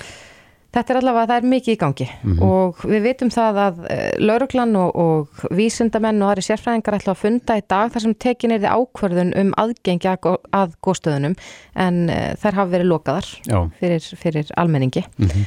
Þetta 0.74 0.90
er 0.90 0.98
allavega, 0.98 1.28
það 1.30 1.36
er 1.36 1.50
mikið 1.52 1.72
í 1.72 1.78
gangi 1.78 2.06
mm 2.10 2.32
-hmm. 2.32 2.42
og 2.42 2.80
við 2.90 3.02
vitum 3.04 3.30
það 3.30 3.58
að 3.62 3.76
uh, 3.84 3.98
lauruglan 4.18 4.76
og, 4.76 4.96
og 4.98 5.44
vísundamenn 5.54 6.22
og 6.22 6.32
aðri 6.32 6.42
sérfræðingar 6.48 6.96
ætla 6.98 7.14
að 7.14 7.20
funda 7.20 7.58
í 7.60 7.62
dag 7.70 7.92
þar 7.94 8.02
sem 8.02 8.14
tekin 8.14 8.54
er 8.54 8.64
þið 8.64 8.74
ákverðun 8.74 9.30
um 9.38 9.52
aðgengi 9.62 10.10
að, 10.10 10.74
góðstöðunum 10.82 11.36
en 11.76 12.00
uh, 12.10 12.34
þær 12.42 12.58
hafa 12.58 12.72
verið 12.74 12.90
lokaðar 12.90 13.30
fyrir, 13.78 14.08
fyrir 14.18 14.50
almenningi. 14.56 15.04
Mm 15.14 15.28
-hmm. 15.28 15.46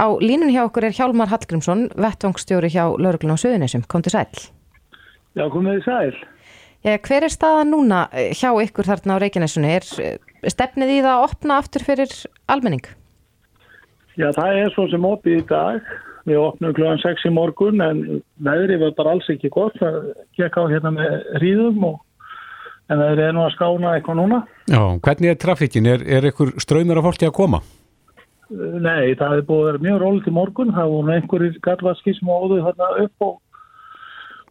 Á 0.00 0.08
línun 0.16 0.48
hjá 0.48 0.62
okkur 0.64 0.86
er 0.88 0.96
Hjálmar 0.96 1.28
Hallgrímsson, 1.28 1.90
vettvangsstjóri 1.92 2.70
hjá 2.72 2.86
lauruglan 2.96 3.36
á 3.36 3.42
Suðunisum. 3.42 3.84
Kom 3.84 4.00
til 4.00 4.14
sæl. 4.14 4.30
Já, 5.36 5.44
komið 5.52 5.80
til 5.80 5.84
sæl. 5.84 6.14
Ja, 6.80 6.96
hver 6.96 7.26
er 7.26 7.32
staðan 7.32 7.74
núna 7.74 8.06
eh, 8.16 8.30
hjá 8.32 8.48
ykkur 8.64 8.88
þarna 8.88 9.18
á 9.20 9.22
Reykjanesunni? 9.22 9.74
Er 9.76 10.48
stefnið 10.48 10.94
í 10.94 11.00
það 11.04 11.12
að 11.12 11.24
opna 11.26 11.58
aftur 11.60 11.84
fyrir 11.84 12.14
almenning? 12.48 12.86
Já, 14.16 14.30
það 14.32 14.60
er 14.62 14.72
svo 14.72 14.86
sem 14.88 15.04
opið 15.04 15.42
í 15.42 15.48
dag. 15.50 15.90
Við 16.28 16.40
opnum 16.40 16.72
kl. 16.76 16.86
6 17.02 17.26
í 17.28 17.32
morgun 17.36 17.84
en 17.84 18.00
veðri 18.44 18.78
var 18.80 18.94
bara 18.96 19.12
alls 19.16 19.28
ekki 19.32 19.52
gott. 19.52 19.76
Það 19.80 20.14
gekk 20.40 20.56
á 20.56 20.64
hérna 20.72 20.94
með 20.96 21.18
hríðum 21.42 21.84
og 21.90 22.00
en 22.90 22.98
það 23.04 23.22
er 23.26 23.36
nú 23.36 23.44
að 23.44 23.52
skána 23.54 23.92
eitthvað 23.98 24.18
núna. 24.22 24.40
Já, 24.64 24.80
hvernig 25.04 25.34
er 25.34 25.38
trafikkin? 25.44 25.92
Er, 25.92 26.02
er 26.08 26.30
ykkur 26.32 26.56
ströymir 26.62 27.00
af 27.00 27.06
fólki 27.10 27.28
að 27.28 27.36
koma? 27.36 27.60
Nei, 28.50 29.14
það 29.14 29.36
hefur 29.36 29.46
búið 29.46 29.60
að 29.60 29.68
vera 29.68 29.82
mjög 29.84 30.00
rólið 30.02 30.24
til 30.26 30.34
morgun. 30.34 30.74
Það 30.74 30.92
voru 30.94 31.14
einhverjir 31.14 31.58
garðvaski 31.66 32.14
sem 32.16 32.32
áður 32.34 32.64
þarna 32.66 32.88
upp 33.04 33.26
og, 33.26 33.36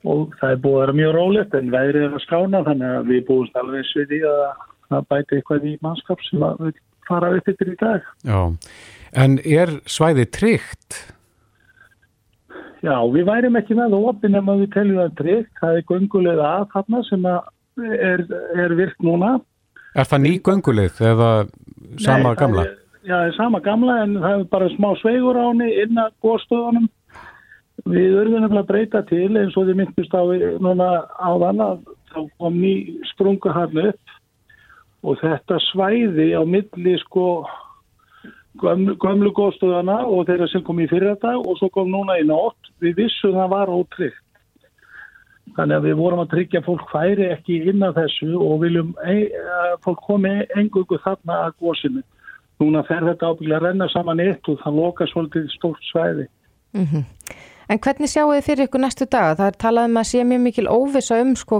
og 0.07 0.37
það 0.39 0.53
er 0.53 0.61
búið 0.63 0.77
að 0.77 0.83
vera 0.85 0.97
mjög 1.01 1.15
rólegt 1.17 1.57
en 1.59 1.73
veðrið 1.73 2.05
er 2.07 2.15
að 2.15 2.25
skána 2.25 2.63
þannig 2.69 2.95
að 2.99 3.11
við 3.11 3.25
búumst 3.27 3.59
alveg 3.59 3.89
svið 3.89 4.15
í 4.15 4.21
að 4.29 4.43
það 4.89 5.09
bæti 5.13 5.37
eitthvað 5.39 5.67
í 5.67 5.75
mannskap 5.83 6.25
sem 6.29 6.47
að 6.47 6.63
við 6.63 6.81
fara 7.09 7.31
upp 7.35 7.53
yfir 7.53 7.73
í 7.73 7.77
dag. 7.79 8.09
Já, 8.23 8.41
en 9.25 9.37
er 9.43 9.75
svæði 9.89 10.27
tryggt? 10.39 10.99
Já, 12.79 12.95
við 13.11 13.27
værim 13.27 13.59
ekki 13.59 13.75
með 13.75 13.97
opinn 13.99 14.39
ef 14.39 14.49
við 14.49 14.67
teljum 14.75 15.01
það 15.01 15.15
tryggt. 15.19 15.53
Það 15.59 15.79
er 15.79 15.87
göngulega 15.91 16.51
að 16.55 16.67
þarna 16.73 17.05
sem 17.09 17.25
er, 17.29 18.27
er 18.63 18.75
virkt 18.79 19.03
núna. 19.03 19.37
Er 19.97 20.07
það 20.07 20.23
ný 20.23 20.35
gönguleg 20.45 21.01
eða 21.03 21.31
sama 21.99 22.31
Nei, 22.31 22.37
gamla? 22.39 22.63
Er, 22.69 22.77
já, 23.09 23.15
það 23.17 23.27
er 23.27 23.35
sama 23.37 23.59
gamla 23.65 23.97
en 24.03 24.17
það 24.21 24.35
er 24.35 24.47
bara 24.53 24.69
smá 24.75 24.89
sveigur 24.99 25.37
áni 25.39 25.69
inn 25.83 25.97
að 25.97 26.11
góðstöðunum. 26.23 26.89
Við 27.89 28.17
örðum 28.21 28.43
nefnilega 28.43 28.65
að 28.65 28.69
breyta 28.69 29.01
til 29.09 29.29
eins 29.39 29.55
og 29.57 29.69
þið 29.69 29.79
myndist 29.79 30.13
á 30.13 30.21
núna 30.61 30.89
áðan 31.17 31.63
að 31.63 31.81
þá 32.11 32.19
kom 32.37 32.59
ný 32.59 32.73
sprunga 33.13 33.55
hann 33.55 33.81
upp. 33.87 34.15
Og 35.07 35.17
þetta 35.21 35.57
svæði 35.69 36.33
á 36.35 36.43
milli 36.43 36.97
sko 37.05 37.25
gömlu, 38.59 38.97
gömlu 38.99 39.31
góðstöðana 39.31 40.01
og 40.05 40.27
þeirra 40.27 40.49
sem 40.51 40.65
kom 40.67 40.81
í 40.83 40.89
fyrir 40.91 41.15
dag 41.23 41.39
og 41.39 41.55
svo 41.57 41.71
kom 41.73 41.89
núna 41.89 42.19
í 42.19 42.27
nótt. 42.27 42.59
Við 42.83 43.05
vissum 43.05 43.37
það 43.39 43.53
var 43.55 43.73
ótryggt. 43.73 44.25
Þannig 45.55 45.79
að 45.79 45.85
við 45.87 45.97
vorum 45.97 46.21
að 46.21 46.31
tryggja 46.35 46.61
fólk 46.61 46.91
færi 46.91 47.31
ekki 47.33 47.63
inn 47.71 47.81
að 47.81 48.03
þessu 48.03 48.35
og 48.37 48.59
viljum 48.61 48.91
fólk 49.81 50.03
komi 50.05 50.35
engungu 50.59 50.99
þarna 51.01 51.39
að 51.47 51.55
góðsinu 51.63 52.03
núna 52.59 52.83
fer 52.87 53.05
þetta 53.07 53.31
ábygglega 53.31 53.59
að 53.59 53.67
renna 53.67 53.87
saman 53.93 54.23
eitt 54.23 54.51
og 54.51 54.59
það 54.63 54.81
loka 54.81 55.07
svolítið 55.11 55.47
stórt 55.55 55.85
svæði 55.91 56.27
mm 56.73 56.85
-hmm. 56.85 57.05
En 57.69 57.77
hvernig 57.77 58.09
sjáu 58.09 58.31
þið 58.33 58.45
fyrir 58.47 58.65
ykkur 58.65 58.81
næstu 58.81 59.05
dag? 59.05 59.35
Það 59.37 59.47
er 59.47 59.57
talað 59.61 59.89
um 59.89 59.97
að 60.01 60.07
sé 60.09 60.23
mjög 60.25 60.39
mikil 60.41 60.67
óvisa 60.67 61.19
um 61.21 61.35
sko 61.37 61.59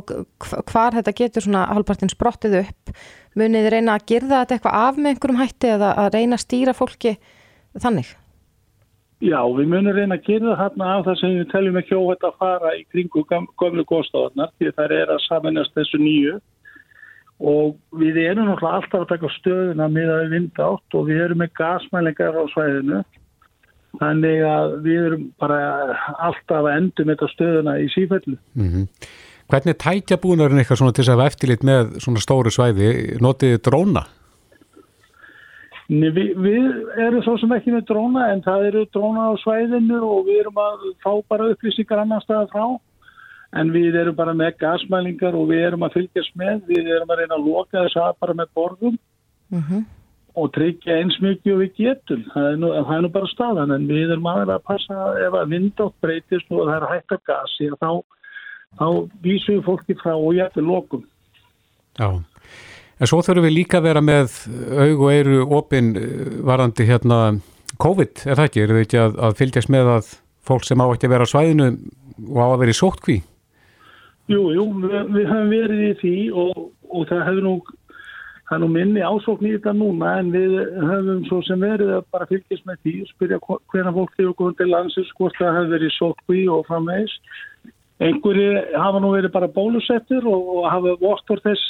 hvar 0.71 0.95
þetta 0.95 1.13
getur 1.19 1.45
svona 1.45 1.67
halvpartin 1.69 2.09
sprottið 2.09 2.55
upp. 2.63 2.93
Munið 3.38 3.67
þið 3.67 3.73
reyna 3.75 3.93
að 3.93 4.07
gerða 4.09 4.39
þetta 4.39 4.55
eitthvað 4.55 4.79
af 4.79 4.97
með 4.97 5.12
einhverjum 5.12 5.41
hætti 5.43 5.69
eða 5.75 5.91
að 6.01 6.09
reyna 6.15 6.39
að 6.39 6.43
stýra 6.45 6.73
fólki 6.73 7.13
þannig? 7.77 8.09
Já, 9.19 9.41
við 9.53 9.69
munum 9.69 9.93
reyna 9.93 10.17
að 10.17 10.25
gerða 10.31 10.57
þarna 10.63 10.89
af 10.95 11.05
það 11.05 11.19
sem 11.19 11.38
við 11.38 11.47
teljum 11.51 11.77
ekki 11.83 11.99
óhætt 11.99 12.25
að 12.25 12.38
fara 12.41 12.69
í 12.73 12.83
kringu 12.89 13.23
gömlu 13.62 13.85
góðstofarnar 13.91 14.53
því 14.57 14.73
það 14.77 14.93
er 14.97 15.13
að 15.13 15.25
samanast 15.27 15.77
þessu 15.77 15.99
nýju 16.01 16.38
og 17.39 17.78
við 17.95 18.17
erum 18.25 18.49
náttúrulega 18.49 18.82
alltaf 18.82 19.02
að 19.06 19.12
taka 19.13 19.32
stöðuna 19.38 19.88
með 19.88 20.12
að 20.13 20.21
við 20.23 20.36
vinda 20.36 20.67
átt 20.73 20.99
og 20.99 21.08
við 21.08 21.23
erum 21.23 21.41
með 21.43 21.56
gasmælingar 21.60 22.36
á 22.36 22.43
svæðinu 22.52 23.04
Þannig 23.97 24.43
að 24.45 24.75
við 24.86 24.99
erum 25.08 25.25
bara 25.41 25.58
alltaf 26.21 26.62
að 26.62 26.75
endum 26.75 27.10
þetta 27.10 27.30
stöðuna 27.34 27.73
í 27.82 27.88
sífellu. 27.95 28.38
Mm 28.54 28.69
-hmm. 28.69 28.86
Hvernig 29.49 29.78
tækja 29.82 30.19
búinarinn 30.21 30.62
eitthvað 30.62 30.78
svona 30.78 30.93
til 30.93 31.04
þess 31.04 31.10
að 31.10 31.17
hafa 31.17 31.30
eftirlit 31.32 31.63
með 31.65 31.95
svona 32.04 32.21
stóru 32.21 32.52
svæði? 32.54 32.89
Notið 33.17 33.56
þið 33.56 33.63
dróna? 33.65 34.04
Nei, 35.89 36.12
við, 36.13 36.28
við 36.38 36.67
erum 37.02 37.23
svo 37.25 37.38
sem 37.41 37.56
ekki 37.58 37.73
með 37.73 37.88
dróna 37.89 38.28
en 38.30 38.43
það 38.45 38.67
eru 38.67 38.86
dróna 38.93 39.34
á 39.34 39.41
svæðinu 39.41 40.02
og 40.06 40.28
við 40.28 40.43
erum 40.43 40.62
að 40.62 40.86
fá 41.02 41.12
bara 41.28 41.49
upplýsingar 41.49 42.04
annar 42.04 42.21
staða 42.21 42.45
frá. 42.54 42.65
En 43.57 43.71
við 43.73 43.95
erum 43.97 44.17
bara 44.17 44.35
með 44.38 44.59
gasmælingar 44.62 45.33
og 45.38 45.47
við 45.49 45.63
erum 45.71 45.85
að 45.88 45.95
fylgjast 45.97 46.35
með. 46.38 46.59
Við 46.69 46.91
erum 46.97 47.09
að 47.09 47.23
reyna 47.23 47.39
að 47.39 47.47
loka 47.47 47.85
þess 47.85 48.01
að 48.03 48.19
bara 48.21 48.35
með 48.38 48.51
borðum. 48.57 48.99
Mm 49.49 49.63
-hmm 49.63 49.88
og 50.39 50.51
tryggja 50.55 50.99
eins 50.99 51.17
mikið 51.23 51.53
og 51.53 51.62
við 51.63 51.75
getum. 51.79 52.23
Það 52.33 52.47
er 52.51 52.57
nú, 52.62 52.71
það 52.77 52.95
er 52.95 53.03
nú 53.03 53.12
bara 53.15 53.31
staðan 53.31 53.75
en 53.75 53.85
við 53.89 54.13
erum 54.13 54.29
aðeins 54.29 54.55
að 54.55 54.65
passa 54.69 55.09
ef 55.25 55.38
að 55.39 55.53
vindátt 55.53 55.95
breytist 56.03 56.53
og 56.53 56.63
það 56.69 56.75
er 56.77 56.88
hægt 56.93 57.15
að 57.15 57.23
gasi 57.29 57.69
þá, 57.75 57.91
þá 58.79 58.88
vísum 59.25 59.57
við 59.57 59.63
fólki 59.67 59.97
frá 59.99 60.13
og 60.15 60.33
jættir 60.38 60.67
lokum. 60.67 61.05
Já, 61.99 62.09
en 62.99 63.12
svo 63.12 63.21
þurfum 63.25 63.47
við 63.49 63.57
líka 63.57 63.79
að 63.79 63.89
vera 63.89 64.03
með 64.05 64.38
aug 64.85 65.05
og 65.05 65.13
eiru 65.13 65.39
opinn 65.59 65.93
eh, 65.99 66.35
varandi 66.47 66.88
hérna 66.88 67.21
COVID, 67.79 68.25
er 68.25 68.39
það 68.39 68.49
ekki? 68.49 68.63
Er 68.63 68.73
það 68.73 68.85
ekki 68.85 69.01
að, 69.01 69.19
að 69.27 69.39
fylgjast 69.39 69.73
með 69.73 69.93
að 69.97 70.13
fólk 70.49 70.67
sem 70.67 70.81
á 70.81 70.88
ekki 70.88 71.09
að 71.09 71.15
vera 71.15 71.27
á 71.27 71.31
svæðinu 71.33 71.69
og 72.29 72.39
á 72.39 72.47
að 72.47 72.62
vera 72.63 72.75
í 72.75 72.79
sótkví? 72.79 73.19
Jú, 74.29 74.41
jú, 74.53 74.65
við, 74.83 74.97
við 75.15 75.29
höfum 75.31 75.53
verið 75.53 75.85
í 75.87 75.93
því 75.99 76.15
og, 76.37 76.65
og 76.89 77.07
það 77.09 77.27
hefur 77.27 77.47
nú 77.47 77.55
Það 78.49 78.55
er 78.55 78.61
nú 78.63 78.67
minni 78.73 79.01
ásókn 79.05 79.45
í 79.45 79.51
þetta 79.53 79.71
núna 79.77 80.11
en 80.17 80.31
við 80.33 80.53
höfum 80.81 81.19
svo 81.27 81.37
sem 81.45 81.61
verið 81.61 81.91
að 81.99 82.07
bara 82.15 82.25
fylgjast 82.31 82.63
með 82.65 82.79
því 82.81 82.93
og 83.03 83.09
spyrja 83.11 83.37
hvernig 83.45 83.97
fólk 83.99 84.15
hefur 84.17 84.31
komið 84.39 84.55
til 84.57 84.67
landsins, 84.71 85.11
hvort 85.19 85.37
það 85.37 85.57
hefur 85.57 85.69
verið 85.75 85.93
sótkví 85.93 86.39
og 86.49 86.63
framvegs. 86.65 87.13
Einhverju 88.01 88.63
hafa 88.73 89.03
nú 89.03 89.11
verið 89.13 89.35
bara 89.35 89.51
bólusettur 89.53 90.25
og, 90.25 90.49
og 90.55 90.65
hafa 90.73 90.95
vortur 91.03 91.43
þess 91.45 91.67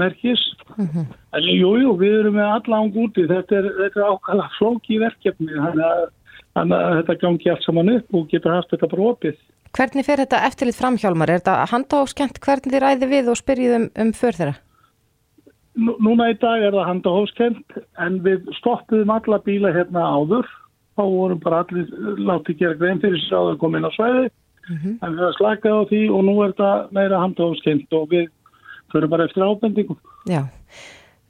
merkis. 0.00 0.40
Mm 0.78 0.88
-hmm. 0.88 1.04
En 1.36 1.42
jújú, 1.42 1.76
jú, 1.82 1.92
við 2.00 2.18
erum 2.20 2.34
með 2.40 2.48
alla 2.56 2.76
áng 2.80 2.96
úti. 2.96 3.28
Þetta 3.28 3.56
er, 3.60 3.66
er 3.84 3.92
ákala 4.08 4.48
flóki 4.56 4.98
verkefni. 5.04 5.52
Þannig 5.52 5.84
að, 5.84 6.02
að 6.56 6.96
þetta 6.96 7.20
gangi 7.20 7.50
allt 7.50 7.64
saman 7.64 7.94
upp 7.96 8.14
og 8.14 8.28
getur 8.32 8.56
haft 8.56 8.70
þetta 8.72 8.88
bara 8.88 9.10
opið. 9.12 9.36
Hvernig 9.76 10.06
fer 10.06 10.22
þetta 10.22 10.44
eftirlit 10.46 10.78
framhjálmar? 10.78 11.30
Er 11.30 11.42
þetta 11.42 11.66
handháskent 11.72 12.40
hvernig 12.44 12.72
þið 12.72 12.82
ræði 12.84 13.10
við 13.10 13.30
og 13.32 13.38
spyrjið 13.40 13.76
um, 13.76 13.86
um 14.04 14.12
för 14.16 14.38
þeirra? 14.38 14.56
Núna 15.78 16.32
í 16.32 16.38
dag 16.42 16.64
er 16.66 16.74
það 16.74 16.88
handahóskent 16.88 17.76
en 18.02 18.18
við 18.24 18.48
stoppuðum 18.58 19.12
alla 19.14 19.38
bíla 19.44 19.70
hérna 19.76 20.08
áður 20.10 20.48
þá 20.98 21.04
vorum 21.04 21.42
bara 21.44 21.60
allir 21.62 21.92
látið 22.18 22.58
gera 22.62 22.78
grein 22.80 23.02
fyrir 23.02 23.20
áður 23.30 23.52
að 23.52 23.60
koma 23.62 23.78
inn 23.78 23.86
á 23.86 23.92
svæði 23.94 24.24
mm 24.24 24.76
-hmm. 24.76 24.94
en 25.02 25.12
við 25.14 25.22
erum 25.22 25.36
slakað 25.38 25.78
á 25.78 25.82
því 25.90 26.02
og 26.16 26.24
nú 26.26 26.34
er 26.42 26.54
það 26.58 26.90
meira 26.98 27.22
handahóskent 27.22 27.92
og 27.92 28.08
við 28.10 28.26
förum 28.92 29.10
bara 29.10 29.24
eftir 29.24 29.44
ábendingum. 29.44 29.98
Já, 30.26 30.42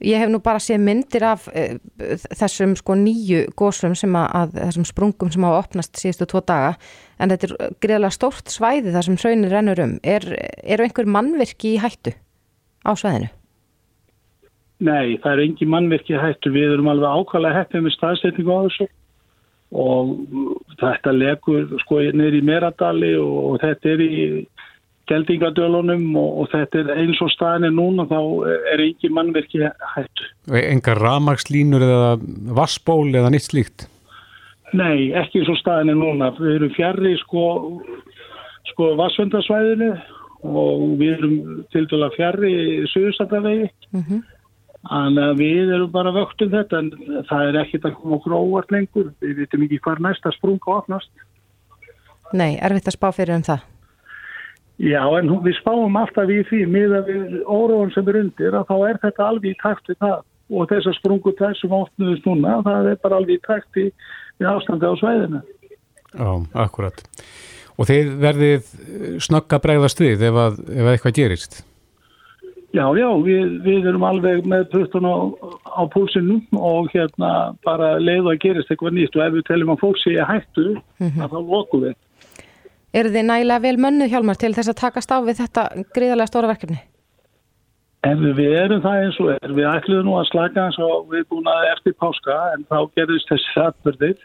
ég 0.05 0.21
hef 0.21 0.31
nú 0.31 0.39
bara 0.43 0.61
séð 0.63 0.83
myndir 0.85 1.25
af 1.27 1.47
uh, 1.51 1.75
þessum 2.39 2.75
sko 2.79 2.95
nýju 2.99 3.47
gósum 3.59 3.95
sem 3.99 4.15
að, 4.15 4.29
að 4.41 4.59
þessum 4.59 4.87
sprungum 4.89 5.33
sem 5.33 5.47
hafa 5.47 5.63
opnast 5.65 5.99
síðustu 5.99 6.29
tvo 6.29 6.43
daga 6.45 6.75
en 7.19 7.33
þetta 7.33 7.49
er 7.49 7.75
greiðlega 7.83 8.15
stórt 8.15 8.53
svæði 8.53 8.93
þar 8.95 9.07
sem 9.07 9.19
hraunir 9.19 9.53
rennur 9.55 9.83
um. 9.83 9.97
Er, 10.03 10.25
eru 10.63 10.85
einhver 10.85 11.09
mannverki 11.09 11.75
í 11.75 11.81
hættu 11.83 12.15
á 12.87 12.91
svæðinu? 12.95 13.33
Nei, 14.79 15.19
það 15.19 15.33
er 15.33 15.41
engin 15.43 15.71
mannverki 15.73 16.15
hættu. 16.15 16.53
Við 16.55 16.77
erum 16.77 16.87
alveg 16.87 17.11
ákvæmlega 17.19 17.59
hættið 17.59 17.83
með 17.83 17.95
staðsetningu 17.97 18.55
á 18.55 18.59
þessu 18.69 18.87
og 19.69 20.13
þetta 20.79 21.11
legur 21.13 21.67
sko 21.83 21.99
neyri 22.15 22.39
í 22.39 22.45
Meradali 22.45 23.11
og, 23.19 23.35
og 23.51 23.59
þetta 23.61 23.91
er 23.91 24.05
í 24.05 24.13
geldingadölunum 25.09 26.05
og, 26.19 26.29
og 26.41 26.51
þetta 26.53 26.83
er 26.83 26.91
eins 27.03 27.21
og 27.25 27.31
staðinni 27.33 27.71
núna 27.75 28.05
þá 28.09 28.19
er 28.73 28.83
engin 28.85 29.15
mannverki 29.17 29.63
hættu. 29.93 30.27
Engar 30.59 31.01
ramagslínur 31.01 31.85
eða 31.85 32.11
vassból 32.57 33.09
eða 33.09 33.31
nýtt 33.33 33.49
slíkt? 33.49 33.87
Nei, 34.77 35.09
ekki 35.17 35.41
eins 35.41 35.51
og 35.51 35.59
staðinni 35.59 35.97
núna. 35.97 36.31
Við 36.37 36.59
erum 36.59 36.73
fjarrri 36.75 37.15
sko, 37.23 37.45
sko 38.71 38.91
vassvöndasvæðinu 38.99 39.93
og 40.49 40.83
við 40.99 41.15
erum 41.17 41.39
til 41.73 41.87
dala 41.91 42.11
fjarrri 42.15 42.51
í 42.53 42.67
Suðsandavegi. 42.93 43.71
Mm 43.95 44.03
-hmm. 44.03 44.21
Þannig 44.89 45.23
að 45.23 45.41
við 45.41 45.73
erum 45.75 45.91
bara 45.91 46.13
vöktum 46.15 46.53
þetta 46.53 46.79
en 46.79 46.91
það 47.27 47.47
er 47.47 47.57
ekkit 47.63 47.85
að 47.85 47.97
koma 47.99 48.15
okkur 48.15 48.37
óvart 48.37 48.71
lengur. 48.71 49.11
Við 49.19 49.35
veitum 49.41 49.65
ekki 49.65 49.79
hvað 49.83 49.99
næsta 50.05 50.31
sprunga 50.31 50.77
opnast. 50.77 51.11
Nei, 52.33 52.57
erfitt 52.61 52.87
að 52.87 52.95
spá 52.95 53.11
fyrir 53.11 53.35
um 53.35 53.43
það? 53.43 53.65
Já, 54.79 55.01
en 55.19 55.31
við 55.43 55.57
spáum 55.57 55.97
alltaf 55.99 56.29
í 56.31 56.39
því 56.47 56.61
miða 56.71 57.01
við 57.07 57.41
óróðan 57.43 57.91
sem 57.91 58.07
er 58.07 58.21
undir 58.21 58.55
að 58.55 58.69
þá 58.69 58.75
er 58.87 58.99
þetta 59.03 59.25
alveg 59.27 59.51
í 59.51 59.59
takt 59.59 59.91
við 59.91 59.99
það 60.05 60.19
og 60.49 60.69
þessar 60.71 60.95
sprungu 60.97 61.33
þessum 61.37 61.75
opnuðist 61.77 62.25
núna, 62.25 62.57
það 62.65 62.91
er 62.93 63.01
bara 63.03 63.19
alveg 63.19 63.37
í 63.37 63.43
takt 63.45 63.79
í 63.83 63.87
ástandi 64.47 64.87
á 64.87 64.93
svæðinu. 65.01 65.41
Já, 66.15 66.29
akkurat. 66.63 67.03
Og 67.79 67.87
þeir 67.87 68.13
verðið 68.23 68.71
snögga 69.23 69.59
bregðast 69.63 70.01
við 70.03 70.23
ef, 70.29 70.39
að, 70.47 70.63
ef 70.71 70.93
eitthvað 70.93 71.17
gerist? 71.19 71.59
Já, 72.69 72.83
já, 72.93 73.07
við, 73.25 73.53
við 73.65 73.87
erum 73.89 74.03
alveg 74.05 74.43
með 74.47 74.67
puttun 74.73 75.07
á, 75.09 75.15
á 75.65 75.83
púlsinu 75.89 76.37
og 76.55 76.91
hérna 76.93 77.55
bara 77.65 77.95
leið 77.97 78.29
að 78.29 78.43
gerist 78.43 78.69
eitthvað 78.71 78.95
nýtt 78.95 79.17
og 79.17 79.25
ef 79.25 79.33
við 79.37 79.47
teljum 79.47 79.73
að 79.73 79.81
fólk 79.83 80.01
sé 80.01 80.13
hættu, 80.19 80.67
mm 80.99 81.07
-hmm. 81.09 81.31
þá 81.33 81.39
lokum 81.39 81.83
við. 81.87 81.97
Er 82.89 83.05
þið 83.13 83.25
nægilega 83.27 83.61
vel 83.61 83.77
mönnu 83.77 84.07
hjálmar 84.09 84.39
til 84.41 84.53
þess 84.55 84.71
að 84.71 84.79
takast 84.79 85.11
á 85.13 85.17
við 85.21 85.43
þetta 85.43 85.65
gríðarlega 85.93 86.31
stóra 86.31 86.49
verkefni? 86.49 86.79
En 88.07 88.21
við 88.23 88.55
erum 88.55 88.81
það 88.81 89.03
eins 89.03 89.19
og 89.19 89.29
er. 89.35 89.53
Við 89.53 89.67
ætluðum 89.69 90.07
nú 90.07 90.15
að 90.17 90.29
slaka 90.31 90.65
eins 90.65 90.79
og 90.81 91.09
við 91.11 91.19
erum 91.19 91.29
búin 91.33 91.51
að 91.51 91.67
eftir 91.73 91.95
páska 91.99 92.37
en 92.55 92.63
þá 92.71 92.77
gerðist 92.97 93.29
þessi 93.29 93.63
atbyrðir. 93.65 94.23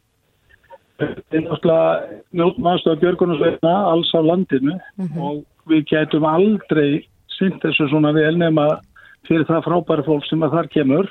Þetta 1.03 1.37
er 1.37 1.45
náttúrulega 1.49 2.21
mjóttmaðstöða 2.39 3.01
Björgunarsveitna 3.03 3.75
alls 3.91 4.15
á 4.15 4.21
landinu 4.23 4.79
mm 4.79 5.09
-hmm. 5.09 5.21
og 5.27 5.45
við 5.69 5.85
getum 5.91 6.25
aldrei 6.25 7.05
synd 7.37 7.61
þessu 7.61 7.89
svona 7.91 8.15
vel 8.15 8.37
nema 8.39 8.81
fyrir 9.29 9.47
það 9.49 9.65
frábæri 9.67 10.07
fólk 10.07 10.27
sem 10.29 10.43
að 10.43 10.55
þar 10.57 10.69
kemur 10.77 11.11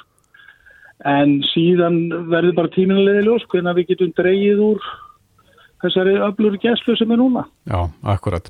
en 1.06 1.42
síðan 1.52 1.98
verður 2.32 2.56
bara 2.56 2.74
tíminlega 2.76 3.26
ljós 3.26 3.46
hvernig 3.52 3.76
við 3.76 3.90
getum 3.92 4.14
dreyið 4.18 4.60
úr 4.72 4.80
þessari 5.84 6.18
öflur 6.30 6.58
gæslu 6.64 6.96
sem 7.00 7.12
er 7.14 7.20
núna. 7.22 7.46
Já, 7.70 7.80
akkurat. 8.16 8.50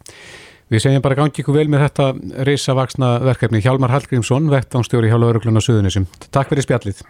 Við 0.71 0.81
segjum 0.85 1.03
bara 1.05 1.17
gangi 1.19 1.43
ykkur 1.43 1.57
vel 1.59 1.67
með 1.69 1.83
þetta 1.87 2.07
reysavaksna 2.47 3.11
verkefni. 3.27 3.61
Hjálmar 3.61 3.91
Hallgrímsson, 3.93 4.47
vettánstjóri 4.53 5.11
hjá 5.11 5.19
Lauruglun 5.19 5.59
og 5.59 5.65
Suðunisum. 5.65 6.07
Takk 6.33 6.49
fyrir 6.53 6.65
spjallið. 6.65 7.03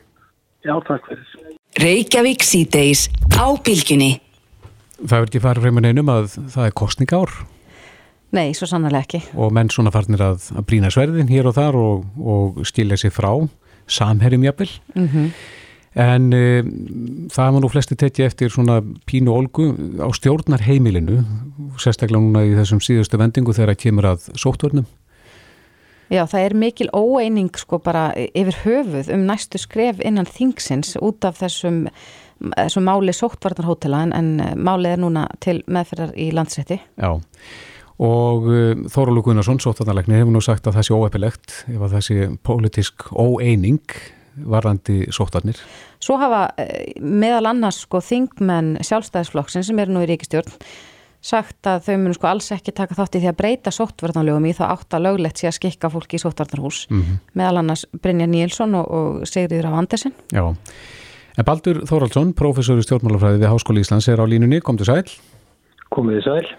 Já, 0.66 0.74
takk 0.88 1.08
fyrir. 1.08 1.24
Reykjavík 1.80 2.44
síðdeis 2.46 3.08
á 3.34 3.46
bylginni. 3.66 4.18
Það 5.04 5.18
er 5.18 5.28
ekki 5.28 5.42
farið 5.44 5.66
fremur 5.68 5.84
neinum 5.84 6.12
að 6.14 6.36
það 6.54 6.68
er 6.68 6.76
kostningár 6.78 7.32
Nei, 8.34 8.54
svo 8.58 8.66
sannarlega 8.70 9.06
ekki. 9.06 9.20
og 9.38 9.52
menn 9.54 9.70
svona 9.74 9.92
farnir 9.94 10.22
að, 10.26 10.48
að 10.58 10.66
brína 10.70 10.90
sverðin 10.94 11.30
hér 11.30 11.50
og 11.50 11.56
þar 11.58 11.76
og, 11.78 12.06
og 12.18 12.62
skilja 12.66 12.98
sig 12.98 13.14
frá 13.14 13.30
samherjum 13.90 14.46
jafnvel. 14.48 14.70
En 15.94 16.32
e, 16.34 16.64
það 17.30 17.56
var 17.56 17.62
nú 17.62 17.70
flesti 17.70 17.98
tekið 18.00 18.26
eftir 18.26 18.54
svona 18.54 18.80
pínu 19.10 19.34
olgu 19.34 19.68
á 20.02 20.10
stjórnar 20.18 20.64
heimilinu, 20.66 21.22
sérstaklega 21.78 22.22
núna 22.22 22.42
í 22.48 22.56
þessum 22.58 22.82
síðustu 22.82 23.20
vendingu 23.22 23.54
þegar 23.54 23.76
það 23.76 23.84
kemur 23.84 24.10
að 24.14 24.28
sóttvörnum. 24.34 24.88
Já, 26.14 26.26
það 26.30 26.46
er 26.46 26.56
mikil 26.62 26.90
óeining 26.94 27.54
sko 27.58 27.80
bara 27.82 28.10
yfir 28.14 28.58
höfuð 28.66 29.12
um 29.14 29.28
næstu 29.30 29.62
skref 29.62 30.02
innan 30.06 30.30
þingsins 30.30 30.98
út 31.02 31.26
af 31.26 31.40
þessum, 31.42 31.86
þessum 32.58 32.90
máli 32.90 33.14
sóttvarnarhótela 33.16 34.04
en, 34.08 34.16
en 34.18 34.58
málið 34.66 34.98
er 34.98 35.02
núna 35.06 35.28
til 35.46 35.62
meðferðar 35.66 36.14
í 36.20 36.32
landsrétti. 36.36 36.80
Já, 36.98 37.16
og 38.04 38.50
uh, 38.50 38.84
Þóralu 38.94 39.24
Gunnarsson, 39.26 39.62
sóttvarnarleikni, 39.64 40.20
hefur 40.22 40.36
nú 40.36 40.44
sagt 40.44 40.68
að 40.68 40.80
það 40.80 40.90
sé 40.90 40.98
óeppilegt 40.98 41.56
ef 41.70 41.80
að 41.80 41.96
það 41.96 42.06
sé 42.10 42.30
pólitísk 42.46 43.08
óeining 43.14 43.98
varðandi 44.38 45.12
sóttvarnir. 45.14 45.60
Svo 46.04 46.18
hafa 46.22 46.48
eh, 46.62 46.96
meðal 47.02 47.52
annars 47.52 47.84
sko 47.86 48.02
þingmenn 48.04 48.78
sjálfstæðisflokksinn 48.84 49.66
sem 49.68 49.80
eru 49.84 49.96
nú 49.96 50.04
í 50.06 50.10
ríkistjórn 50.10 50.52
sagt 51.24 51.68
að 51.70 51.86
þau 51.86 51.94
munu 52.02 52.16
sko 52.18 52.28
alls 52.28 52.50
ekki 52.52 52.74
taka 52.76 52.98
þátt 52.98 53.16
í 53.16 53.22
því 53.24 53.30
að 53.32 53.38
breyta 53.40 53.72
sóttvarnarlögum 53.72 54.50
í 54.50 54.56
það 54.58 54.74
átt 54.76 54.98
að 54.98 55.06
löglegt 55.06 55.40
sé 55.40 55.48
að 55.48 55.56
skikka 55.56 55.92
fólki 55.94 56.20
í 56.20 56.24
sóttvarnarhús. 56.24 56.84
Mm 56.92 57.22
Meðal 57.40 57.62
annars 57.62 57.86
Brynja 58.04 58.28
Níelsson 58.28 58.76
og, 58.76 58.90
og 58.92 59.24
Sigriður 59.30 59.70
af 59.72 59.78
Andersen. 59.80 60.14
Já, 60.36 60.44
en 61.38 61.48
Baldur 61.48 61.80
Þóraldsson, 61.88 62.36
prófessor 62.36 62.82
í 62.82 62.84
stjórnmálafræði 62.86 63.40
við 63.40 63.54
Háskóli 63.54 63.86
Íslands 63.86 64.10
er 64.12 64.20
á 64.20 64.26
línunni, 64.28 64.60
kom 64.60 64.78
til 64.78 64.90
sæl. 64.90 65.08
Komið 65.96 66.20
þið 66.20 66.28
sæl. 66.28 66.54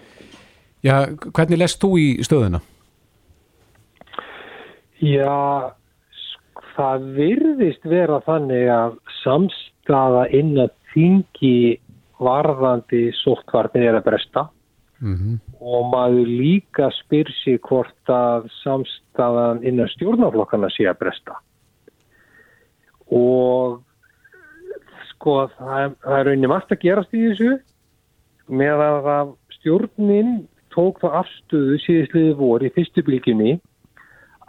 Já, 0.85 0.95
hvernig 1.29 1.61
lest 1.61 1.81
þú 1.81 1.91
í 2.01 2.07
stöðuna? 2.25 2.61
Já, 5.05 5.75
það 6.75 7.07
virðist 7.15 7.87
vera 7.87 8.19
þannig 8.25 8.69
að 8.71 8.99
samstaða 9.21 10.27
inn 10.35 10.55
að 10.59 10.73
þingi 10.93 11.79
varðandi 12.19 13.09
sóttvarnir 13.23 13.89
er 13.89 13.99
að 13.99 14.07
bresta. 14.09 14.47
Mm 15.03 15.39
og 15.65 15.87
maður 15.89 16.29
líka 16.29 16.91
spyr 16.93 17.29
sig 17.41 17.57
hvort 17.65 18.11
að 18.11 18.49
samstaðan 18.61 19.63
innan 19.65 19.89
stjórnaflokkana 19.95 20.69
sé 20.73 20.85
að 20.89 20.99
bresta. 21.01 21.39
Og 23.09 23.79
sko 25.09 25.47
það, 25.55 25.95
það 26.03 26.19
er 26.19 26.27
rauninni 26.29 26.51
margt 26.51 26.75
að 26.75 26.83
gerast 26.83 27.17
í 27.17 27.23
þessu. 27.23 27.55
Með 28.45 28.83
að 28.85 29.09
að 29.15 29.31
stjórnin 29.57 30.33
tók 30.75 30.99
það 31.01 31.19
afstöðu 31.23 31.79
síðisliði 31.81 32.35
vor 32.37 32.65
í 32.65 32.73
fyrstu 32.75 33.01
bylginni 33.07 33.55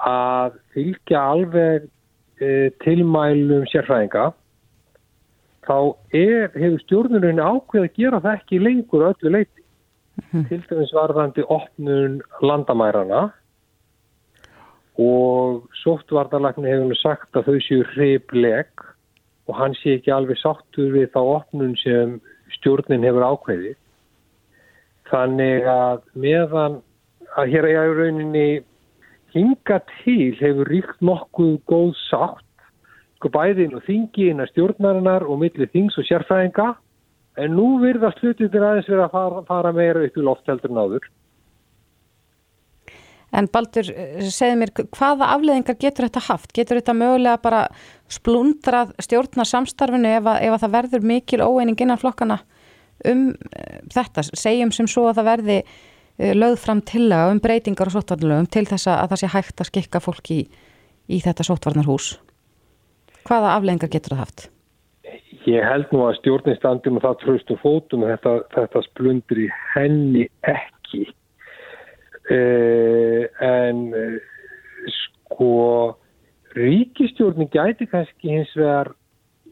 að 0.04 0.58
fylgja 0.74 1.22
alveg 1.32 1.86
e, 2.40 2.70
tilmælum 2.84 3.64
sérfræðinga 3.72 4.30
þá 5.66 5.78
er, 6.14 6.50
hefur 6.54 6.82
stjórnurinn 6.84 7.42
ákveð 7.42 7.88
að 7.88 7.96
gera 7.98 8.22
það 8.22 8.38
ekki 8.40 8.62
lengur 8.62 9.08
öllu 9.10 9.32
leiti 9.34 9.64
til 10.48 10.62
dæmis 10.70 10.94
varðandi 10.96 11.44
opnun 11.52 12.20
landamærana 12.40 13.26
og 14.96 15.66
sóttvarnarlækni 15.82 16.70
hefur 16.70 16.88
nú 16.88 16.98
sagt 17.02 17.36
að 17.36 17.50
þau 17.50 17.58
séu 17.66 17.82
hribleg 17.92 18.86
og 19.46 19.58
hann 19.58 19.76
sé 19.76 19.98
ekki 19.98 20.14
alveg 20.14 20.40
sáttur 20.40 20.94
við 20.94 21.10
þá 21.14 21.20
opnun 21.20 21.76
sem 21.82 22.16
stjórnin 22.56 23.04
hefur 23.04 23.26
ákveðið. 23.26 23.76
Þannig 25.10 25.68
að 25.70 26.00
meðan 26.18 26.80
að 27.36 27.52
hér 27.52 27.68
er 27.68 27.92
rauninni 27.98 28.48
hinga 29.36 29.80
til 30.00 30.34
hefur 30.40 30.72
ríkt 30.72 31.04
nokkuð 31.04 31.54
góð 31.70 31.92
sátt 32.06 32.44
sko 33.16 33.30
bæði 33.32 33.66
inn 33.66 33.76
og 33.78 33.84
þingi 33.86 34.30
inn 34.32 34.42
að 34.44 34.50
stjórnarinnar 34.52 35.24
og 35.24 35.40
milli 35.40 35.68
þings 35.72 35.96
og 36.00 36.08
sérfræðinga 36.08 36.72
en 37.44 37.54
nú 37.56 37.76
virðast 37.82 38.20
hlutinir 38.24 38.64
aðeins 38.64 38.90
vera 38.90 39.06
að 39.06 39.14
fara, 39.14 39.46
fara 39.48 39.72
meira 39.76 40.04
upp 40.04 40.16
í 40.16 40.24
loft 40.24 40.48
heldur 40.50 40.74
en 43.36 43.48
Baldur, 43.52 43.88
segðu 44.32 44.58
mér, 44.60 44.72
hvaða 44.96 45.30
afleðingar 45.34 45.76
getur 45.80 46.06
þetta 46.06 46.22
haft? 46.28 46.52
Getur 46.56 46.78
þetta 46.78 46.94
mögulega 46.96 47.40
bara 47.42 47.64
splundrað 48.12 48.94
stjórnar 49.02 49.48
samstarfinu 49.50 50.12
ef 50.20 50.30
að, 50.30 50.38
ef 50.46 50.54
að 50.54 50.62
það 50.62 50.76
verður 50.76 51.08
mikil 51.10 51.42
óeining 51.42 51.82
innan 51.82 52.00
flokkana 52.00 52.38
um 53.04 53.28
eh, 53.50 53.82
þetta? 53.92 54.24
Segjum 54.30 54.72
sem 54.72 54.88
svo 54.88 55.08
að 55.10 55.20
það 55.20 55.30
verði 55.32 55.58
lögð 56.18 56.60
fram 56.62 56.80
tillaga 56.80 57.32
um 57.34 57.40
breytingar 57.44 57.90
og 57.90 57.96
sóttvarnarlögum 57.96 58.48
til 58.48 58.64
þess 58.68 58.88
að 58.88 59.10
það 59.12 59.22
sé 59.22 59.32
hægt 59.34 59.60
að 59.60 59.70
skikka 59.70 60.00
fólk 60.00 60.30
í, 60.32 60.40
í 61.12 61.18
þetta 61.24 61.44
sóttvarnarhús. 61.48 62.14
Hvaða 63.26 63.56
afleðingar 63.56 63.92
getur 63.92 64.14
það 64.14 64.22
haft? 64.24 64.46
Ég 65.46 65.62
held 65.62 65.92
nú 65.94 66.02
að 66.06 66.16
stjórnin 66.20 66.56
standi 66.58 66.90
með 66.90 67.04
það 67.06 67.20
tröstum 67.22 67.60
fótum 67.60 68.02
og 68.06 68.10
þetta, 68.14 68.32
þetta 68.56 68.82
splundur 68.88 69.42
í 69.44 69.46
henni 69.74 70.24
ekki. 70.50 71.04
Uh, 72.26 73.28
en 73.44 73.84
uh, 73.94 74.16
sko 74.90 75.50
ríkistjórnin 76.56 77.52
gæti 77.52 77.86
kannski 77.90 78.32
hins 78.32 78.50
vegar 78.58 78.90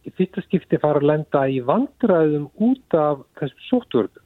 í 0.04 0.12
fyrsta 0.18 0.42
skipti 0.44 0.80
fara 0.82 0.98
að 0.98 1.08
lenda 1.12 1.44
í 1.46 1.60
vandræðum 1.64 2.48
út 2.64 2.96
af 2.98 3.22
þessum 3.38 3.68
sóttvörðum 3.68 4.24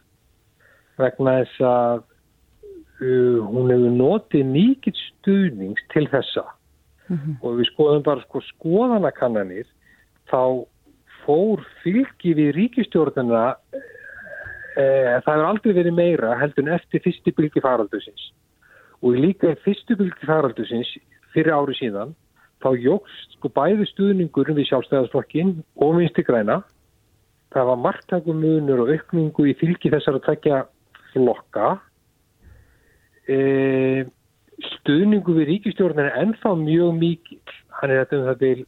vegna 0.99 1.35
þess 1.43 1.67
að 1.69 2.07
uh, 3.03 3.39
hún 3.49 3.73
hefur 3.73 3.95
notið 3.99 4.49
mikið 4.55 5.03
stuðnings 5.05 5.85
til 5.95 6.07
þessa. 6.13 6.47
Og 7.41 7.55
við 7.57 7.71
skoðum 7.71 8.03
bara 8.05 8.21
sko 8.27 8.43
skoðanakannanir 8.51 9.65
þá 10.29 10.67
fór 11.25 11.63
fylgi 11.83 12.35
við 12.37 12.51
ríkistjórnina 12.57 13.45
e, 13.73 14.85
það 15.25 15.31
hefur 15.31 15.47
aldrei 15.49 15.75
verið 15.77 15.97
meira 15.97 16.35
heldur 16.41 16.67
en 16.67 16.75
eftir 16.77 17.03
fyrstu 17.05 17.35
bylgi 17.37 17.63
faraldusins 17.65 18.29
og 19.01 19.17
líka 19.17 19.55
fyrstu 19.65 19.97
bylgi 19.99 20.29
faraldusins 20.29 20.91
fyrir 21.35 21.57
ári 21.57 21.77
síðan 21.79 22.15
þá 22.65 22.71
jógst 22.83 23.37
sko 23.37 23.51
bæði 23.55 23.87
stuðningur 23.93 24.51
við 24.53 24.69
sjálfstæðarsflokkin 24.71 25.59
og 25.79 25.99
vinsti 26.01 26.25
græna. 26.27 26.63
Það 27.55 27.69
var 27.71 27.83
margtækum 27.85 28.41
munur 28.43 28.83
og 28.85 28.91
aukningu 28.93 29.47
í 29.49 29.55
fylgi 29.61 29.93
þessar 29.93 30.19
að 30.19 30.27
tekja 30.27 30.65
flokka 31.13 31.77
e, 33.29 34.07
stuðningu 34.73 35.37
við 35.37 35.51
ríkistjórnina 35.53 36.09
er 36.09 36.21
ennþá 36.25 36.55
mjög 36.59 36.95
mikið 36.99 37.57
hann 37.79 37.93
er 37.93 38.03
þetta 38.03 38.19
um 38.19 38.27
það 38.29 38.41
til 38.43 38.67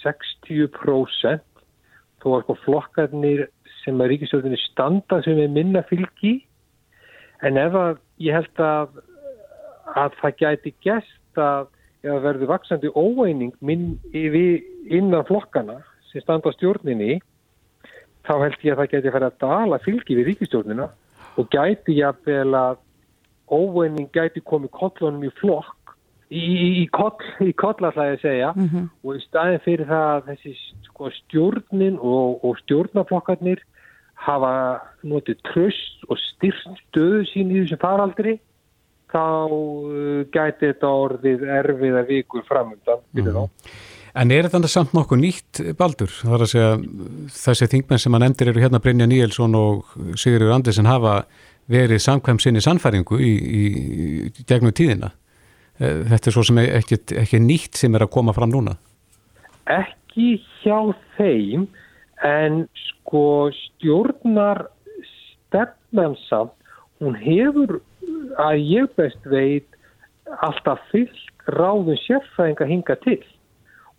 60% 0.00 1.64
þó 2.20 2.28
að 2.36 2.42
sko 2.44 2.56
flokkarnir 2.64 3.46
sem 3.80 4.00
að 4.00 4.12
ríkistjórnir 4.14 4.60
standa 4.62 5.20
sem 5.24 5.38
er 5.40 5.52
minna 5.52 5.82
fylgi. 5.88 6.40
En 7.44 7.56
ef 7.60 7.76
að 7.76 8.00
ég 8.20 8.36
held 8.36 8.62
að 8.64 9.00
að 9.98 10.16
það 10.20 10.36
gæti 10.38 10.72
gæst 10.84 11.40
að 11.40 11.70
verður 12.02 12.52
vaksandi 12.52 12.92
óeining 12.94 13.54
minn 13.64 13.96
yfir 14.14 14.60
innan 14.86 15.26
flokkana 15.28 15.80
sem 16.10 16.22
standa 16.22 16.52
á 16.52 16.56
stjórninni 16.56 17.18
þá 18.28 18.34
held 18.44 18.62
ég 18.62 18.74
að 18.74 18.82
það 18.82 18.92
gæti 18.94 19.14
fara 19.16 19.30
að 19.32 19.40
dala 19.42 19.80
fylgi 19.82 20.16
við 20.18 20.30
ríkistjórnina 20.30 20.86
og 21.40 21.50
gæti 21.52 21.98
jafnvel 21.98 22.54
að 22.54 22.78
óeining 23.50 24.10
gæti 24.14 24.42
komið 24.46 24.72
kollunum 24.78 25.26
í 25.26 25.32
flokk 25.40 25.94
í, 26.30 26.40
í, 26.40 26.68
í 26.82 26.86
koll, 26.94 27.18
í 27.42 27.52
koll 27.58 27.76
alltaf 27.76 27.98
að 28.04 28.20
segja 28.22 28.52
og 28.54 29.16
í 29.16 29.22
staðin 29.24 29.64
fyrir 29.64 29.90
það 29.90 30.06
að 30.14 30.30
þessi 30.30 30.54
sko, 30.86 31.10
stjórnin 31.18 31.98
og, 31.98 32.40
og 32.46 32.58
stjórnaflokkarnir 32.64 33.62
hafa 34.20 34.52
notið 35.06 35.40
tröst 35.48 36.06
og 36.08 36.20
styrst 36.20 36.82
stöðu 36.88 37.24
sín 37.30 37.52
í 37.54 37.62
þessu 37.62 37.80
faraldri 37.80 38.36
þá 39.10 39.22
uh, 39.50 40.26
gæti 40.30 40.68
þetta 40.68 40.90
orðið 41.04 41.46
erfiða 41.58 42.04
vikur 42.08 42.44
framöndan 42.46 43.00
fyrir 43.10 43.34
þá. 43.34 43.72
En 44.20 44.32
er 44.34 44.48
þetta 44.50 44.66
samt 44.70 44.94
nokkuð 44.94 45.20
nýtt, 45.22 45.60
Baldur? 45.78 46.10
Það 46.10 46.32
er 46.34 46.44
að 46.44 46.50
segja, 46.50 46.70
þessi 47.30 47.68
þingmenn 47.70 48.00
sem 48.02 48.16
hann 48.16 48.26
endur 48.26 48.50
eru 48.50 48.62
hérna 48.62 48.80
Brynja 48.82 49.06
Níelsson 49.06 49.54
og 49.54 49.92
Sigurður 50.18 50.56
Andersen 50.56 50.88
hafa 50.90 51.20
verið 51.70 52.02
samkvæm 52.02 52.40
sinni 52.42 52.62
sannfæringu 52.64 53.18
í, 53.22 53.30
í, 53.30 53.64
í 54.28 54.46
gegnum 54.48 54.74
tíðina. 54.76 55.12
Eh, 55.78 56.02
Þetta 56.10 56.30
er 56.30 56.36
svo 56.36 56.44
sem 56.46 56.62
ekki, 56.62 57.00
ekki 57.22 57.42
nýtt 57.42 57.80
sem 57.80 57.94
er 57.94 58.06
að 58.06 58.14
koma 58.16 58.34
fram 58.36 58.52
núna. 58.52 58.76
Ekki 59.70 60.40
hjá 60.60 60.90
þeim 61.16 61.68
en 62.26 62.64
sko 62.88 63.50
stjórnar 63.56 64.66
stefnan 65.48 66.16
samt, 66.28 66.54
hún 67.00 67.16
hefur 67.16 67.78
að 68.40 68.60
ég 68.60 68.90
best 68.98 69.22
veit 69.30 69.66
alltaf 70.44 70.82
fyllt 70.90 71.46
ráðum 71.50 71.96
sérfræðinga 72.04 72.68
hinga 72.68 72.96
til. 73.04 73.20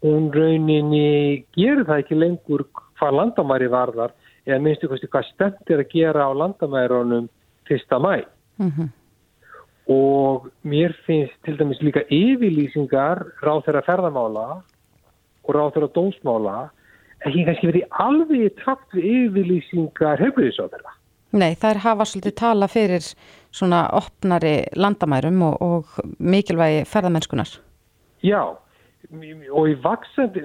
Hún 0.01 0.31
rauninni 0.33 1.43
gerir 1.57 1.85
það 1.85 2.03
ekki 2.03 2.17
lengur 2.17 2.65
hvað 2.99 3.17
landamæri 3.17 3.69
varðar 3.71 4.13
eða 4.47 4.61
minnstu 4.63 4.89
hvað 4.89 5.27
stemt 5.33 5.69
er 5.69 5.83
að 5.83 5.93
gera 5.93 6.25
á 6.25 6.31
landamærunum 6.33 7.29
fyrsta 7.71 7.99
mæ. 7.99 8.25
Mm 8.59 8.71
-hmm. 8.71 8.89
Og 9.91 10.47
mér 10.63 10.93
finnst 11.05 11.33
til 11.45 11.57
dæmis 11.57 11.81
líka 11.81 12.03
yfirlýsingar 12.11 13.25
ráð 13.41 13.65
þeirra 13.65 13.87
ferðamála 13.89 14.47
og 15.43 15.55
ráð 15.55 15.73
þeirra 15.73 15.95
dómsmála 15.97 16.69
ekki 17.25 17.45
kannski 17.45 17.69
verið 17.69 17.85
alveg 17.89 18.55
takt 18.63 18.95
við 18.95 19.05
yfirlýsingar 19.15 20.21
hefriðisáðurða. 20.21 20.91
Nei, 21.31 21.55
það 21.55 21.69
er 21.69 21.83
hafa 21.85 22.05
svolítið 22.05 22.33
tala 22.35 22.67
fyrir 22.67 23.05
svona 23.55 23.85
opnari 23.95 24.55
landamærum 24.75 25.41
og, 25.47 25.61
og 25.61 25.85
mikilvægi 26.19 26.83
ferðamennskunar. 26.91 27.53
Já, 28.21 28.41
og 29.51 29.69
í 29.71 29.77
vaksandi, 29.83 30.43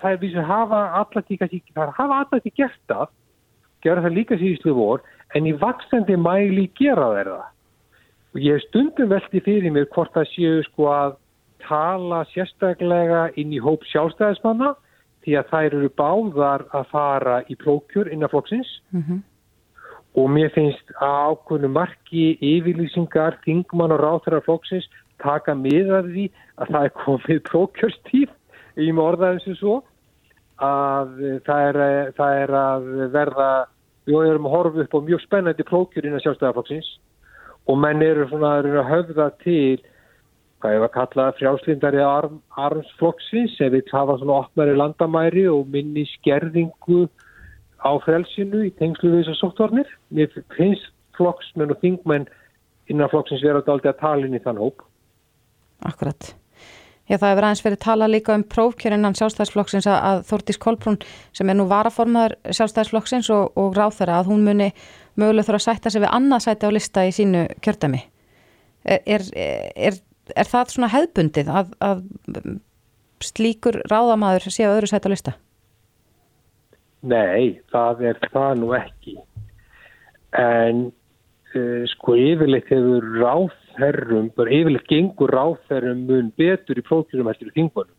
það 0.00 0.08
er 0.10 0.18
því 0.22 0.30
sem 0.32 0.48
hafa 0.48 0.80
alltaf 0.98 1.22
ekki, 1.22 1.38
ekki 1.44 2.54
gert 2.56 2.80
það, 2.90 3.12
gera 3.86 4.02
það 4.02 4.16
líka 4.18 4.38
síðustlu 4.40 4.74
vor, 4.74 5.04
en 5.34 5.46
í 5.46 5.52
vaksandi 5.58 6.16
mæli 6.20 6.68
gera 6.78 7.10
þeir 7.16 7.30
það. 7.32 7.50
Og 8.34 8.40
ég 8.42 8.56
hef 8.56 8.66
stundum 8.68 9.12
veldi 9.12 9.42
fyrir 9.46 9.74
mér 9.74 9.90
hvort 9.94 10.14
það 10.14 10.30
séu 10.32 10.62
sko 10.68 10.88
að 10.90 11.20
tala 11.64 12.24
sérstaklega 12.32 13.28
inn 13.40 13.52
í 13.54 13.60
hóp 13.62 13.84
sjálfstæðismanna 13.90 14.74
því 15.24 15.36
að 15.40 15.52
þær 15.52 15.76
eru 15.78 15.92
báðar 16.00 16.66
að 16.76 16.90
fara 16.90 17.38
í 17.48 17.56
plókjur 17.60 18.10
innan 18.12 18.30
flokksins 18.32 18.68
mm 18.92 19.02
-hmm. 19.02 19.22
og 20.20 20.30
mér 20.30 20.52
finnst 20.54 20.92
að 21.00 21.14
ákvönu 21.30 21.70
marki 21.72 22.26
yfirlýsingar, 22.40 23.38
þingmann 23.44 23.94
og 23.96 24.02
ráþæra 24.04 24.42
flokksins 24.44 24.88
taka 25.22 25.54
miðað 25.54 26.12
því 26.12 26.26
að 26.60 26.70
það 26.72 26.84
er 26.84 26.94
komið 27.04 27.42
plókjörstíð 27.50 28.30
í 28.76 28.92
morðaðin 28.92 29.44
sem 29.44 29.56
svo 29.56 29.82
að 30.62 31.40
það 31.46 31.60
er, 31.68 31.78
það 32.16 32.32
er 32.42 32.50
að 32.54 32.84
verða, 33.14 33.50
við 34.08 34.28
erum 34.28 34.46
að 34.48 34.54
horfa 34.56 34.84
upp 34.84 34.94
á 34.96 35.06
mjög 35.08 35.24
spennandi 35.24 35.66
plókjur 35.68 36.06
innan 36.06 36.22
sjálfstæðarflokksins 36.24 36.88
og 37.70 37.80
menn 37.80 38.04
eru 38.04 38.28
svona 38.28 38.58
að 38.60 38.78
höfða 38.90 39.28
til 39.42 39.80
hvað 40.64 40.76
ég 40.76 40.80
var 40.80 40.92
kallað 40.94 41.34
frjálslindari 41.38 42.00
arm, 42.00 42.38
armsflokksins 42.56 43.56
sem 43.58 43.72
vil 43.74 43.82
hafa 43.92 44.16
svona 44.20 44.38
opnari 44.44 44.76
landamæri 44.76 45.44
og 45.52 45.68
minni 45.72 46.06
skerðingu 46.14 47.04
á 47.84 47.92
frelsinu 48.04 48.62
í 48.64 48.72
tengslu 48.78 49.10
við 49.12 49.26
þessar 49.26 49.40
sóttvarnir. 49.42 49.90
Mér 50.08 50.32
finnst 50.56 50.88
flokksmenn 51.18 51.74
og 51.74 51.82
þingmenn 51.84 52.24
innan 52.88 53.12
flokksins 53.12 53.44
verið 53.44 53.68
aldrei 53.74 53.92
að 53.92 54.00
tala 54.00 54.24
inn 54.24 54.38
í 54.38 54.42
þann 54.44 54.62
hóp. 54.64 54.80
Akkurat. 55.84 56.32
Já, 57.04 57.18
það 57.18 57.28
hefur 57.28 57.46
aðeins 57.46 57.64
verið 57.66 57.80
tala 57.84 58.08
líka 58.08 58.32
um 58.38 58.46
prófkjörinnan 58.48 59.16
sjálfstæðisflokksins 59.18 59.88
að, 59.92 60.22
Þórtís 60.30 60.60
Kolbrún 60.62 60.96
sem 61.36 61.50
er 61.52 61.58
nú 61.58 61.66
varaformaður 61.68 62.38
sjálfstæðisflokksins 62.48 63.28
og, 63.34 63.52
og 63.60 63.76
ráð 63.76 63.98
þeirra 63.98 64.22
að 64.22 64.30
hún 64.32 64.46
muni 64.46 64.70
möguleg 65.20 65.44
þurfa 65.44 65.60
að 65.60 65.66
sætta 65.66 65.92
sig 65.92 66.04
við 66.04 66.14
annað 66.16 66.46
sæti 66.46 66.70
á 66.70 66.76
lista 66.76 67.04
í 67.04 67.12
sínu 67.12 67.44
kjördami. 67.64 68.00
Er, 68.84 69.04
er, 69.04 69.28
er 69.76 70.00
er 70.32 70.48
það 70.48 70.72
svona 70.72 70.90
hefðbundið 70.92 71.50
að, 71.52 71.72
að 71.84 72.02
slíkur 73.24 73.80
ráðamaður 73.90 74.48
séu 74.52 74.70
öðru 74.70 74.90
sætt 74.90 75.08
á 75.08 75.12
lista? 75.12 75.36
Nei, 77.04 77.60
það 77.72 78.04
er 78.10 78.20
það 78.32 78.60
nú 78.62 78.70
ekki. 78.78 79.16
En 80.40 80.86
uh, 80.88 81.82
sko 81.92 82.16
yfirleitt 82.18 82.70
hefur 82.72 83.10
ráðherrum, 83.78 84.30
bara 84.36 84.50
yfirleitt 84.50 84.88
gengur 84.88 85.30
ráðherrum 85.30 86.06
mun 86.08 86.32
betur 86.36 86.78
í 86.78 86.84
prókjurum 86.84 87.30
eftir 87.30 87.52
þingmanum. 87.54 87.94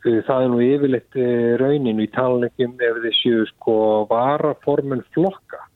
Uh, 0.00 0.22
það 0.24 0.42
er 0.42 0.48
nú 0.48 0.60
yfirleitt 0.64 1.16
uh, 1.18 1.56
rauninu 1.60 2.04
í 2.06 2.10
talningum 2.14 2.76
ef 2.80 3.00
þessu 3.04 3.46
sko 3.50 3.76
varaformen 4.10 5.02
flokka. 5.14 5.66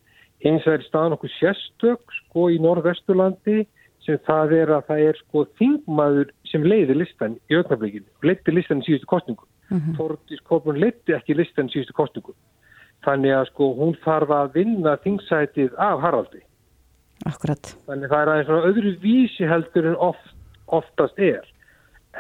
Eins 0.45 0.65
og 0.67 0.77
er 0.77 0.85
staðan 0.85 1.17
okkur 1.17 1.33
sérstök 1.39 2.15
sko 2.21 2.49
í 2.53 2.61
Norðvesturlandi 2.61 3.65
sem 4.05 4.19
það 4.27 4.57
er 4.59 4.73
að 4.77 4.89
það 4.89 5.05
er 5.09 5.21
sko 5.23 5.45
þingmaður 5.59 6.33
sem 6.51 6.65
leiði 6.65 6.99
listan 7.01 7.39
í 7.49 7.57
ögnablikinu 7.57 8.05
og 8.05 8.27
leiði 8.29 8.57
listan 8.59 8.83
í 8.83 8.89
síðustu 8.89 9.09
kostningum. 9.09 9.49
Mm 9.71 9.79
-hmm. 9.79 9.95
Þortís 9.99 10.43
Korfman 10.45 10.81
leiði 10.81 11.17
ekki 11.17 11.37
listan 11.37 11.71
í 11.71 11.77
síðustu 11.77 11.97
kostningum. 11.97 12.37
Þannig 13.05 13.33
að 13.37 13.47
sko 13.53 13.71
hún 13.77 13.97
þarf 14.05 14.31
að 14.31 14.53
vinna 14.59 14.97
þingsætið 15.05 15.77
af 15.77 16.01
Haraldi. 16.01 16.45
Akkurat. 17.29 17.75
Þannig 17.89 18.11
það 18.11 18.21
er 18.21 18.31
aðeins 18.33 18.49
svona 18.51 18.71
öðru 18.71 18.95
vísi 19.03 19.49
heldur 19.49 19.91
en 19.91 19.99
oft, 20.11 20.33
oftast 20.75 21.21
er. 21.23 21.45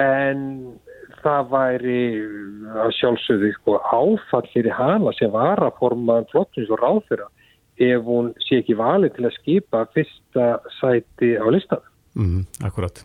En 0.00 0.40
það 1.24 1.50
væri 1.52 2.00
að 2.84 2.92
sjálfsögðu 2.98 3.52
sko 3.58 3.78
áfallir 3.82 4.68
í 4.68 4.74
hana 4.74 5.12
sem 5.18 5.32
var 5.32 5.62
að 5.64 5.78
forma 5.80 6.20
flottins 6.32 6.72
og 6.72 6.82
ráðfyrra 6.82 7.28
ef 7.82 8.06
hún 8.06 8.30
sé 8.46 8.60
ekki 8.62 8.76
valið 8.78 9.16
til 9.16 9.26
að 9.26 9.36
skipa 9.38 9.84
fyrsta 9.94 10.48
sæti 10.78 11.34
á 11.34 11.46
listan. 11.50 11.82
Mm, 12.14 12.44
akkurat. 12.66 13.02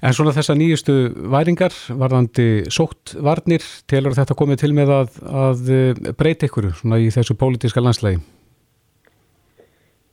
En 0.00 0.14
svona 0.16 0.32
þessa 0.32 0.54
nýjustu 0.56 0.94
væringar, 1.28 1.74
varðandi 1.92 2.70
sótt 2.72 3.12
varnir, 3.20 3.64
telur 3.90 4.14
þetta 4.16 4.36
komið 4.38 4.62
til 4.62 4.70
með 4.76 4.92
að, 4.96 5.18
að 5.44 5.72
eh, 5.74 6.12
breyta 6.16 6.48
ykkur 6.48 6.70
svona 6.78 7.00
í 7.02 7.10
þessu 7.12 7.36
pólitiska 7.36 7.82
landslægi? 7.84 8.22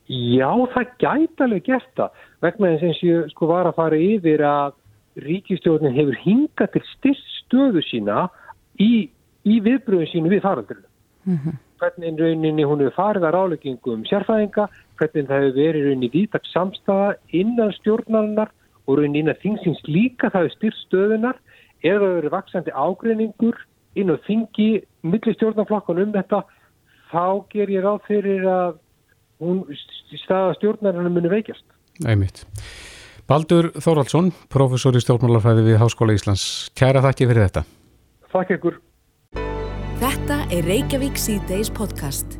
Já, 0.08 0.50
það 0.72 0.92
gæti 1.02 1.44
alveg 1.44 1.64
gert 1.68 1.94
það. 1.96 2.18
Vegna 2.44 2.74
þess 2.80 3.02
að 3.02 3.08
ég 3.08 3.30
sko 3.34 3.48
var 3.50 3.68
að 3.68 3.78
fara 3.78 4.00
yfir 4.00 4.44
að 4.48 4.76
ríkistjórnin 5.28 5.96
hefur 5.96 6.20
hingað 6.22 6.74
til 6.74 6.84
styrst 6.94 7.32
stöðu 7.42 7.82
sína 7.84 8.28
í, 8.80 9.08
í 9.44 9.56
viðbröðum 9.64 10.12
sínu 10.12 10.32
við 10.32 10.44
faraldurinu. 10.46 10.88
Mm 11.28 11.40
-hmm 11.44 11.56
hvernig 11.78 12.18
rauninni 12.18 12.66
hún 12.66 12.82
hefur 12.82 12.96
farið 12.96 13.26
að 13.28 13.34
ráleggingum 13.36 14.00
um 14.00 14.06
sérfæðinga, 14.08 14.66
hvernig 14.98 15.28
það 15.28 15.42
hefur 15.44 15.56
verið 15.58 15.86
rauninni 15.86 16.10
výtaks 16.12 16.52
samstafa 16.54 17.14
innan 17.40 17.72
stjórnarinnar 17.78 18.50
og 18.86 18.98
rauninni 18.98 19.22
innan 19.22 19.38
þingsins 19.42 19.82
líka 19.86 20.30
það 20.32 20.48
hefur 20.48 20.56
styrt 20.56 20.80
stöðunar 20.86 21.40
eða 21.84 22.00
það 22.02 22.16
verið 22.18 22.34
vaksandi 22.34 22.74
ágreiningur 22.74 23.60
inn 23.98 24.12
á 24.14 24.16
þingi, 24.26 24.68
millir 25.02 25.38
stjórnarflokkan 25.38 26.02
um 26.02 26.14
þetta, 26.14 26.42
þá 27.12 27.24
ger 27.54 27.72
ég 27.72 27.86
ráð 27.86 28.02
fyrir 28.08 28.46
að 28.50 28.78
hún 29.40 29.64
staða 30.24 30.54
stjórnarinnar 30.58 31.12
muni 31.12 31.30
veikjast. 31.32 31.64
Æmitt. 32.06 32.44
Baldur 33.28 33.70
Þóraldsson, 33.76 34.30
professor 34.48 34.96
í 34.96 35.02
stjórnmálarfræði 35.04 35.66
við 35.66 35.80
Háskóla 35.82 36.14
Íslands. 36.16 36.44
Kæra 36.78 37.02
þakki 37.04 37.26
fyrir 37.28 37.44
þetta. 37.44 37.64
Þakk 38.32 38.52
ykkur. 38.56 38.78
Þetta 39.98 40.38
er 40.54 40.64
Reykjavík 40.64 41.18
C-Days 41.20 41.68
podcast. 41.74 42.38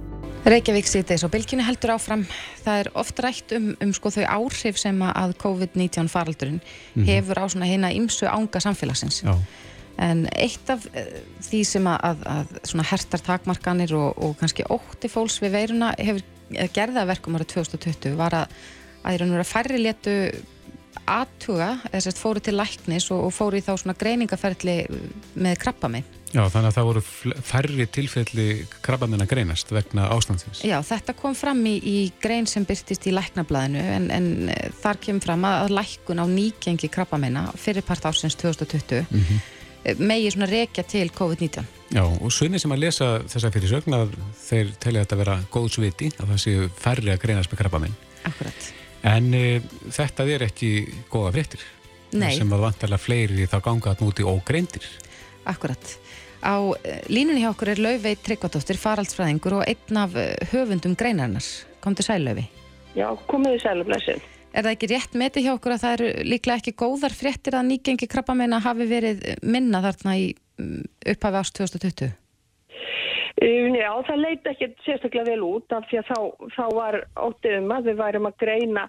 Reykjavík 0.49 0.89
C-Days 0.89 1.27
og 1.27 1.33
bylkinu 1.35 1.67
heldur 1.67 1.93
áfram. 1.93 2.23
Það 2.65 2.81
er 2.81 2.91
oft 3.03 3.21
rætt 3.21 3.53
um, 3.59 3.73
um 3.85 3.93
sko 3.93 4.15
þau 4.15 4.25
áhrif 4.39 4.79
sem 4.81 5.03
að 5.05 5.35
COVID-19 5.43 6.09
faraldurinn 6.09 6.61
mm 6.63 6.63
-hmm. 6.95 7.09
hefur 7.11 7.43
á 7.43 7.45
svona 7.53 7.69
hérna 7.69 7.93
ímsu 7.93 8.25
ánga 8.25 8.61
samfélagsins. 8.61 9.23
Já. 9.25 9.37
En 9.99 10.29
eitt 10.33 10.71
af 10.71 10.87
uh, 10.87 11.03
því 11.51 11.65
sem 11.65 11.85
að, 11.85 11.99
að, 12.03 12.19
að 12.25 12.47
svona 12.65 12.85
hertar 12.87 13.21
takmarkanir 13.21 13.95
og, 13.95 14.17
og 14.17 14.37
kannski 14.39 14.65
ótti 14.71 15.09
fólks 15.09 15.43
við 15.43 15.53
veiruna 15.53 15.93
hefur 15.99 16.23
gerða 16.75 17.07
verkum 17.09 17.37
ára 17.39 17.49
2020 17.49 18.17
var 18.19 18.37
að 18.45 18.61
að 19.09 19.31
vera 19.31 19.47
færri 19.47 19.79
letu 19.81 20.15
aðtuga, 21.09 21.69
eða 21.89 22.01
sérst 22.05 22.21
fóru 22.21 22.41
til 22.45 22.57
læknis 22.59 23.09
og, 23.15 23.29
og 23.29 23.35
fóru 23.35 23.59
í 23.61 23.65
þá 23.65 23.73
svona 23.81 23.97
greiningaferðli 23.99 24.77
með 25.39 25.61
krabba 25.63 25.91
minn. 25.93 26.07
Já, 26.29 26.43
þannig 26.53 26.69
að 26.69 26.75
það 26.77 26.89
voru 26.89 27.03
færri 27.49 27.87
tilfelli 27.93 28.47
krabbamenn 28.85 29.25
að 29.25 29.31
greinast 29.31 29.71
vegna 29.73 30.11
ástandsins. 30.13 30.61
Já, 30.67 30.77
þetta 30.85 31.15
kom 31.17 31.37
fram 31.39 31.63
í, 31.69 31.79
í 31.81 31.97
grein 32.21 32.49
sem 32.51 32.67
byrtist 32.69 33.09
í 33.09 33.15
læknablaðinu 33.17 33.85
en, 33.95 34.11
en 34.13 34.29
þar 34.83 35.01
kemur 35.07 35.25
fram 35.25 35.49
að 35.49 35.73
lækun 35.79 36.21
á 36.21 36.27
nýgengi 36.29 36.93
krabbamenna 36.93 37.47
fyrirpart 37.57 38.11
ásins 38.11 38.37
2020 38.37 39.07
mm 39.09 39.25
-hmm. 39.25 40.05
megi 40.05 40.31
svona 40.35 40.51
rekja 40.53 40.85
til 40.85 41.09
COVID-19. 41.09 41.78
Já, 41.89 42.03
og 42.05 42.33
svunni 42.35 42.61
sem 42.61 42.73
að 42.75 42.83
lesa 42.83 43.07
þessa 43.25 43.51
fyrir 43.55 43.71
sögna 43.71 44.03
þeir 44.37 44.75
telja 44.83 45.05
þetta 45.05 45.17
að 45.17 45.23
vera 45.23 45.37
góð 45.55 45.69
sviti 45.73 46.11
að 46.19 46.35
það 46.35 46.43
séu 46.43 46.69
færri 46.77 47.15
að 47.15 47.23
greinast 47.23 47.53
með 47.53 47.63
krabbamenn. 47.63 47.97
Akkurat. 48.29 48.67
En 49.09 49.31
e, 49.33 49.45
þetta 49.95 50.27
er 50.29 50.45
ekki 50.49 50.73
góða 51.09 51.33
fréttir. 51.39 51.65
Nei. 52.13 52.33
Sem 52.37 52.53
að 52.53 52.65
vantarlega 52.67 53.01
fleiri 53.01 53.49
þá 53.49 53.59
ganga 53.65 53.93
að 53.95 54.05
núti 54.05 54.27
ógreindir. 54.27 54.85
Akkurat. 55.49 55.95
Á 56.45 56.57
eh, 56.85 57.01
línunni 57.11 57.43
hjá 57.43 57.51
okkur 57.51 57.73
er 57.73 57.81
Laufveit 57.83 58.21
Tryggvadóttir, 58.25 58.79
faraldsfræðingur 58.79 59.59
og 59.59 59.65
einn 59.67 60.01
af 60.01 60.17
eh, 60.17 60.35
höfundum 60.53 60.95
greinarinnar. 60.99 61.47
Kom 61.85 61.97
til 61.99 62.07
sælaufi. 62.07 62.45
Já, 62.97 63.09
komiði 63.31 63.63
sæluflæsin. 63.65 64.21
Er 64.53 64.65
það 64.65 64.75
ekki 64.75 64.91
rétt 64.93 65.17
meti 65.19 65.45
hjá 65.45 65.53
okkur 65.55 65.75
að 65.75 65.83
það 65.83 65.97
eru 65.97 66.29
líklega 66.33 66.63
ekki 66.63 66.77
góðar 66.79 67.15
fréttir 67.17 67.57
að 67.59 67.69
nýgengi 67.73 68.09
krabbameina 68.11 68.61
hafi 68.65 68.87
verið 68.89 69.27
minna 69.45 69.83
þarna 69.85 70.17
í 70.21 70.31
upphafi 70.59 71.41
ást 71.43 71.61
2020? 71.61 72.17
Um, 73.39 73.77
já, 73.79 73.93
það 74.03 74.19
leiti 74.25 74.51
ekki 74.51 74.67
sérstaklega 74.83 75.31
vel 75.31 75.45
út 75.47 75.75
af 75.77 75.85
því 75.87 76.01
að 76.01 76.09
þá, 76.09 76.49
þá 76.57 76.65
var 76.75 76.97
óttið 77.23 77.57
um 77.61 77.75
að 77.77 77.87
við 77.87 78.01
værum 78.01 78.27
að 78.27 78.41
greina, 78.43 78.85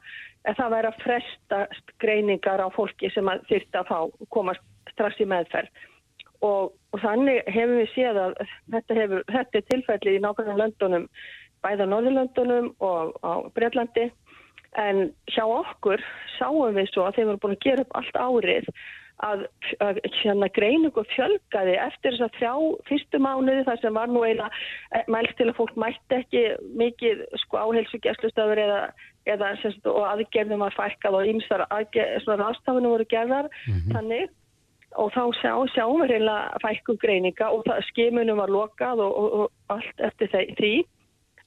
að 0.50 0.58
það 0.58 0.74
væri 0.74 0.90
að 0.90 1.04
fresta 1.04 1.60
greiningar 2.02 2.64
á 2.66 2.68
fólki 2.74 3.12
sem 3.14 3.30
þyrta 3.52 3.84
að 3.84 3.92
fá, 3.92 4.00
komast 4.34 4.64
strax 4.90 5.22
í 5.22 5.28
meðferð. 5.30 5.84
Og, 6.40 6.72
og 6.96 7.04
þannig 7.04 7.44
hefur 7.52 7.76
við 7.76 7.92
séð 7.94 8.22
að 8.24 8.34
þetta, 8.74 8.98
hefur, 9.02 9.24
þetta 9.36 9.60
er 9.60 9.68
tilfelli 9.68 10.16
í 10.16 10.24
nákvæmlega 10.24 10.62
löndunum, 10.64 11.06
bæða 11.62 11.90
Norðurlöndunum 11.92 12.72
og 12.80 13.14
á 13.22 13.34
Breitlandi. 13.54 14.08
En 14.80 15.10
hjá 15.30 15.44
okkur 15.46 16.02
sáum 16.40 16.74
við 16.78 16.90
svo 16.90 17.06
að 17.06 17.20
þeim 17.20 17.30
voru 17.34 17.44
búin 17.44 17.58
að 17.58 17.66
gera 17.68 17.86
upp 17.86 17.96
allt 18.00 18.18
árið 18.18 18.74
að, 19.26 19.44
að 19.84 20.00
hérna, 20.22 20.50
greiningu 20.56 21.04
fjölgaði 21.14 21.76
eftir 21.84 22.16
þess 22.16 22.26
að 22.28 22.38
þjá 22.40 22.54
fyrstu 22.90 23.22
mánuði 23.24 23.66
þar 23.68 23.82
sem 23.84 24.00
var 24.00 24.12
nú 24.12 24.24
eiginlega 24.24 24.50
eh, 24.96 25.06
mælst 25.12 25.38
til 25.40 25.50
að 25.50 25.58
fólk 25.60 25.80
mætti 25.80 26.20
ekki 26.20 26.44
mikið 26.80 27.24
sko 27.44 27.62
áheilsugjastlustöður 27.66 28.64
eða, 28.66 28.82
eða 29.30 29.54
semst, 29.64 29.88
og 29.90 30.06
aðgerðum 30.14 30.66
var 30.66 30.78
fælkað 30.78 31.20
og 31.20 31.32
ymsar 31.34 31.66
aðstafunum 31.70 32.96
voru 32.96 33.08
gerðar 33.12 33.50
mm 33.50 33.74
-hmm. 33.74 33.96
þannig 33.96 34.30
og 34.98 35.12
þá 35.14 35.24
sjá, 35.38 35.54
sjáum 35.76 36.02
við 36.02 36.12
reynilega 36.14 36.62
fælkum 36.64 36.98
greininga 36.98 37.50
og 37.54 37.66
það, 37.68 37.84
skimunum 37.92 38.40
var 38.42 38.50
lokað 38.50 39.04
og, 39.06 39.20
og, 39.20 39.34
og 39.40 39.76
allt 39.76 40.08
eftir 40.08 40.32
því 40.58 40.74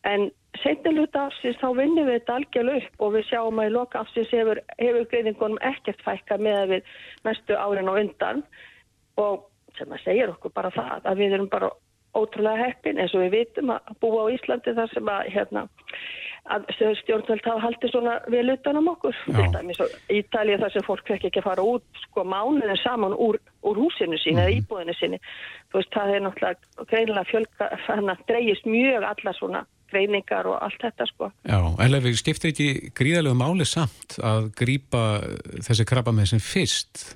en 0.08 0.30
Seinnilut 0.60 1.16
afsins 1.16 1.56
þá 1.62 1.70
vinnum 1.78 2.06
við 2.06 2.18
þetta 2.18 2.34
algjörlega 2.38 2.82
upp 2.82 3.04
og 3.04 3.14
við 3.14 3.24
sjáum 3.30 3.60
að 3.62 3.70
í 3.70 3.72
loka 3.72 4.02
afsins 4.02 4.34
hefur, 4.36 4.60
hefur 4.78 5.06
greiðingunum 5.08 5.62
ekkert 5.64 6.02
fækka 6.04 6.36
með 6.38 6.74
við 6.74 6.90
mestu 7.24 7.56
árin 7.56 7.88
og 7.88 8.00
undan 8.02 8.42
og 9.22 9.48
sem 9.78 9.94
að 9.94 10.04
segja 10.04 10.28
okkur 10.32 10.52
bara 10.54 10.72
það 10.74 11.08
að 11.08 11.22
við 11.22 11.38
erum 11.38 11.48
bara 11.52 11.70
ótrúlega 12.12 12.66
heppin 12.66 13.00
eins 13.00 13.14
og 13.16 13.24
við 13.24 13.38
vitum 13.38 13.72
að 13.72 13.94
búa 14.02 14.26
á 14.28 14.32
Íslandi 14.34 14.74
þar 14.76 14.92
sem 14.92 15.08
að, 15.08 15.22
hérna, 15.32 15.62
að 16.52 16.66
stjórnvöld 17.00 17.46
hafa 17.48 17.64
haldið 17.64 17.94
svona 17.94 18.16
vel 18.34 18.44
utanum 18.52 18.90
okkur. 18.92 19.16
Ítalið 20.12 20.64
þar 20.64 20.74
sem 20.74 20.86
fólk 20.86 21.08
fekk 21.08 21.28
ekki 21.30 21.40
að 21.40 21.48
fara 21.48 21.64
út 21.64 22.02
sko 22.04 22.26
mánuðin 22.28 22.80
saman 22.82 23.16
úr, 23.16 23.40
úr 23.64 23.80
húsinu 23.80 24.20
sín 24.20 24.36
mm. 24.36 24.42
eða 24.42 24.50
mhm. 24.50 24.58
íbúðinu 24.60 25.22
veist 25.72 25.94
það 25.96 26.14
er 26.14 26.26
náttúrulega 26.26 26.90
greinilega 26.90 27.30
fjölka, 27.30 27.70
þannig 27.86 28.12
að 28.12 28.26
dreyjist 28.28 28.68
mjög 28.68 29.08
alla 29.08 29.38
svona 29.38 29.64
greiningar 29.92 30.48
og 30.50 30.58
allt 30.64 30.80
þetta 30.82 31.06
sko. 31.10 31.30
Já, 31.46 31.60
en 31.60 31.98
við 32.04 32.18
skiptum 32.20 32.50
ekki 32.52 32.90
gríðalegu 32.96 33.38
máli 33.38 33.68
samt 33.68 34.18
að 34.18 34.50
grýpa 34.58 35.04
þessi 35.68 35.86
krabba 35.88 36.14
með 36.16 36.34
sem 36.34 36.42
fyrst 36.42 37.06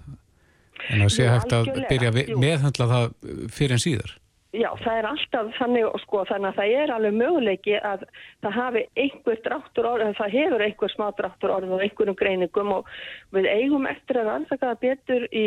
en 0.92 1.02
að 1.02 1.12
sé 1.16 1.26
hægt 1.26 1.56
að 1.56 1.72
byrja 1.90 2.14
meðhandla 2.36 2.88
það 2.92 3.10
fyrir 3.54 3.76
en 3.76 3.82
síðar. 3.82 4.14
Já, 4.56 4.70
það 4.80 4.98
er 4.98 5.06
alltaf 5.10 5.48
þannig, 5.58 5.86
sko, 6.00 6.22
þannig 6.30 6.48
að 6.48 6.58
það 6.60 6.74
er 6.80 6.92
alveg 6.94 7.16
möguleiki 7.18 7.74
að 7.76 8.04
það 8.44 8.54
hafi 8.56 8.82
einhver 9.02 9.40
dráttur 9.44 9.88
orð, 9.90 10.12
það 10.16 10.36
hefur 10.36 10.64
einhver 10.64 10.92
smá 10.94 11.06
dráttur 11.18 11.52
orð 11.52 11.74
og 11.76 11.82
einhverjum 11.84 12.16
greiningum 12.16 12.72
og 12.78 12.88
við 13.36 13.50
eigum 13.50 13.88
eftir 13.90 14.22
að 14.22 14.30
rannsaka 14.30 14.70
það 14.70 14.80
betur 14.86 15.26
í 15.28 15.44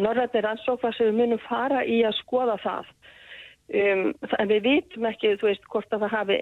norðrættir 0.00 0.44
rannsókvar 0.44 0.96
sem 0.96 1.08
við 1.08 1.20
munum 1.22 1.42
fara 1.46 1.84
í 1.88 2.02
að 2.04 2.18
skoða 2.20 2.58
það. 2.60 2.92
Um, 3.70 4.08
en 4.38 4.50
við 4.50 4.64
vitum 4.66 5.06
ekki, 5.06 5.36
þú 5.38 5.46
veist, 5.46 5.68
hvort 5.70 5.92
að 5.94 6.06
það 6.06 6.16
hafi 6.16 6.40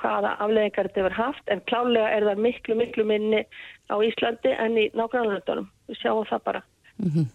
hvaða 0.00 0.32
afleðingar 0.42 0.88
þetta 0.88 1.04
verður 1.06 1.18
haft 1.18 1.52
en 1.52 1.62
klálega 1.70 2.10
er 2.16 2.26
það 2.28 2.42
miklu, 2.46 2.76
miklu 2.78 3.04
minni 3.06 3.42
á 3.90 3.94
Íslandi 4.02 4.54
en 4.54 4.78
í 4.78 4.88
nágrannlöndunum. 4.98 5.68
Við 5.90 6.00
sjáum 6.02 6.28
það 6.30 6.44
bara. 6.48 6.62
Mm 6.98 7.10
-hmm. 7.10 7.26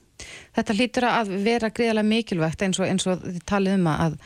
Þetta 0.57 0.77
hlýtur 0.77 1.07
að 1.07 1.33
vera 1.45 1.69
greiðarlega 1.69 2.11
mikilvægt 2.13 2.61
eins 2.61 2.79
og, 2.79 2.87
eins 2.87 3.07
og 3.07 3.21
þið 3.25 3.43
talið 3.45 3.75
um 3.77 3.87
að, 3.87 4.17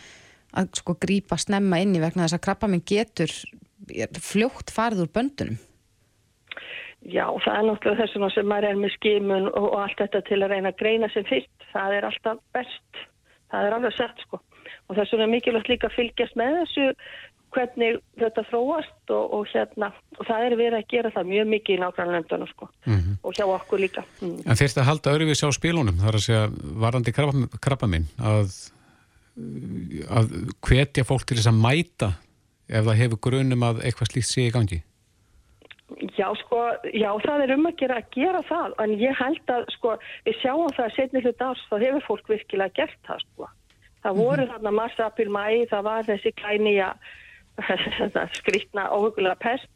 að 0.54 0.70
sko 0.80 0.96
grípa 1.06 1.38
snemma 1.38 1.82
inn 1.82 1.96
í 1.96 2.04
vegna 2.04 2.24
þess 2.24 2.38
að 2.38 2.46
krabba 2.46 2.68
minn 2.68 2.86
getur 2.86 3.32
fljótt 4.32 4.72
farið 4.72 5.04
úr 5.06 5.14
böndunum. 5.14 5.58
Já, 7.02 7.26
það 7.44 7.56
er 7.58 7.66
náttúrulega 7.66 8.02
þessum 8.04 8.30
sem 8.30 8.46
maður 8.46 8.70
er 8.70 8.76
með 8.78 8.92
skimun 8.94 9.48
og, 9.50 9.74
og 9.74 9.80
allt 9.82 9.98
þetta 9.98 10.22
til 10.22 10.44
að 10.44 10.52
reyna 10.54 10.70
að 10.70 10.78
greina 10.78 11.10
sem 11.10 11.26
fyrst. 11.26 11.66
Það 11.74 11.94
er 11.98 12.06
alltaf 12.06 12.38
best. 12.54 13.00
Það 13.52 13.68
er 13.68 13.74
alveg 13.74 13.96
sett 13.98 14.22
sko. 14.22 14.40
Og 14.92 14.98
vegna 15.00 15.24
er 15.24 15.32
mikilvægt 15.32 15.70
líka 15.72 15.88
að 15.88 15.96
fylgjast 15.96 16.36
með 16.36 16.58
þessu 16.62 16.88
hvernig 17.52 18.00
þetta 18.20 18.44
þróast 18.50 19.14
og, 19.14 19.24
og 19.38 19.48
hérna 19.52 19.92
og 20.18 20.28
það 20.28 20.46
er 20.46 20.58
verið 20.60 20.78
að 20.80 20.90
gera 20.94 21.12
það 21.16 21.32
mjög 21.32 21.50
mikið 21.54 21.76
í 21.76 21.80
nákvæmlega 21.82 22.50
sko, 22.52 22.68
mm 22.86 22.94
-hmm. 22.98 23.16
og 23.24 23.34
hjá 23.38 23.46
okkur 23.46 23.82
líka. 23.82 24.04
Mm. 24.22 24.38
En 24.46 24.60
þeirst 24.60 24.78
að 24.80 24.90
halda 24.90 25.16
öðruvís 25.16 25.44
á 25.44 25.50
spilunum? 25.52 25.98
Þar 26.04 26.20
að 26.20 26.26
segja 26.28 26.46
varandi 26.86 27.16
krabba, 27.16 27.48
krabba 27.60 27.88
minn 27.88 28.08
að, 28.20 28.56
að 30.20 30.26
hvetja 30.68 31.08
fólk 31.08 31.28
til 31.28 31.38
þess 31.38 31.52
að 31.52 31.62
mæta 31.66 32.14
ef 32.70 32.88
það 32.88 33.02
hefur 33.04 33.24
grunum 33.28 33.68
að 33.68 33.84
eitthvað 33.86 34.12
slíkt 34.12 34.32
sé 34.32 34.48
í 34.48 34.56
gangi? 34.56 34.84
Já, 36.16 36.32
sko, 36.40 36.60
já, 36.96 37.12
það 37.20 37.42
er 37.44 37.52
um 37.58 37.68
að 37.68 37.80
gera 37.82 37.96
að 38.00 38.12
gera 38.16 38.42
það, 38.48 38.76
en 38.80 38.92
ég 38.96 39.16
held 39.20 39.50
að 39.52 39.66
sko, 39.76 39.98
við 40.24 40.38
sjáum 40.40 40.72
það 40.72 40.86
að 40.86 40.96
setni 40.96 41.24
hlut 41.26 41.42
árs 41.44 41.66
þá 41.68 41.76
hefur 41.84 42.06
fólk 42.08 42.32
virkilega 42.32 42.78
gert 42.80 43.02
það, 43.04 43.26
sko 43.28 43.50
það 44.04 44.18
voru 44.18 44.42
mm 44.42 44.48
-hmm. 44.48 44.54
þarna 44.54 44.72
mars, 44.72 45.00
april, 45.00 45.30
mæ 45.30 45.66
það 45.72 45.84
var 45.84 46.04
þessi 46.04 46.32
klænija 46.42 46.94
skrítna 48.40 48.90
óhugulega 48.90 49.36
pest 49.36 49.70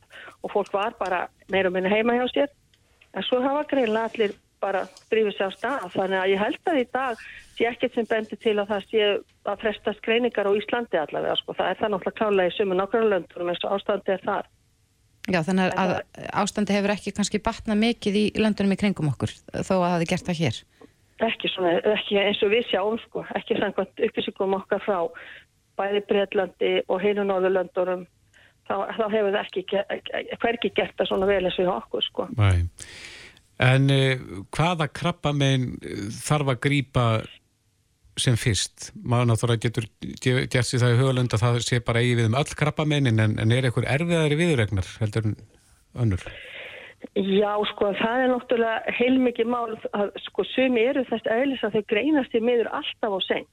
og 0.43 0.51
fólk 0.51 0.73
var 0.73 0.93
bara 0.99 1.27
meira 1.51 1.67
og 1.67 1.73
minna 1.73 1.89
heima 1.89 2.13
hjá 2.13 2.27
sér 2.33 2.49
en 3.13 3.23
svo 3.23 3.41
hafa 3.41 3.63
greinlega 3.63 4.09
allir 4.09 4.33
bara 4.61 4.85
drifið 5.11 5.37
sér 5.37 5.51
á 5.51 5.57
stað 5.57 5.87
þannig 5.95 6.19
að 6.19 6.31
ég 6.33 6.43
held 6.43 6.69
að 6.71 6.81
í 6.81 6.85
dag 6.93 7.23
sé 7.57 7.67
ekkert 7.69 7.93
sem 7.95 8.09
bendir 8.09 8.39
til 8.41 8.55
að 8.59 8.69
það 8.71 8.87
sé 8.91 9.07
að 9.45 9.61
frestast 9.63 10.03
greiningar 10.05 10.49
á 10.49 10.57
Íslandi 10.57 10.99
allavega 10.99 11.35
sko. 11.39 11.53
það 11.53 11.69
er 11.69 11.79
það 11.81 11.91
náttúrulega 11.93 12.19
klálega 12.19 12.51
í 12.51 12.55
sumu 12.57 12.77
nokkru 12.79 13.03
löndunum 13.09 13.51
eins 13.51 13.65
og 13.65 13.75
ástandi 13.77 14.15
er 14.15 14.23
þar 14.25 14.51
Já 15.25 15.39
þannig 15.41 15.71
að, 15.81 15.91
ástandi 16.37 16.73
hefur 16.75 16.93
ekki 16.93 17.13
kannski 17.17 17.41
batna 17.41 17.73
mikið 17.77 18.17
í 18.19 18.25
löndunum 18.37 18.75
í 18.75 18.77
kringum 18.77 19.09
okkur 19.09 19.33
þó 19.33 19.73
að 19.73 19.85
það 19.85 19.93
hefði 19.93 20.09
gert 20.11 20.27
það 20.29 20.41
hér 20.41 20.59
Ekki, 21.23 21.47
svona, 21.47 21.77
ekki 21.93 22.17
eins 22.19 22.41
og 22.43 22.51
við 22.51 22.65
sjáum 22.67 22.97
sko, 23.05 23.23
ekki 23.39 23.55
samkvæmt 23.55 24.01
upplýsingum 24.09 24.57
okkar 24.57 24.81
frá 24.83 24.97
bæði 25.79 26.01
Breitlandi 26.09 26.71
og 26.91 26.99
heinu 27.03 27.23
Norðurlöndurum 27.27 28.03
þá, 28.67 28.75
þá 28.97 29.05
hefur 29.13 29.31
það 29.31 29.41
ekki 29.43 29.63
hverki 30.41 30.71
gert 30.75 30.95
það 30.99 31.11
svona 31.11 31.29
vel 31.29 31.41
eins 31.43 31.59
og 31.59 31.67
í 31.67 31.71
okkur 31.71 32.05
sko. 32.05 32.27
Nei. 32.35 32.67
En 33.63 33.87
uh, 33.93 34.43
hvaða 34.55 34.89
krabba 34.91 35.31
meginn 35.35 35.77
eh, 35.79 36.07
þarf 36.11 36.51
að 36.51 36.61
grýpa 36.65 37.05
sem 38.19 38.35
fyrst? 38.39 38.89
Maður 39.03 39.31
náttúrulega 39.31 39.69
getur 39.69 39.87
gert 40.23 40.67
sér 40.67 40.83
það 40.83 40.95
í 40.95 40.99
högulund 40.99 41.35
að 41.35 41.45
það 41.45 41.61
sé 41.67 41.79
bara 41.83 42.03
eigi 42.03 42.17
við 42.19 42.29
um 42.29 42.37
öll 42.39 42.57
krabba 42.59 42.87
meginn 42.87 43.23
en, 43.23 43.39
en 43.39 43.55
er 43.55 43.67
eitthvað 43.67 43.87
erfiðari 43.91 44.39
viðregnar 44.39 44.91
heldur 44.99 45.31
en 45.31 45.39
önnur? 46.03 46.27
Já, 47.15 47.51
sko, 47.69 47.91
það 47.99 48.21
er 48.21 48.31
náttúrulega 48.31 48.95
heilmikið 48.97 49.47
mál 49.51 49.75
að 49.93 50.15
sko 50.25 50.43
sumi 50.47 50.81
eru 50.89 51.03
þess 51.07 51.27
aðeins 51.31 51.63
að 51.63 51.77
þau 51.77 51.85
greinast 51.91 52.35
í 52.35 52.41
miður 52.43 52.71
alltaf 52.73 53.15
á 53.15 53.19
seng 53.27 53.47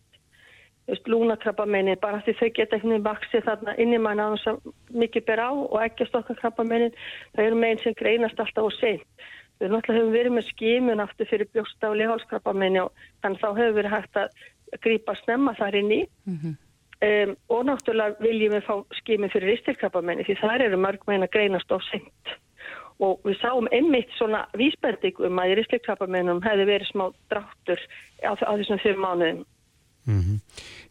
lúnakrabbamennin 1.06 2.00
bara 2.02 2.20
því 2.24 2.34
þau 2.38 2.48
geta 2.56 2.76
einhvern 2.76 2.92
veginn 2.92 3.06
vaksið 3.06 3.44
þarna 3.46 3.74
inn 3.78 3.94
í 3.94 4.00
mann 4.02 4.20
að 4.20 4.34
það 4.42 4.58
mikið 5.02 5.24
ber 5.28 5.42
á 5.46 5.50
og 5.52 5.78
ekki 5.82 6.08
stokkakrabbamennin 6.08 6.96
það 7.36 7.44
eru 7.44 7.60
meginn 7.60 7.82
sem 7.82 7.94
greinast 7.98 8.40
alltaf 8.40 8.66
og 8.66 8.74
seint. 8.80 9.06
Við 9.60 9.70
náttúrulega 9.70 10.00
hefum 10.00 10.16
verið 10.16 10.34
með 10.34 10.48
skimun 10.50 11.04
aftur 11.04 11.30
fyrir 11.30 11.50
brjósta 11.52 11.92
og 11.92 11.98
lihálskrabbamenni 12.00 12.82
og 12.82 12.90
þannig 13.22 13.42
þá 13.44 13.48
hefur 13.60 13.78
verið 13.78 13.94
hægt 13.94 14.20
að 14.24 14.44
grípa 14.82 15.14
snemma 15.22 15.54
þar 15.54 15.78
inn 15.78 15.92
í 15.92 16.02
mm 16.02 16.38
-hmm. 16.38 16.54
um, 17.08 17.36
og 17.48 17.66
náttúrulega 17.70 18.26
viljum 18.26 18.56
við 18.56 18.66
fá 18.66 18.74
skimun 18.98 19.30
fyrir 19.30 19.52
ristilkrabbamenni 19.54 20.26
því 20.26 20.40
það 20.40 20.66
eru 20.66 20.76
mörg 20.82 21.06
meginn 21.06 21.28
að 21.28 21.34
greinast 21.36 21.72
of 21.72 21.82
seint 21.90 22.36
og 23.00 23.20
við 23.24 23.38
sáum 23.40 23.68
einmitt 23.72 24.10
svona 24.18 24.44
vísbending 24.58 25.20
um 25.26 25.38
að 25.38 25.54
í 25.54 25.56
ristilkrabbamennum 25.60 26.42
hefði 26.44 26.68
verið 26.68 26.90
smá 26.90 27.08
dráttur 27.32 27.80
á, 28.22 28.32
á 28.36 28.52
þessum 28.58 28.82
fyrir 28.82 29.00
mánuðum 29.00 29.44
Mm 30.06 30.20
-hmm. 30.20 30.38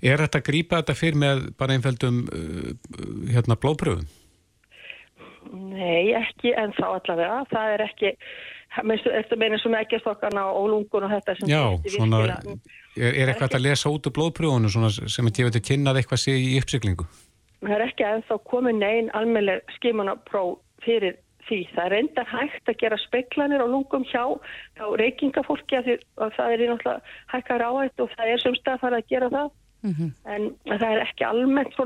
Er 0.01 0.17
þetta 0.17 0.39
að 0.39 0.47
grýpa 0.49 0.77
þetta 0.79 0.95
fyrir 0.95 1.19
með 1.19 1.39
bara 1.59 1.73
einföldum 1.73 2.17
uh, 2.31 2.71
hérna 3.33 3.55
blóðpröfum? 3.59 4.07
Nei, 5.51 6.13
ekki 6.15 6.53
en 6.55 6.71
þá 6.71 6.85
allavega. 6.95 7.43
Það 7.51 7.73
er 7.73 7.81
ekki, 7.81 8.11
eftir 9.19 9.37
meina 9.37 9.57
sem 9.59 9.75
ekki 9.75 9.99
stokkana 9.99 10.45
og 10.45 10.69
lungun 10.69 11.03
og 11.03 11.11
þetta 11.11 11.35
sem 11.39 11.49
Já, 11.49 11.63
svona, 11.97 12.21
er, 12.95 13.13
er 13.15 13.27
eitthvað 13.27 13.55
að 13.55 13.65
lesa 13.67 13.89
út 13.89 14.07
úr 14.07 14.15
blóðpröfunum 14.15 14.89
sem 15.09 15.27
er 15.27 15.35
gefið 15.37 15.51
til 15.57 15.67
kynnað 15.69 15.97
eitthvað 15.97 16.23
sé 16.23 16.37
í 16.37 16.57
uppsyklingu? 16.61 17.05
Það 17.61 17.75
er 17.75 17.85
ekki 17.87 18.03
en 18.03 18.23
þá 18.29 18.35
komið 18.53 18.75
neyn 18.79 19.11
almeinlega 19.13 19.75
skimunapróf 19.75 20.59
fyrir 20.85 21.19
því. 21.51 21.59
Það 21.75 21.87
er 21.87 21.97
endar 21.99 22.29
hægt 22.31 22.71
að 22.71 22.79
gera 22.81 22.99
speklanir 23.05 23.63
og 23.63 23.73
lungum 23.73 24.05
hjá, 24.09 24.23
hjá 24.79 24.85
reykingafólki 25.01 25.79
að, 25.79 25.91
að 26.21 26.37
það 26.37 26.55
er 26.55 26.63
í 26.63 26.69
náttúrulega 26.71 27.17
hækkar 27.33 27.65
áhætt 27.67 28.05
og 28.05 28.15
það 28.15 28.31
er 28.31 28.45
sem 28.45 28.57
stað 28.59 28.77
að 28.77 28.85
fara 28.85 29.01
að 29.01 29.11
gera 29.11 29.29
það 29.35 29.51
mm 29.81 29.93
-hmm. 29.97 30.09
en 30.35 30.49
það 30.71 30.87
er 30.89 31.03
ekki 31.05 31.27
almennt 31.27 31.77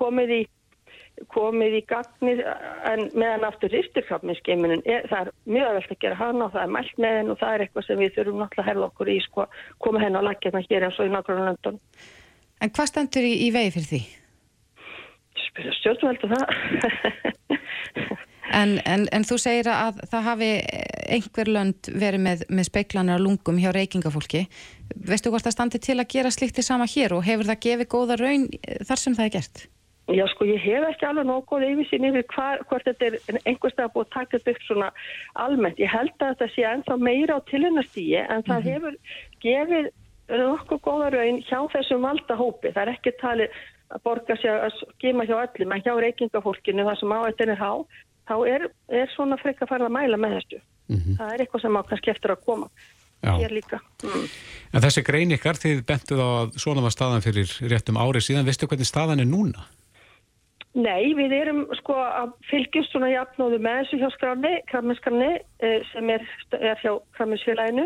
komið 0.00 0.34
í 0.40 0.42
komið 1.30 1.76
í 1.78 1.82
gagnir 1.86 2.40
en 2.90 3.04
meðan 3.14 3.46
aftur 3.46 3.70
risturkrafminskeimunin 3.70 4.82
það 4.82 5.20
er 5.20 5.30
mjög 5.46 5.76
veld 5.76 5.92
að 5.94 6.02
gera 6.02 6.18
hana 6.18 6.44
og 6.44 6.52
það 6.56 6.62
er 6.62 6.74
mælt 6.76 6.98
með 6.98 7.14
henn 7.18 7.30
og 7.30 7.38
það 7.38 7.54
er 7.54 7.60
eitthvað 7.60 7.86
sem 7.86 7.98
við 7.98 8.14
þurfum 8.16 8.40
náttúrulega 8.42 8.64
að 8.64 8.68
herða 8.68 8.88
okkur 8.88 9.08
í 9.08 9.20
sko, 9.22 9.46
koma 9.78 10.02
henn 10.02 10.18
á 10.18 10.26
lakirna 10.26 10.64
hér 10.66 10.88
eins 10.88 10.98
og 10.98 11.06
í 11.06 11.14
nákvæmlega 11.14 11.48
löndun 11.50 11.78
En 12.60 12.70
hvað 12.70 12.90
stendur 12.90 13.22
í, 13.22 13.34
í 13.46 13.48
vegi 13.54 13.70
fyrir 13.70 13.90
því? 13.92 14.02
spyrja 15.54 15.74
stjórnveldu 15.78 16.30
það. 16.32 16.46
En, 18.54 18.78
en, 18.86 19.06
en 19.10 19.26
þú 19.26 19.38
segir 19.42 19.68
að 19.72 20.00
það 20.12 20.26
hafi 20.28 20.50
einhver 21.14 21.50
lönd 21.50 21.90
verið 21.90 22.22
með, 22.22 22.46
með 22.48 22.68
speiklanir 22.70 23.18
á 23.18 23.24
lungum 23.24 23.58
hjá 23.60 23.72
reykingafólki. 23.74 24.44
Veistu 24.94 25.32
hvort 25.32 25.46
það 25.46 25.56
standi 25.56 25.80
til 25.82 25.98
að 25.98 26.10
gera 26.14 26.32
slíkt 26.34 26.60
í 26.60 26.66
sama 26.66 26.86
hér 26.90 27.16
og 27.16 27.24
hefur 27.26 27.50
það 27.50 27.62
gefið 27.66 27.90
góða 27.94 28.18
raun 28.20 28.46
þar 28.86 29.00
sem 29.00 29.16
það 29.16 29.26
er 29.26 29.34
gert? 29.38 29.64
Já 30.12 30.26
sko 30.28 30.44
ég 30.44 30.60
hef 30.60 30.84
ekki 30.84 31.06
alveg 31.08 31.24
nokkuð 31.30 31.62
yfirsýn 31.64 32.04
yfir 32.10 32.26
hvar, 32.34 32.60
hvort 32.68 32.84
þetta 32.84 33.06
er 33.06 33.38
einhverstað 33.48 33.92
búið 33.94 34.04
að 34.04 34.16
taka 34.18 34.40
upp 34.52 34.64
svona 34.66 34.88
almennt. 35.40 35.80
Ég 35.80 35.88
held 35.88 36.12
að 36.18 36.34
þetta 36.34 36.48
sé 36.52 36.66
ennþá 36.68 36.96
meira 37.00 37.38
á 37.40 37.46
tilhörnastígi 37.48 38.18
en 38.20 38.44
það 38.44 38.68
hefur 38.68 38.98
gefið 39.44 39.88
nokkuð 40.28 40.82
góða 40.84 41.08
raun 41.14 41.40
hjá 41.48 41.56
þessum 41.72 42.04
valdahópi. 42.04 42.74
Það 42.76 42.82
er 42.82 42.92
ekki 42.92 43.14
talið 43.22 43.62
að 43.94 44.04
borga 44.04 44.36
sér 44.42 44.66
að 44.66 44.76
skima 44.82 45.24
hjá 45.24 45.38
öllum 45.40 45.72
en 45.72 45.84
hjá 45.86 45.94
reykingafólkinu 46.04 46.84
það 46.84 47.00
sem 47.00 47.16
áættin 47.16 47.54
er 47.54 47.64
há 47.64 47.72
þá 48.28 48.34
er, 48.48 48.66
er 48.88 49.14
svona 49.14 49.38
frekka 49.40 49.68
farið 49.70 49.90
að 49.90 49.96
mæla 49.98 50.20
með 50.20 50.36
þessu. 50.38 50.60
Mm 50.88 50.98
-hmm. 50.98 51.16
Það 51.20 51.32
er 51.32 51.44
eitthvað 51.44 51.64
sem 51.64 51.78
á 51.80 51.82
kannski 51.88 52.10
eftir 52.10 52.34
að 52.34 52.44
koma. 52.44 52.68
Já. 53.24 53.32
Hér 53.40 53.54
líka. 53.56 53.78
Mm. 54.04 54.26
En 54.74 54.82
þessi 54.84 55.02
grein 55.02 55.32
ykkar, 55.32 55.56
þið 55.56 55.86
bentuð 55.88 56.20
á 56.20 56.28
að 56.44 56.58
svona 56.60 56.82
var 56.84 56.92
staðan 56.92 57.24
fyrir 57.24 57.48
réttum 57.72 57.96
árið 57.96 58.26
síðan. 58.26 58.44
Vistu 58.44 58.68
hvernig 58.68 58.86
staðan 58.86 59.20
er 59.20 59.28
núna? 59.30 59.64
Nei, 60.74 61.14
við 61.14 61.32
erum 61.36 61.60
sko 61.78 61.94
að 61.94 62.32
fylgjast 62.50 62.90
svona 62.90 63.12
jafnóðu 63.12 63.60
með 63.62 63.76
þessu 63.78 63.98
hjá 64.00 64.08
skráni, 64.10 64.50
kraminskrafni 64.66 65.28
sem 65.92 66.08
er, 66.10 66.24
er 66.58 66.80
hjá 66.82 66.96
kraminsfélaginu 67.14 67.84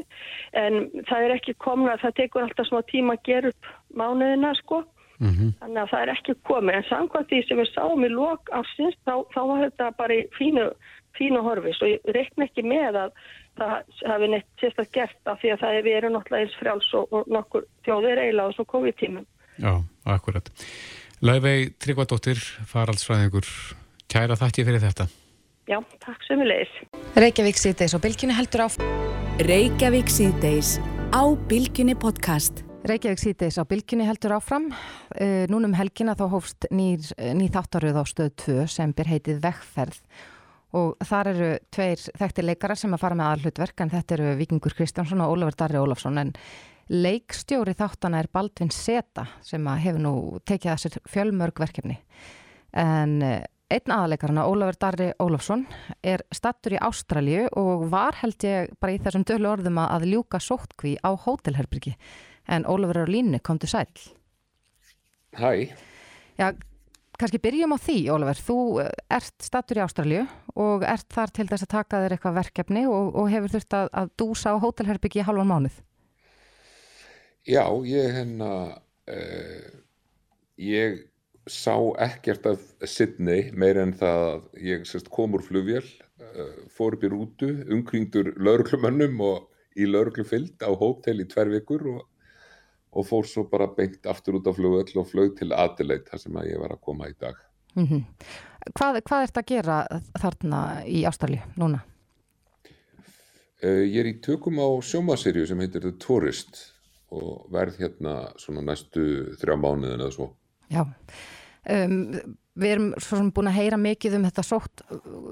en 0.56 0.86
það 1.10 1.26
er 1.26 1.34
ekki 1.34 1.54
komna, 1.60 1.98
það 2.00 2.16
tekur 2.22 2.46
alltaf 2.46 2.70
smá 2.70 2.80
tíma 2.88 3.18
að 3.18 3.26
gera 3.28 3.52
upp 3.52 3.68
mánuðina 3.92 4.54
sko 4.62 4.80
mm 5.18 5.32
-hmm. 5.32 5.50
þannig 5.60 5.82
að 5.82 5.90
það 5.92 6.02
er 6.02 6.12
ekki 6.14 6.34
komið 6.50 6.78
en 6.78 6.88
samkvæmt 6.88 7.28
því 7.28 7.42
sem 7.48 7.60
við 7.62 7.72
sáum 7.74 8.04
í 8.04 8.10
lok 8.12 8.52
afsins 8.60 8.96
þá, 9.06 9.14
þá 9.34 9.40
var 9.50 9.64
þetta 9.66 9.90
bara 9.98 10.14
í 10.14 10.22
fínu, 10.38 10.70
fínu 11.18 11.42
horfis 11.42 11.82
og 11.82 11.88
ég 11.88 12.14
reikna 12.16 12.44
ekki 12.48 12.62
með 12.62 13.02
að 13.04 13.10
það 13.58 13.74
hafi 14.12 14.30
neitt 14.32 14.48
sérstaklega 14.60 14.94
gert 14.94 15.32
af 15.32 15.40
því 15.40 15.52
að 15.52 15.60
það 15.62 15.78
er 15.78 15.86
við 15.86 15.98
erum 15.98 16.14
náttúrulega 16.14 16.46
eins 16.46 16.58
frjáls 16.60 16.90
og, 16.94 17.12
og 17.12 17.32
nokkur 17.34 17.66
þjóðir 17.86 18.22
eiginlega 18.22 18.48
á 18.48 18.56
svo 18.56 18.64
COVID-tímum. 18.72 19.26
Já, 19.58 19.72
akkurat. 20.06 20.50
Laufey 21.20 21.72
Tryggvadóttir, 21.82 22.38
faraldsfræðingur, 22.70 23.48
kæra 24.10 24.38
þakki 24.38 24.66
fyrir 24.68 24.84
þetta. 24.84 25.08
Já, 25.68 25.80
takk 26.04 26.22
sem 26.24 26.40
við 26.40 26.52
leiðis. 26.52 26.78
Reykjavík 27.18 27.58
síðdeis 27.60 27.96
og 27.98 28.04
bylginni 28.06 28.38
heldur 28.38 28.64
á. 28.64 28.68
Reykjavík 29.44 30.08
síðdeis 30.12 30.78
á 31.12 31.22
bylginni 31.50 31.98
podcast. 31.98 32.67
Reykjavík 32.86 33.18
síðdeis 33.18 33.56
á 33.58 33.66
bylginni 33.66 34.04
heldur 34.06 34.36
áfram. 34.36 34.68
Uh, 35.18 35.44
núnum 35.50 35.74
helgina 35.74 36.14
þá 36.14 36.28
hófst 36.30 36.68
nýr, 36.70 37.02
ný 37.34 37.48
þáttaröð 37.50 37.98
á 37.98 38.04
stöð 38.06 38.30
2 38.44 38.66
sem 38.70 38.92
ber 38.94 39.10
heitið 39.10 39.40
Vegferð. 39.42 39.98
Og 40.78 40.94
þar 41.08 41.30
eru 41.32 41.48
tveir 41.74 42.04
þekktir 42.20 42.46
leikarar 42.46 42.78
sem 42.78 42.94
að 42.94 43.02
fara 43.02 43.18
með 43.18 43.30
aðhlutverk 43.32 43.82
en 43.82 43.90
þetta 43.92 44.16
eru 44.18 44.36
Vikingur 44.38 44.76
Kristjánsson 44.78 45.24
og 45.24 45.34
Ólafur 45.34 45.58
Darri 45.58 45.80
Ólafsson. 45.80 46.20
En 46.22 46.32
leikstjóri 46.92 47.74
þáttana 47.76 48.22
er 48.22 48.30
Baldvin 48.32 48.70
Seta 48.70 49.26
sem 49.42 49.66
hefur 49.82 50.04
nú 50.04 50.14
tekið 50.46 50.74
að 50.74 50.82
sér 50.84 50.98
fjölmörg 51.08 51.58
verkefni. 51.64 51.98
En 52.78 53.18
einn 53.24 53.96
aðleikarana, 53.96 54.46
Ólafur 54.46 54.78
Darri 54.80 55.10
Ólafsson 55.18 55.66
er 56.04 56.22
stattur 56.30 56.78
í 56.78 56.82
Ástralju 56.84 57.48
og 57.58 57.88
var 57.90 58.20
held 58.22 58.44
ég 58.46 58.70
bara 58.78 58.94
í 58.94 59.02
þessum 59.02 59.26
dölu 59.28 59.50
orðum 59.56 59.82
að 59.82 60.10
ljúka 60.12 60.38
sóttkví 60.40 60.94
á 61.02 61.10
hótelherbyrgi 61.16 61.96
en 62.48 62.66
Ólafur 62.66 63.04
á 63.04 63.06
línu, 63.08 63.40
kom 63.44 63.58
til 63.58 63.70
sæl 63.70 63.90
Hæ. 65.38 65.74
Já, 66.38 66.54
kannski 67.18 67.38
byrjum 67.42 67.74
á 67.74 67.78
því 67.78 67.98
Ólafur, 68.14 68.40
þú 68.48 68.58
ert 69.12 69.44
stattur 69.44 69.78
í 69.80 69.84
Ástralju 69.84 70.24
og 70.56 70.86
ert 70.86 71.06
þar 71.12 71.34
til 71.34 71.48
þess 71.50 71.66
að 71.66 71.74
taka 71.74 72.00
þér 72.02 72.16
eitthvað 72.16 72.38
verkefni 72.40 72.86
og, 72.88 73.12
og 73.14 73.28
hefur 73.32 73.54
þurft 73.54 73.76
að, 73.76 73.90
að 73.92 74.10
dúsa 74.22 74.54
á 74.54 74.62
hótelherbyggi 74.62 75.22
í 75.22 75.26
halvan 75.28 75.50
mánuð. 75.50 75.76
Já, 77.48 77.64
ég 77.86 78.16
hennar 78.16 78.78
uh, 79.08 79.68
ég 80.60 80.98
sá 81.48 81.76
ekkert 82.04 82.46
af 82.50 82.64
Sydney 82.84 83.48
meir 83.56 83.78
en 83.80 83.94
það 83.96 84.24
að 84.26 84.66
ég 84.68 84.84
sérst, 84.88 85.08
kom 85.12 85.36
úr 85.38 85.44
flugvél, 85.46 85.86
uh, 86.20 86.58
fór 86.72 86.98
upp 86.98 87.06
í 87.06 87.12
rútu, 87.12 87.52
umkringdur 87.72 88.34
lauruglumönnum 88.36 89.22
og 89.24 89.46
í 89.78 89.88
lauruglufyllt 89.88 90.60
á 90.66 90.70
hótel 90.76 91.22
í 91.22 91.28
tver 91.30 91.52
vikur 91.54 91.86
og, 91.94 92.04
og 92.92 93.06
fór 93.06 93.26
svo 93.28 93.44
bara 93.50 93.68
beint 93.76 94.06
aftur 94.08 94.38
út 94.38 94.48
á 94.48 94.52
flugvél 94.56 94.96
og 94.96 95.08
flög 95.10 95.36
til 95.38 95.52
Adelaide 95.52 96.08
þar 96.08 96.22
sem 96.22 96.40
að 96.40 96.50
ég 96.52 96.62
var 96.62 96.74
að 96.74 96.84
koma 96.84 97.08
í 97.08 97.14
dag. 97.20 97.36
Mm 97.76 97.86
-hmm. 97.86 98.04
Hvað, 98.74 99.00
hvað 99.02 99.22
ert 99.22 99.38
að 99.38 99.46
gera 99.46 99.76
þarna 100.18 100.60
í 100.86 101.04
Ástralju 101.06 101.40
núna? 101.56 101.84
Uh, 103.62 103.84
ég 103.84 104.00
er 104.00 104.06
í 104.06 104.20
tökum 104.22 104.58
á 104.62 104.68
sjómaserju 104.82 105.46
sem 105.46 105.58
heitir 105.58 105.82
The 105.82 105.92
Tourist 105.98 106.74
og 107.10 107.48
verð 107.50 107.80
hérna 107.80 108.32
svona 108.38 108.62
næstu 108.62 109.34
þrjá 109.40 109.56
mánuðin 109.56 110.00
eða 110.00 110.12
svo. 110.14 110.28
Já, 110.68 110.84
um, 110.84 112.36
við 112.54 112.70
erum 112.74 112.94
svona 113.00 113.32
búin 113.34 113.50
að 113.50 113.58
heyra 113.58 113.78
mikið 113.80 114.18
um 114.18 114.26
þetta 114.28 114.44
sótt 114.44 114.82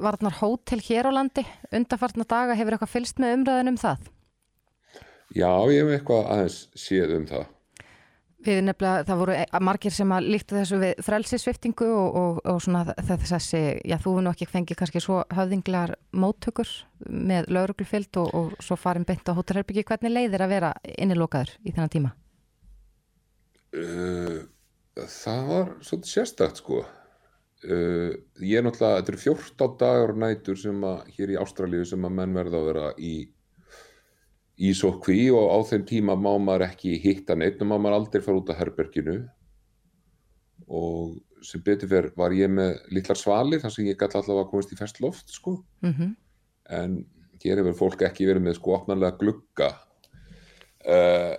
varnar 0.02 0.38
hótel 0.40 0.80
hér 0.80 1.06
á 1.06 1.12
landi 1.12 1.44
undarfartna 1.70 2.24
daga, 2.24 2.54
hefur 2.54 2.72
eitthvað 2.72 2.94
fylst 2.94 3.18
með 3.22 3.34
umræðin 3.38 3.72
um 3.74 3.76
það? 3.76 4.08
Já, 5.34 5.50
ég 5.72 5.82
hef 5.82 5.92
eitthvað 5.96 6.32
aðeins 6.32 6.58
séð 6.78 7.14
um 7.16 7.28
það. 7.28 7.46
Við 8.46 8.60
nefnilega, 8.62 9.04
það 9.08 9.20
voru 9.22 9.36
margir 9.66 9.94
sem 9.96 10.12
að 10.14 10.26
líktu 10.30 10.54
þessu 10.54 10.76
við 10.78 11.00
frelsisviftingu 11.02 11.86
og, 11.90 12.18
og, 12.20 12.36
og 12.46 12.60
svona 12.62 12.82
þessi, 13.08 13.62
já 13.82 13.96
þú 14.04 14.12
nú 14.22 14.30
ekki 14.30 14.46
fengið 14.50 14.78
kannski 14.78 15.02
svo 15.02 15.22
höfðinglar 15.34 15.96
móttökur 16.14 16.70
með 17.10 17.48
lauruglufyllt 17.56 18.20
og, 18.22 18.28
og 18.38 18.52
svo 18.62 18.78
farin 18.78 19.06
beint 19.08 19.26
á 19.26 19.34
hótelherbyggi. 19.34 19.86
Hvernig 19.88 20.14
leiðir 20.14 20.46
að 20.46 20.54
vera 20.54 20.72
innilokaður 20.94 21.56
í 21.64 21.72
þennan 21.72 21.94
tíma? 21.96 22.12
Uh, 23.74 24.44
það 25.02 25.50
var 25.50 25.72
svolítið 25.88 26.12
sérstakt 26.12 26.62
sko. 26.62 26.84
Uh, 27.66 28.12
ég 28.44 28.60
er 28.60 28.68
náttúrulega, 28.68 29.00
þetta 29.00 29.16
eru 29.16 29.24
14 29.24 29.78
dagar 29.80 30.14
og 30.14 30.20
nætur 30.22 30.60
sem 30.60 30.86
að 30.86 31.08
hér 31.16 31.34
í 31.34 31.40
Ástralíu 31.40 31.88
sem 31.88 32.06
að 32.06 32.14
menn 32.20 32.36
verða 32.36 32.60
að 32.60 32.70
vera 32.70 32.92
í 32.94 33.16
í 34.56 34.72
sókví 34.76 35.26
og 35.36 35.50
á 35.52 35.58
þeim 35.68 35.84
tíma 35.88 36.16
má 36.16 36.30
maður 36.40 36.66
ekki 36.70 36.96
hitta 37.02 37.36
neitt 37.36 37.60
og 37.60 37.68
má 37.68 37.76
maður 37.76 37.98
aldrei 38.00 38.24
fara 38.24 38.40
út 38.40 38.52
af 38.52 38.60
herberginu. 38.60 39.16
Og 40.66 41.16
sem 41.44 41.62
betur 41.62 41.90
fyrir 41.90 42.14
var 42.16 42.34
ég 42.34 42.50
með 42.50 42.78
litlar 42.94 43.20
svalir 43.20 43.60
þar 43.62 43.74
sem 43.74 43.88
ég 43.88 43.98
gæti 44.00 44.18
allavega 44.18 44.46
að 44.46 44.52
komast 44.52 44.72
í 44.72 44.78
festloft 44.78 45.34
sko. 45.34 45.58
Mm 45.84 45.92
-hmm. 45.92 46.14
en 46.70 46.96
hér 47.44 47.60
hefur 47.60 47.76
fólk 47.82 48.02
ekki 48.02 48.26
verið 48.26 48.42
með 48.42 48.56
sko 48.58 48.74
opnarlega 48.78 49.18
glugga. 49.20 49.70
Uh, 50.86 51.34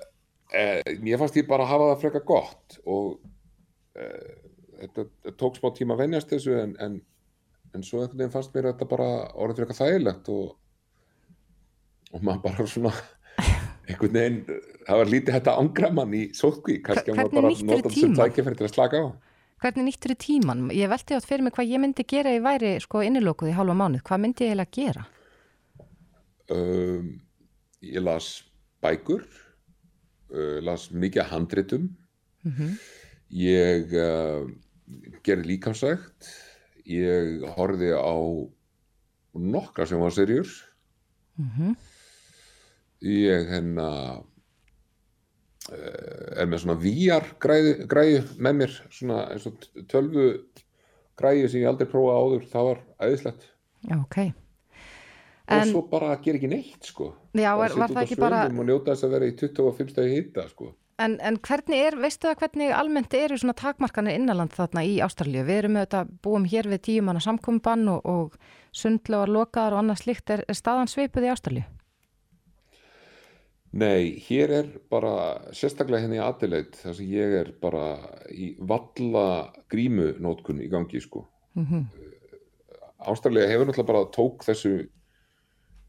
uh, 0.53 0.81
mér 1.01 1.17
fannst 1.17 1.39
ég 1.39 1.47
bara 1.47 1.63
að 1.63 1.73
hafa 1.73 1.89
það 1.89 2.01
freka 2.01 2.23
gott 2.27 2.79
og 2.85 3.19
uh, 3.97 4.31
þetta 4.77 5.33
tók 5.39 5.57
smá 5.57 5.71
tíma 5.73 5.95
að 5.95 6.03
venjast 6.03 6.29
þessu 6.29 6.57
en, 6.59 6.75
en, 6.83 7.01
en 7.73 7.83
svo 7.83 8.01
einhvern 8.01 8.17
veginn 8.17 8.33
fannst 8.33 8.53
mér 8.53 8.71
þetta 8.71 8.89
bara 8.91 9.09
orðið 9.33 9.61
freka 9.61 9.77
þægilegt 9.79 10.29
og 10.29 10.55
og 12.13 12.23
maður 12.23 12.43
bara 12.43 12.67
svona 12.67 12.93
einhvern 13.87 14.13
veginn, 14.13 14.41
það 14.87 14.99
var 15.01 15.11
lítið 15.11 15.35
hægt 15.37 15.49
að 15.51 15.61
angra 15.61 15.89
mann 15.95 16.13
í 16.17 16.23
sótkví, 16.35 16.81
kannski 16.83 17.13
að 17.13 17.19
maður 17.21 17.35
bara 17.37 17.51
nota 17.71 17.89
þessum 17.89 18.15
tækifæri 18.17 18.59
til 18.59 18.67
að 18.67 18.75
slaka 18.75 19.03
á 19.03 19.07
Hvernig 19.57 19.87
nýttur 19.87 20.13
í 20.13 20.17
tíman? 20.21 20.67
Ég 20.69 20.89
veldi 20.91 21.15
átt 21.17 21.25
fyrir 21.25 21.41
mig 21.41 21.55
hvað 21.55 21.71
ég 21.71 21.81
myndi 21.81 22.03
gera 22.05 22.35
í 22.35 22.41
væri 22.45 22.75
sko 22.83 23.01
innilokuð 23.01 23.49
í 23.49 23.55
hálfa 23.57 23.73
mánuð, 23.73 24.03
hvað 24.05 24.21
myndi 24.21 24.45
ég 24.45 24.51
eiginlega 24.51 24.75
gera? 24.75 25.05
Um, 26.53 27.07
ég 27.81 28.03
las 28.05 28.27
bækur 28.85 29.23
uh, 29.25 30.59
las 30.61 30.91
mikið 30.91 31.31
handritum 31.31 31.95
Mm 32.47 32.53
-hmm. 32.53 32.71
ég 33.29 33.91
uh, 33.91 34.47
gerði 35.23 35.47
líkamsækt 35.47 36.27
ég 36.85 37.43
horfði 37.57 37.91
á 37.91 38.15
nokkra 39.33 39.85
sem 39.85 39.99
var 39.99 40.11
serjur 40.11 40.47
Mm 41.37 41.49
-hmm. 41.49 41.75
Ég 43.05 43.49
hérna 43.51 43.89
uh, 45.71 46.39
er 46.41 46.49
með 46.49 46.63
svona 46.63 46.79
VR 46.81 47.29
græðu, 47.41 48.23
með 48.39 48.59
mér 48.61 48.71
svona 48.87 49.27
eins 49.33 49.45
og 49.49 49.53
tölvu 49.91 50.27
græðu 51.17 51.47
sem 51.51 51.61
ég 51.63 51.69
aldrei 51.71 51.89
prófaði 51.89 52.17
áður. 52.23 52.49
Það 52.51 52.69
var 52.71 52.83
æðislegt. 53.07 53.47
Ok. 53.97 54.17
Og 55.47 55.69
svo 55.69 55.81
bara 55.87 56.11
að 56.11 56.25
gera 56.25 56.39
ekki 56.41 56.49
neitt 56.51 56.89
sko. 56.89 57.13
Já, 57.37 57.53
var, 57.55 57.71
var 57.79 57.93
það 57.93 58.03
ekki 58.03 58.19
bara 58.19 58.41
og 58.49 58.65
njóta 58.67 58.91
þess 58.91 59.07
að 59.07 59.13
vera 59.15 59.29
í 59.29 59.37
25 59.39 59.93
stegi 59.93 60.17
hitta 60.17 60.43
sko. 60.49 60.73
En, 60.97 61.13
en 61.21 61.37
hvernig 61.45 61.77
er, 61.77 61.95
veistu 62.01 62.25
það 62.25 62.39
hvernig 62.41 62.71
almennt 62.73 63.13
eru 63.13 63.37
svona 63.37 63.53
takmarkanir 63.55 64.17
innanland 64.17 64.55
þarna 64.55 64.81
í 64.81 64.95
Ástralju 65.05 65.43
við 65.45 65.59
erum 65.61 65.77
auðvitað 65.77 66.13
búum 66.25 66.47
hér 66.49 66.67
við 66.71 66.81
tíumanna 66.87 67.21
samkombann 67.21 67.85
og, 67.93 68.01
og 68.09 68.73
sundlegar 68.75 69.29
lokaðar 69.29 69.77
og 69.77 69.83
annað 69.83 70.01
slíkt. 70.01 70.33
Er, 70.33 70.43
er 70.49 70.57
staðan 70.57 70.89
svipuð 70.89 71.29
í 71.29 71.31
Ástralju? 71.35 71.67
Nei, 73.77 74.17
hér 74.25 74.51
er 74.57 74.69
bara 74.89 75.13
sérstaklega 75.53 76.07
henni 76.07 76.17
hérna 76.17 76.31
aðilegt 76.31 76.79
þar 76.81 76.95
sem 76.97 77.09
ég 77.13 77.33
er 77.43 77.49
bara 77.61 77.83
í 78.33 78.55
valla 78.57 79.53
grímunótkun 79.69 80.63
í 80.65 80.69
gangi 80.71 81.01
sko. 81.03 81.27
Mm 81.53 81.65
-hmm. 81.65 81.83
Ástralja 82.97 83.47
hefur 83.47 83.67
náttúrulega 83.67 83.91
bara 83.91 84.09
tók 84.15 84.45
þessu 84.47 84.87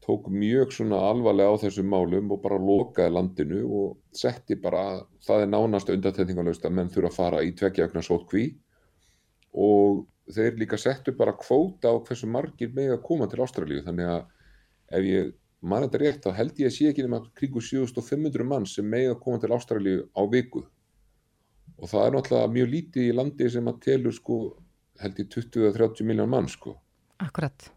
tók 0.05 0.29
mjög 0.29 0.71
svona 0.73 0.99
alvarlega 1.09 1.53
á 1.53 1.61
þessum 1.61 1.89
málum 1.89 2.31
og 2.31 2.41
bara 2.41 2.57
lokaði 2.57 3.13
landinu 3.13 3.65
og 3.81 3.97
setti 4.13 4.55
bara, 4.55 5.01
það 5.25 5.41
er 5.41 5.51
nánast 5.51 5.89
undatendingalöst 5.89 6.65
að 6.65 6.75
menn 6.77 6.89
þurfa 6.89 7.09
að 7.09 7.17
fara 7.17 7.43
í 7.45 7.51
tveggjaöknar 7.51 8.05
sótkví 8.05 8.45
og 9.53 10.07
þeir 10.33 10.57
líka 10.61 10.77
settu 10.77 11.13
bara 11.17 11.37
kvóta 11.37 11.89
á 11.93 11.95
hversu 11.97 12.29
margir 12.29 12.73
með 12.73 12.95
að 12.95 13.05
koma 13.05 13.27
til 13.27 13.41
Ástralju 13.41 13.83
þannig 13.85 14.09
að 14.13 14.25
ef 14.97 15.05
ég 15.05 15.33
mann 15.61 15.83
þetta 15.85 16.01
rétt 16.01 16.25
þá 16.25 16.35
held 16.37 16.59
ég 16.61 16.69
að 16.69 16.75
sé 16.75 16.89
ekki 16.89 17.05
nema 17.05 17.21
kringu 17.35 17.61
7500 17.63 18.47
mann 18.47 18.67
sem 18.69 18.85
með 18.87 19.13
að 19.13 19.23
koma 19.23 19.41
til 19.41 19.51
Ástralju 19.55 20.05
á 20.15 20.21
viku. 20.31 20.63
Og 21.79 21.91
það 21.91 22.05
er 22.05 22.15
náttúrulega 22.15 22.53
mjög 22.53 22.71
lítið 22.73 23.09
í 23.09 23.15
landi 23.15 23.49
sem 23.51 23.67
að 23.71 23.81
telur 23.85 24.15
sko 24.15 24.39
held 24.99 25.19
ég 25.19 25.29
20-30 25.35 26.07
miljón 26.07 26.31
mann 26.31 26.47
sko. 26.51 26.75
Akkurat 27.23 27.69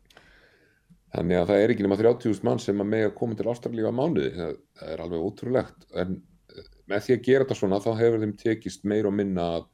Þannig 1.12 1.38
að 1.38 1.50
það 1.50 1.62
er 1.62 1.72
ekki 1.74 1.84
nema 1.84 1.98
30.000 2.00 2.46
mann 2.48 2.60
sem 2.62 2.78
að 2.80 2.88
með 2.88 3.06
að 3.10 3.16
koma 3.18 3.36
til 3.36 3.48
Ástralju 3.52 3.90
á 3.90 3.92
mánuði. 3.92 4.30
Það, 4.38 4.54
það 4.80 4.92
er 4.94 5.02
alveg 5.04 5.26
ótrúlegt. 5.26 5.84
En 5.92 6.14
eh, 6.54 6.70
með 6.88 7.04
því 7.04 7.16
að 7.16 7.26
gera 7.26 7.44
þetta 7.44 7.58
svona 7.58 7.80
þá 7.84 7.90
hefur 7.98 8.22
þeim 8.22 8.34
tekist 8.40 8.86
meir 8.88 9.08
og 9.10 9.16
minna 9.18 9.48
að 9.58 9.68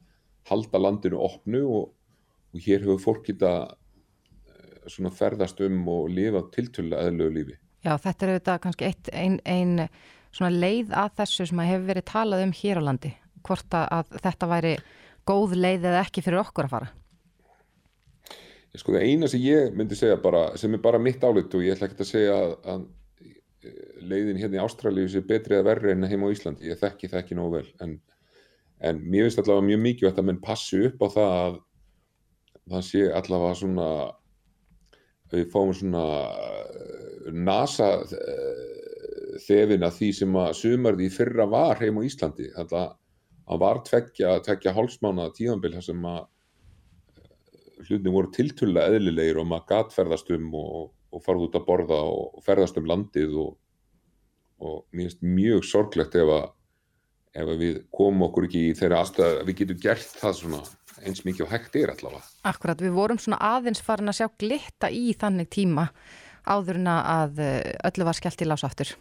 halda 0.49 0.81
landinu 0.81 1.21
opnu 1.23 1.63
og, 1.63 1.93
og 2.51 2.65
hér 2.65 2.83
hefur 2.83 2.99
fólk 3.05 3.23
geta 3.29 3.53
eh, 3.69 4.83
svona 4.91 5.13
ferðast 5.15 5.63
um 5.63 5.79
og 5.93 6.11
lifa 6.11 6.43
tiltölu 6.51 6.97
eðlögu 6.99 7.35
lífi 7.37 7.59
Já, 7.85 7.93
þetta 7.95 8.25
er 8.25 8.31
auðvitað 8.33 8.61
kannski 8.65 8.87
einn 8.89 9.39
ein, 9.47 9.73
ein 9.87 10.59
leið 10.59 10.95
að 10.99 11.11
þessu 11.21 11.47
sem 11.47 11.61
hefur 11.63 11.85
verið 11.87 12.07
talað 12.11 12.45
um 12.45 12.55
hér 12.59 12.81
á 12.83 12.87
landi. 12.89 13.11
Hvort 13.47 13.75
að 13.77 14.15
þetta 14.19 14.49
væri 14.51 14.73
góð 15.29 15.55
leið 15.55 15.87
eða 15.87 16.01
ekki 16.03 16.23
fyrir 16.25 16.41
okkur 16.41 16.67
að 16.67 16.73
fara? 16.75 16.89
Sko 18.77 18.93
það 18.93 19.05
eina 19.07 19.29
sem 19.31 19.41
ég 19.41 19.73
myndi 19.73 19.97
segja 19.97 20.19
bara, 20.21 20.43
sem 20.59 20.73
er 20.75 20.81
bara 20.83 20.99
mitt 21.01 21.23
álut 21.23 21.55
og 21.57 21.63
ég 21.65 21.73
ætla 21.73 21.87
ekki 21.89 22.03
að 22.03 22.11
segja 22.11 22.35
að, 22.35 22.51
að 22.69 22.83
leiðin 24.09 24.39
hérna 24.39 24.59
í 24.59 24.61
Ástralíu 24.63 25.09
sé 25.09 25.23
betri 25.25 25.57
að 25.57 25.65
verri 25.71 25.93
en 25.93 26.05
heim 26.07 26.27
á 26.27 26.31
Íslandi. 26.31 26.67
Ég 26.69 26.79
þekki 26.79 27.09
það 27.09 27.23
ekki 27.23 27.39
nógu 27.39 27.55
vel. 27.57 27.71
En, 27.83 27.95
en 28.85 29.01
mér 29.01 29.27
finnst 29.27 29.41
allavega 29.41 29.67
mjög 29.71 29.81
mikið 29.87 30.11
að 30.11 30.29
menn 30.29 30.43
passi 30.43 30.83
upp 30.89 31.03
á 31.03 31.07
það 31.15 31.33
að 31.39 31.57
það 32.69 32.85
sé 32.91 33.03
allavega 33.19 33.59
svona, 33.63 33.89
að 33.89 34.18
við 35.33 35.49
fáum 35.53 35.73
svona 35.75 36.03
nasa 37.33 37.89
eh, 38.01 39.37
þefin 39.45 39.85
að 39.85 39.95
því 39.99 40.09
sem 40.21 40.35
að 40.41 40.55
sumarði 40.59 41.07
í 41.07 41.13
fyrra 41.13 41.45
var 41.49 41.79
heim 41.81 41.99
á 42.01 42.07
Íslandi. 42.07 42.49
Þannig 42.55 42.75
að 42.79 42.91
hann 43.49 43.61
var 43.63 43.81
tveggja, 43.85 44.35
tveggja 44.45 44.75
hálsmána 44.77 45.29
tíðanbíl 45.37 45.73
þar 45.77 45.85
sem 45.85 46.05
að 46.09 46.21
eh, 46.21 47.31
hlutin 47.87 48.15
voru 48.15 48.33
tiltulla 48.35 48.87
eðlilegir 48.89 49.41
og 49.41 49.49
maður 49.49 49.67
gatferðast 49.73 50.31
um 50.35 50.53
og, 50.59 50.93
og 51.13 51.25
farið 51.25 51.49
út 51.49 51.59
að 51.59 51.67
borða 51.69 52.03
og 52.13 52.45
ferðast 52.45 52.79
um 52.81 52.89
landið 52.89 53.37
og, 53.45 53.51
og 54.65 54.81
mér 54.91 55.09
finnst 55.09 55.25
mjög 55.25 55.69
sorglegt 55.69 56.17
ef 56.19 56.33
að, 56.35 56.49
ef 57.39 57.55
við 57.61 57.81
komum 57.95 58.27
okkur 58.29 58.49
ekki 58.49 58.67
í 58.71 58.75
þeirra 58.77 59.03
aðstæða 59.03 59.47
við 59.47 59.61
getum 59.63 59.81
gert 59.85 60.13
það 60.19 60.37
svona 60.41 60.61
eins 61.05 61.23
mikið 61.25 61.45
og 61.45 61.51
hægt 61.53 61.77
er 61.79 61.93
allavega. 61.93 62.23
Akkurat, 62.49 62.81
við 62.81 62.95
vorum 62.95 63.19
svona 63.21 63.39
aðeins 63.55 63.81
farin 63.85 64.11
að 64.11 64.19
sjá 64.21 64.27
glitta 64.41 64.89
í 64.91 65.13
þannig 65.19 65.51
tíma 65.53 65.89
áðurna 66.49 66.99
að 67.23 67.41
eh, 67.43 67.73
öllu 67.89 68.07
var 68.07 68.17
skellt 68.17 68.43
í 68.43 68.47
lásaftur? 68.47 68.93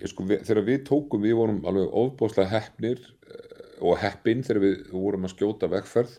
Sko, 0.00 0.24
þegar 0.30 0.64
við 0.64 0.82
tókum, 0.88 1.22
við 1.24 1.36
vorum 1.36 1.60
alveg 1.68 1.94
ofbóðslega 2.02 2.52
heppnir 2.54 3.02
eh, 3.04 3.60
og 3.80 4.00
heppin 4.00 4.44
þegar 4.46 4.64
við 4.64 4.82
vorum 4.94 5.28
að 5.28 5.34
skjóta 5.34 5.70
vegferð 5.72 6.18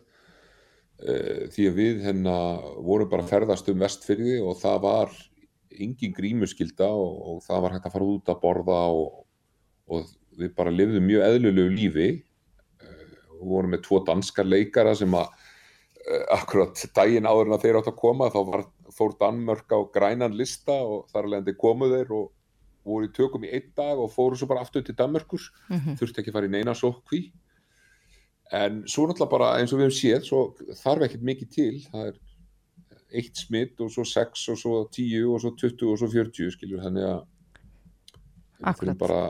uh, 1.02 1.44
því 1.54 1.68
að 1.70 1.76
við 1.78 2.00
hérna 2.06 2.38
vorum 2.82 3.10
bara 3.12 3.26
að 3.26 3.36
ferðast 3.36 3.70
um 3.70 3.84
vestfyrði 3.84 4.40
og 4.42 4.58
það 4.62 4.80
var 4.86 5.14
engin 5.72 6.16
grímuskylda 6.16 6.90
og, 6.90 7.14
og 7.22 7.44
það 7.46 7.62
var 7.66 7.76
hægt 7.76 7.88
að 7.88 7.96
fara 7.96 8.10
út 8.16 8.32
að 8.34 8.42
borða 8.42 8.80
og, 8.98 9.22
og 9.94 10.10
við 10.40 10.54
bara 10.58 10.74
lifðum 10.74 11.08
mjög 11.08 11.28
eðlulegu 11.28 11.76
lífi 11.76 12.10
vorum 13.42 13.74
með 13.74 13.86
tvo 13.88 14.02
danskar 14.08 14.48
leikara 14.48 14.94
sem 14.98 15.14
að 15.18 15.28
uh, 15.28 16.26
akkurat 16.38 16.84
daginn 16.96 17.30
áður 17.30 17.50
en 17.50 17.58
að 17.58 17.66
þeir 17.66 17.80
átt 17.80 17.92
að 17.92 18.00
koma 18.02 18.30
þá 18.34 18.40
var 18.52 18.66
fór 18.92 19.16
Danmörk 19.20 19.72
á 19.72 19.80
grænan 19.94 20.38
lista 20.38 20.76
og 20.84 21.08
þar 21.12 21.30
alveg 21.30 21.58
komu 21.60 21.90
þeir 21.92 22.12
og 22.18 22.32
voru 22.88 23.08
í 23.08 23.14
tökum 23.14 23.46
í 23.46 23.54
einn 23.54 23.70
dag 23.78 24.00
og 24.02 24.12
fóru 24.12 24.38
svo 24.38 24.50
bara 24.50 24.64
aftur 24.66 24.84
til 24.84 24.98
Danmörkus 24.98 25.52
mm 25.70 25.78
-hmm. 25.78 25.98
þurfti 26.00 26.22
ekki 26.22 26.32
að 26.34 26.38
fara 26.40 26.50
í 26.50 26.56
neina 26.56 26.74
sókví. 26.74 27.32
En 28.52 28.84
svo 28.88 29.06
náttúrulega 29.08 29.32
bara 29.32 29.60
eins 29.60 29.74
og 29.74 29.80
við 29.80 29.86
hefum 29.86 30.00
séð 30.02 30.22
svo 30.28 30.40
þarf 30.84 31.06
ekkert 31.06 31.24
mikið 31.24 31.50
til. 31.50 31.76
Það 31.92 32.08
er 32.08 32.18
eitt 33.12 33.38
smitt 33.38 33.82
og 33.84 33.92
svo 33.92 34.04
6 34.08 34.48
og 34.54 34.58
svo 34.58 34.74
10 34.88 35.26
og 35.28 35.42
svo 35.44 35.52
20 35.56 35.92
og 35.92 36.00
svo 36.00 36.08
40 36.08 36.52
skilur 36.56 36.84
þannig 36.84 37.08
að 37.08 37.22
það 38.62 38.90
er 38.90 39.00
bara 39.00 39.22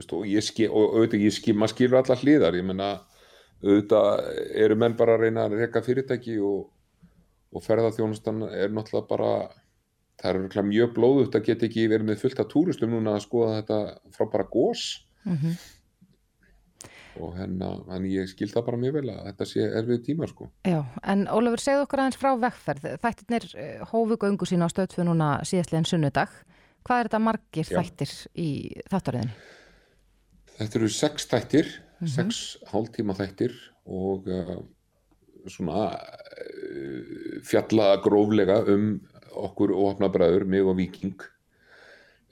veist 0.00 0.12
og 0.16 0.26
ég 0.26 0.44
skil 0.44 0.70
og 0.70 0.96
auðvitað 0.96 1.26
ég 1.26 1.34
skil, 1.36 1.56
maður 1.56 1.74
skilur 1.74 1.98
alla 2.00 2.20
hliðar 2.20 2.58
ég 2.58 2.64
menna 2.64 2.92
auðvitað 3.62 4.30
eru 4.64 4.76
menn 4.76 4.96
bara 4.96 5.16
að 5.16 5.26
reyna 5.26 5.44
að 5.46 5.58
reyka 5.60 5.84
fyrirtæki 5.84 6.38
og 6.40 6.70
og 7.52 7.64
ferðarþjónustan 7.66 8.46
er 8.48 8.72
náttúrulega 8.72 9.08
bara 9.10 9.30
það 10.22 10.56
er 10.56 10.66
mjög 10.68 10.96
blóðut 10.96 11.36
að 11.36 11.46
geta 11.50 11.68
ekki 11.68 11.86
verið 11.90 12.08
með 12.08 12.24
fullt 12.24 12.42
af 12.42 12.50
túristum 12.52 12.92
núna 12.94 13.16
að 13.16 13.24
skoða 13.26 13.60
þetta 13.60 13.78
frá 14.16 14.26
bara 14.32 14.48
gós 14.52 14.84
mm 15.24 15.36
-hmm. 15.36 15.54
og 17.20 17.36
henn 17.36 18.06
ég 18.08 18.28
skil 18.28 18.48
það 18.48 18.66
bara 18.66 18.82
mjög 18.84 18.94
vel 18.98 19.08
að 19.10 19.24
þetta 19.26 19.44
sé 19.44 19.60
erfið 19.60 20.04
tíma 20.06 20.26
sko. 20.28 20.50
Já, 20.64 20.84
en 21.02 21.26
Ólafur 21.28 21.60
segð 21.60 21.82
okkur 21.84 21.98
aðeins 21.98 22.20
frá 22.20 22.30
vekkferð 22.40 22.84
þættirnir 23.02 23.44
eh, 23.56 23.80
hófu 23.92 24.16
göngu 24.16 24.46
sína 24.46 24.66
á 24.68 24.72
stöðfu 24.72 25.04
núna 25.04 25.40
síðastlegin 25.44 25.84
sunnudag 25.84 26.30
hvað 26.84 26.98
er 26.98 27.08
þetta 27.08 27.18
margir 27.18 27.66
Já. 27.68 27.82
þættir 27.82 28.10
í 28.34 28.48
þáttaröðinni? 28.90 29.34
Þetta 30.58 30.78
eru 30.78 30.88
sex 30.92 31.26
þættir 31.30 31.68
mm 31.72 32.06
-hmm. 32.06 32.14
sex 32.16 32.58
hálftíma 32.72 33.16
þættir 33.18 33.54
og 33.86 34.28
uh, 34.28 34.58
svona 35.46 35.90
uh, 35.96 37.40
fjalla 37.42 37.96
gróflega 38.04 38.62
um 38.68 39.00
okkur 39.32 39.72
óhafnabræður, 39.72 40.44
mig 40.44 40.62
og 40.62 40.76
Viking 40.76 41.22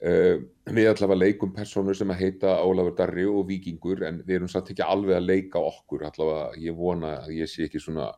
uh, 0.05 0.41
við 0.71 0.89
allavega 0.91 1.19
leikum 1.19 1.53
personur 1.53 1.97
sem 1.97 2.09
að 2.13 2.21
heita 2.25 2.57
Ólafur 2.63 2.95
Darri 2.97 3.25
og 3.29 3.47
Vikingur 3.49 4.03
en 4.07 4.21
við 4.25 4.39
erum 4.39 4.51
satt 4.51 4.71
ekki 4.73 4.85
alveg 4.85 5.17
að 5.17 5.29
leika 5.29 5.61
okkur. 5.61 6.05
Allavega 6.09 6.51
ég 6.61 6.77
vona 6.77 7.15
að 7.21 7.39
ég 7.41 7.49
sé 7.51 7.67
ekki 7.67 7.81
svona 7.81 8.11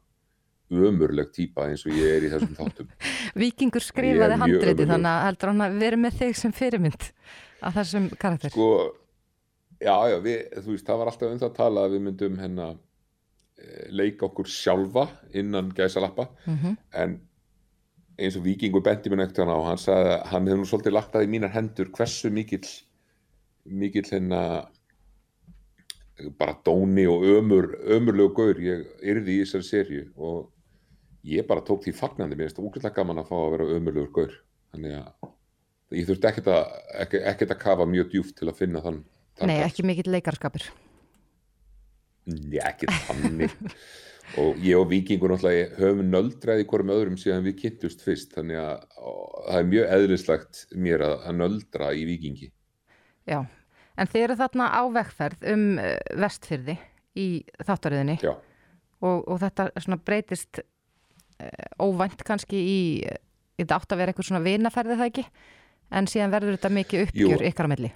ömurleg 0.74 1.30
týpa 1.34 1.68
eins 1.70 1.86
og 1.86 1.93
ég 1.95 2.18
er 2.18 2.28
í 2.28 2.32
þessum 2.34 2.56
þáttum. 2.58 2.91
Vikingur 3.43 3.84
skrifaði 3.84 4.39
handreiti 4.41 4.89
þannig 4.89 5.12
að 5.12 5.26
heldur 5.28 5.54
hann 5.54 5.66
að 5.68 5.80
vera 5.84 6.01
með 6.06 6.20
þig 6.22 6.38
sem 6.39 6.56
fyrirmynd 6.56 7.10
að 7.64 7.80
þessum 7.80 8.10
karakter. 8.20 8.54
Sko, 8.54 8.70
já, 9.84 9.96
já, 10.14 10.18
við, 10.24 10.42
þú 10.64 10.74
veist, 10.74 10.88
það 10.88 11.00
var 11.02 11.12
alltaf 11.12 11.30
um 11.32 11.40
það 11.44 11.52
að 11.52 11.60
tala 11.62 11.86
að 11.86 11.96
við 11.96 12.04
myndum 12.08 12.42
hennar 12.42 12.82
Eh, 13.64 13.90
leika 13.94 14.26
okkur 14.28 14.48
sjálfa 14.50 15.08
innan 15.34 15.70
gæsalappa. 15.76 16.28
Mm 16.46 16.58
-hmm. 16.58 16.78
en 16.94 17.22
eins 18.18 18.36
og 18.38 18.44
vikingur 18.44 18.82
bendi 18.82 19.10
mér 19.10 19.16
nefnt 19.16 19.38
hana 19.38 19.56
og 19.56 19.66
hann 19.66 19.78
sagði 19.78 20.10
að 20.10 20.26
hann 20.26 20.48
hefði 20.48 20.60
nú 20.60 20.66
svolítið 20.66 20.94
lagt 20.94 21.16
að 21.16 21.24
í 21.24 21.28
mínar 21.28 21.52
hendur 21.54 21.90
hversu 21.92 22.30
mikill 22.30 22.68
mikill 23.66 24.10
hérna 24.12 24.70
bara 26.38 26.58
dóni 26.66 27.06
og 27.08 27.24
ömur 27.24 27.66
ömurlegu 27.96 28.34
gaur 28.36 28.60
ég 28.60 28.86
yrði 29.02 29.32
í 29.38 29.42
þessari 29.42 29.64
sériu 29.64 30.04
og 30.18 30.52
ég 31.24 31.48
bara 31.48 31.62
tók 31.62 31.84
því 31.84 31.94
fagnandi 31.94 32.36
mér 32.36 32.46
finnst 32.46 32.58
það 32.58 32.66
úrgæðlega 32.66 32.96
gaman 32.96 33.18
að 33.18 33.30
fá 33.30 33.36
að 33.36 33.52
vera 33.52 33.72
ömurlegur 33.76 34.12
gaur. 34.14 34.34
Þannig 34.72 34.94
að 34.98 35.98
ég 35.98 36.08
þurfti 36.08 36.28
ekkert 36.28 36.48
að 36.48 36.66
ekkert 37.32 37.52
að 37.52 37.64
kafa 37.64 37.86
mjög 37.86 38.10
djúft 38.10 38.36
til 38.38 38.50
að 38.50 38.58
finna 38.58 38.82
þann 38.82 39.04
Nei, 39.42 39.60
ekki 39.66 39.86
mikill 39.88 40.12
leikarskapur 40.14 40.66
Já, 42.24 42.64
ekki 42.70 42.88
þannig. 43.08 43.54
Og 44.40 44.58
ég 44.64 44.80
og 44.80 44.88
Vikingur 44.90 45.34
náttúrulega 45.34 45.76
höfum 45.78 46.08
nöldraði 46.08 46.64
hverjum 46.66 46.92
öðrum 46.94 47.18
síðan 47.20 47.44
við 47.46 47.58
kynntumst 47.60 48.02
fyrst 48.02 48.32
þannig 48.34 48.58
að 48.58 48.86
það 48.96 49.58
er 49.58 49.68
mjög 49.70 49.92
eðlislegt 49.98 50.62
mér 50.80 51.04
að, 51.06 51.16
að 51.28 51.36
nöldra 51.42 51.90
í 51.94 52.06
Vikingi 52.08 52.48
Já, 53.30 53.44
en 54.00 54.10
þið 54.10 54.26
eru 54.26 54.38
þarna 54.40 54.70
á 54.74 54.82
vekkferð 54.96 55.46
um 55.54 55.66
uh, 55.76 55.92
vestfyrði 56.24 56.78
í 57.20 57.28
þáttaröðinni. 57.68 58.18
Og, 59.04 59.20
og 59.28 59.38
þetta 59.44 60.00
breytist 60.08 60.64
uh, 60.64 61.84
óvænt 61.84 62.24
kannski 62.26 62.58
í 62.64 62.80
þetta 63.60 63.78
átt 63.78 63.94
að 63.94 64.02
vera 64.02 64.14
eitthvað 64.14 64.30
svona 64.32 64.46
vinaferði 64.48 64.98
það 64.98 65.12
ekki? 65.12 65.28
En 65.94 66.10
síðan 66.10 66.34
verður 66.34 66.58
þetta 66.58 66.74
mikið 66.80 67.06
uppgjur 67.08 67.36
Jú. 67.38 67.52
ykkar 67.52 67.70
að 67.70 67.76
milli 67.76 67.94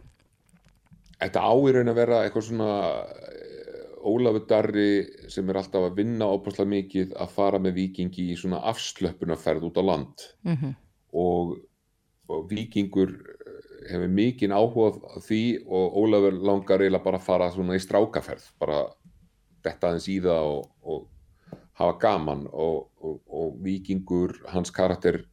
Þetta 1.18 1.46
áirun 1.50 1.92
að 1.92 1.98
vera 1.98 2.24
eitthvað 2.24 2.48
svona 2.50 2.72
Ólafur 4.08 4.46
Darri 4.48 4.90
sem 5.32 5.50
er 5.50 5.60
alltaf 5.60 5.88
að 5.88 5.98
vinna 5.98 6.28
óbúslega 6.30 6.70
mikið 6.70 7.16
að 7.18 7.34
fara 7.34 7.60
með 7.60 7.80
vikingi 7.82 8.30
í 8.32 8.38
svona 8.40 8.62
afslöpunarferð 8.72 9.66
út 9.68 9.80
á 9.82 9.84
land 9.84 10.28
mm 10.46 10.56
-hmm. 10.56 10.76
og, 11.14 11.58
og 12.30 12.46
vikingur 12.52 13.16
hefur 13.90 14.08
mikinn 14.08 14.54
áhuga 14.54 15.00
á 15.04 15.18
því 15.20 15.44
og 15.66 15.98
Ólafur 16.02 16.40
langar 16.50 16.82
eiginlega 16.82 17.04
bara 17.04 17.18
að 17.18 17.28
fara 17.28 17.52
svona 17.52 17.76
í 17.76 17.84
strákaferð 17.84 18.52
bara 18.60 18.86
detta 19.64 19.88
aðeins 19.88 20.08
í 20.08 20.20
það 20.24 20.44
og, 20.54 20.70
og 20.84 21.08
hafa 21.78 21.98
gaman 22.02 22.48
og, 22.52 22.90
og, 23.02 23.22
og 23.28 23.58
vikingur, 23.64 24.34
hans 24.52 24.72
karakter 24.72 25.24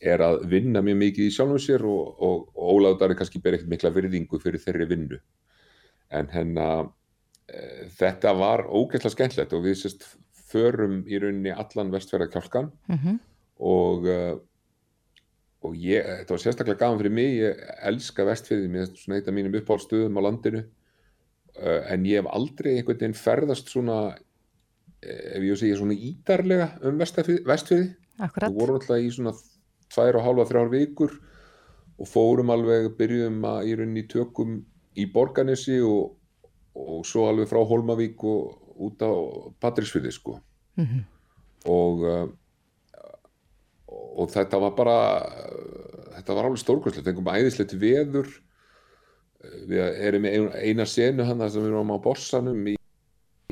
er 0.00 0.22
að 0.22 0.44
vinna 0.50 0.82
mjög 0.84 0.98
mikið 1.02 1.26
í 1.26 1.34
sjálfum 1.34 1.60
sér 1.62 1.84
og 1.88 2.52
Ólafur 2.54 3.00
Dari 3.00 3.16
kannski 3.18 3.40
ber 3.42 3.56
ekkert 3.56 3.72
mikla 3.72 3.92
virðingu 3.94 4.40
fyrir 4.42 4.62
þeirri 4.62 4.86
vinnu 4.92 5.18
en 6.14 6.30
henn 6.32 6.54
að 6.62 6.90
e, 7.50 7.88
þetta 7.98 8.34
var 8.38 8.64
ógeðslega 8.68 9.14
skemmtlegt 9.16 9.56
og 9.56 9.64
við 9.66 9.80
sérst 9.82 10.06
förum 10.48 11.02
í 11.08 11.18
rauninni 11.20 11.52
allan 11.52 11.90
vestfjörðarkjálkan 11.92 12.70
mm 12.88 12.98
-hmm. 13.02 13.18
og 13.58 14.06
uh, 14.08 14.38
og 15.66 15.74
ég, 15.74 16.06
þetta 16.06 16.34
var 16.34 16.42
sérstaklega 16.42 16.78
gafan 16.78 16.98
fyrir 17.00 17.12
mig 17.12 17.34
ég 17.42 17.62
elska 17.90 18.24
vestfjörði 18.24 18.68
mér 18.72 18.86
er 18.86 18.96
svona 18.96 19.18
eitt 19.18 19.28
af 19.28 19.34
mínum 19.34 19.58
uppáhaldstöðum 19.58 20.18
á 20.18 20.20
landinu 20.24 20.62
uh, 21.58 21.82
en 21.92 22.06
ég 22.06 22.22
hef 22.22 22.30
aldrei 22.32 22.76
einhvern 22.76 23.00
veginn 23.00 23.18
ferðast 23.18 23.68
svona 23.68 24.16
ef 25.02 25.42
ég 25.42 25.58
segja 25.58 25.76
svona 25.76 25.94
ídarlega 25.94 26.70
um 26.82 26.98
vestfjörði 26.98 27.94
Akkurat. 28.18 28.50
við 28.50 28.58
vorum 28.58 28.78
alltaf 28.78 28.98
í 28.98 29.10
svona 29.14 29.32
tvær 29.94 30.20
og 30.20 30.26
hálfa 30.26 30.48
þrjár 30.50 30.72
vikur 30.72 31.14
og 31.98 32.06
fórum 32.08 32.52
alveg, 32.54 32.92
byrjuðum 32.98 33.44
að 33.48 33.70
í 33.70 33.76
rauninni 33.78 34.06
tökum 34.10 34.58
í 34.98 35.06
Borganesi 35.10 35.80
og, 35.82 36.14
og 36.78 37.06
svo 37.06 37.26
alveg 37.30 37.50
frá 37.50 37.62
Holmavík 37.66 38.22
og 38.26 38.84
út 38.88 39.02
á 39.02 39.10
Patrísfjörði 39.62 40.12
sko. 40.14 40.38
Mm 40.78 40.84
-hmm. 40.84 41.02
og 41.66 42.04
uh, 42.06 42.28
og 44.18 44.30
þetta 44.30 44.60
var 44.62 44.74
bara 44.76 44.98
þetta 46.16 46.34
var 46.34 46.48
alveg 46.48 46.62
stórkvæmslega, 46.62 47.06
fengum 47.06 47.30
æðislegt 47.32 47.74
veður. 47.80 48.28
Við 49.70 50.00
erum 50.08 50.22
með 50.22 50.48
eina 50.58 50.86
senu 50.86 51.24
hann 51.24 51.44
sem 51.46 51.62
við 51.62 51.70
erum 51.70 51.94
á 51.94 51.98
bossanum 52.02 52.66
í, 52.66 52.74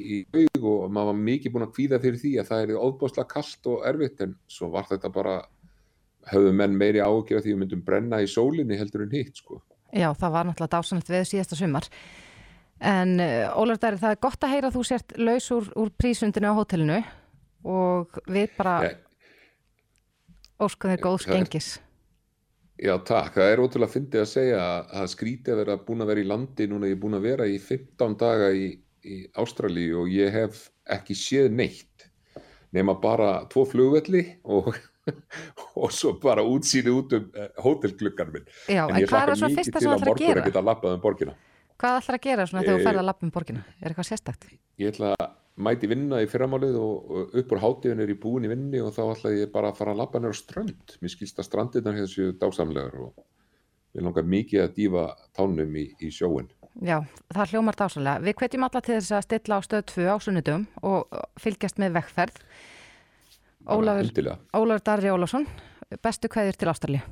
í 0.03 0.25
haug 0.35 0.65
og 0.67 0.91
maður 0.91 1.13
var 1.13 1.21
mikið 1.29 1.53
búin 1.55 1.67
að 1.69 1.75
kvíða 1.77 2.01
fyrir 2.03 2.19
því 2.19 2.33
að 2.41 2.49
það 2.51 2.63
er 2.65 2.81
óbúslega 2.83 3.31
kallt 3.31 3.69
og 3.71 3.85
erfitt 3.87 4.25
en 4.27 4.35
svo 4.51 4.71
var 4.75 4.89
þetta 4.91 5.13
bara 5.15 5.37
höfðu 6.33 6.53
menn 6.59 6.77
meiri 6.79 7.03
ágjör 7.03 7.41
að 7.41 7.47
því 7.47 7.55
við 7.55 7.61
myndum 7.63 7.83
brenna 7.87 8.21
í 8.23 8.31
sólinni 8.31 8.79
heldur 8.79 9.07
en 9.07 9.15
hitt 9.15 9.43
sko. 9.43 9.61
Já, 9.95 10.11
það 10.19 10.35
var 10.35 10.49
náttúrulega 10.49 10.75
dásanlegt 10.77 11.13
við 11.13 11.29
síðasta 11.31 11.59
sumar 11.59 11.87
en 12.85 13.17
uh, 13.23 13.57
Ólaf 13.57 13.79
Dæri, 13.81 13.97
það 14.03 14.13
er 14.13 14.23
gott 14.27 14.43
að 14.45 14.53
heyra 14.53 14.69
að 14.69 14.77
þú 14.77 14.83
sért 14.85 15.15
laus 15.17 15.47
úr, 15.55 15.69
úr 15.81 15.93
prísundinu 15.97 16.51
á 16.53 16.59
hótelinu 16.59 16.99
og 17.65 18.19
við 18.29 18.51
bara 18.59 18.79
yeah 18.85 19.03
Óskum 20.57 20.95
þér 20.95 21.03
góðs 21.05 21.27
gengis. 21.29 21.69
Já, 22.81 22.95
takk. 23.05 23.37
Það 23.37 23.51
er 23.51 23.61
ótrúlega 23.61 23.93
fyndið 23.93 24.23
að 24.23 24.31
segja 24.31 24.61
að 24.63 24.91
það 24.93 25.11
skríti 25.13 25.53
að 25.53 25.61
vera 25.63 25.77
búin 25.85 26.05
að 26.05 26.11
vera 26.13 26.23
í 26.23 26.29
landi 26.29 26.67
núna 26.69 26.89
ég 26.89 26.97
er 26.97 27.03
búin 27.03 27.17
að 27.17 27.27
vera 27.29 27.49
í 27.49 27.57
15 27.61 28.17
daga 28.21 28.51
í, 28.53 28.67
í 29.05 29.17
Ástrali 29.41 29.87
og 29.97 30.13
ég 30.13 30.33
hef 30.33 30.67
ekki 30.97 31.17
séð 31.17 31.51
neitt 31.57 32.07
nema 32.77 32.97
bara 33.01 33.31
tvo 33.53 33.65
flugvelli 33.69 34.23
og, 34.45 34.73
og 35.83 35.93
svo 35.95 36.15
bara 36.23 36.45
útsýni 36.47 36.93
út 36.93 37.17
um 37.17 37.31
eh, 37.35 37.51
hótelgluggan 37.63 38.33
minn. 38.35 38.47
Já, 38.67 38.85
en, 38.87 38.97
en 38.97 39.09
hvað 39.09 39.23
er 39.23 39.33
það 39.33 39.43
svo 39.43 39.51
fyrsta 39.55 39.83
sem 39.83 39.91
það 39.91 39.99
ætlar 39.99 40.13
að 40.13 40.23
gera? 40.25 40.47
Að 40.47 40.87
um 40.93 41.35
hvað 41.77 41.99
ætlar 42.01 42.19
að 42.19 42.25
gera 42.25 42.47
svona 42.49 42.63
þegar 42.65 42.79
þú 42.79 42.89
ferð 42.89 43.03
að 43.03 43.11
lappa 43.11 43.27
um 43.27 43.35
borgina? 43.35 43.65
Er 43.81 43.93
eitthvað 43.93 44.09
sérstakt? 44.11 44.49
Ég 44.81 44.95
ætla 44.95 45.13
að 45.15 45.27
mæti 45.67 45.89
vinna 45.89 46.21
í 46.21 46.29
fyrramálið 46.29 46.77
og 46.81 47.37
upp 47.41 47.55
úr 47.55 47.63
hátíðin 47.63 48.03
er 48.05 48.13
ég 48.13 48.21
búin 48.21 48.45
í 48.45 48.51
vinni 48.51 48.83
og 48.85 48.93
þá 48.97 49.03
ætlaði 49.07 49.41
ég 49.45 49.53
bara 49.55 49.73
að 49.73 49.81
fara 49.81 49.95
að 49.95 50.03
lappa 50.03 50.21
nýra 50.21 50.37
strönd 50.37 50.99
mér 51.01 51.13
skilst 51.15 51.41
að 51.41 51.49
strandirnar 51.49 51.97
hefði 51.97 52.13
séu 52.13 52.35
dásamlegar 52.37 52.99
og 53.01 53.25
ég 53.97 54.05
langar 54.05 54.29
mikið 54.29 54.67
að 54.67 54.75
dýfa 54.77 55.07
tánum 55.37 55.79
í, 55.81 55.87
í 56.05 56.13
sjóin 56.13 56.51
Já, 56.85 56.99
það 57.33 57.55
hljómar 57.55 57.77
dásamlega. 57.79 58.21
Við 58.21 58.35
hvetjum 58.37 58.65
alla 58.67 58.81
til 58.85 58.97
þess 58.99 59.15
að 59.17 59.23
stilla 59.25 59.57
á 59.57 59.61
stöð 59.65 59.85
2 59.95 60.09
á 60.13 60.17
sunnudum 60.21 60.67
og 60.85 61.15
fylgjast 61.41 61.79
með 61.81 61.95
vekkferð 61.97 62.43
Ólafur, 63.67 64.39
Ólafur 64.55 64.83
Darri 64.87 65.11
Ólafsson 65.11 65.47
bestu 66.03 66.31
kveðir 66.31 66.59
til 66.59 66.71
Ástrali 66.71 67.03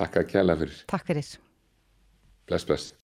Takk 0.00 0.16
að 0.16 0.30
kjæla 0.30 0.54
fyrir. 0.56 0.76
Takk 0.88 1.08
fyrir. 1.10 1.26
Bless, 2.48 2.64
bless. 2.64 2.94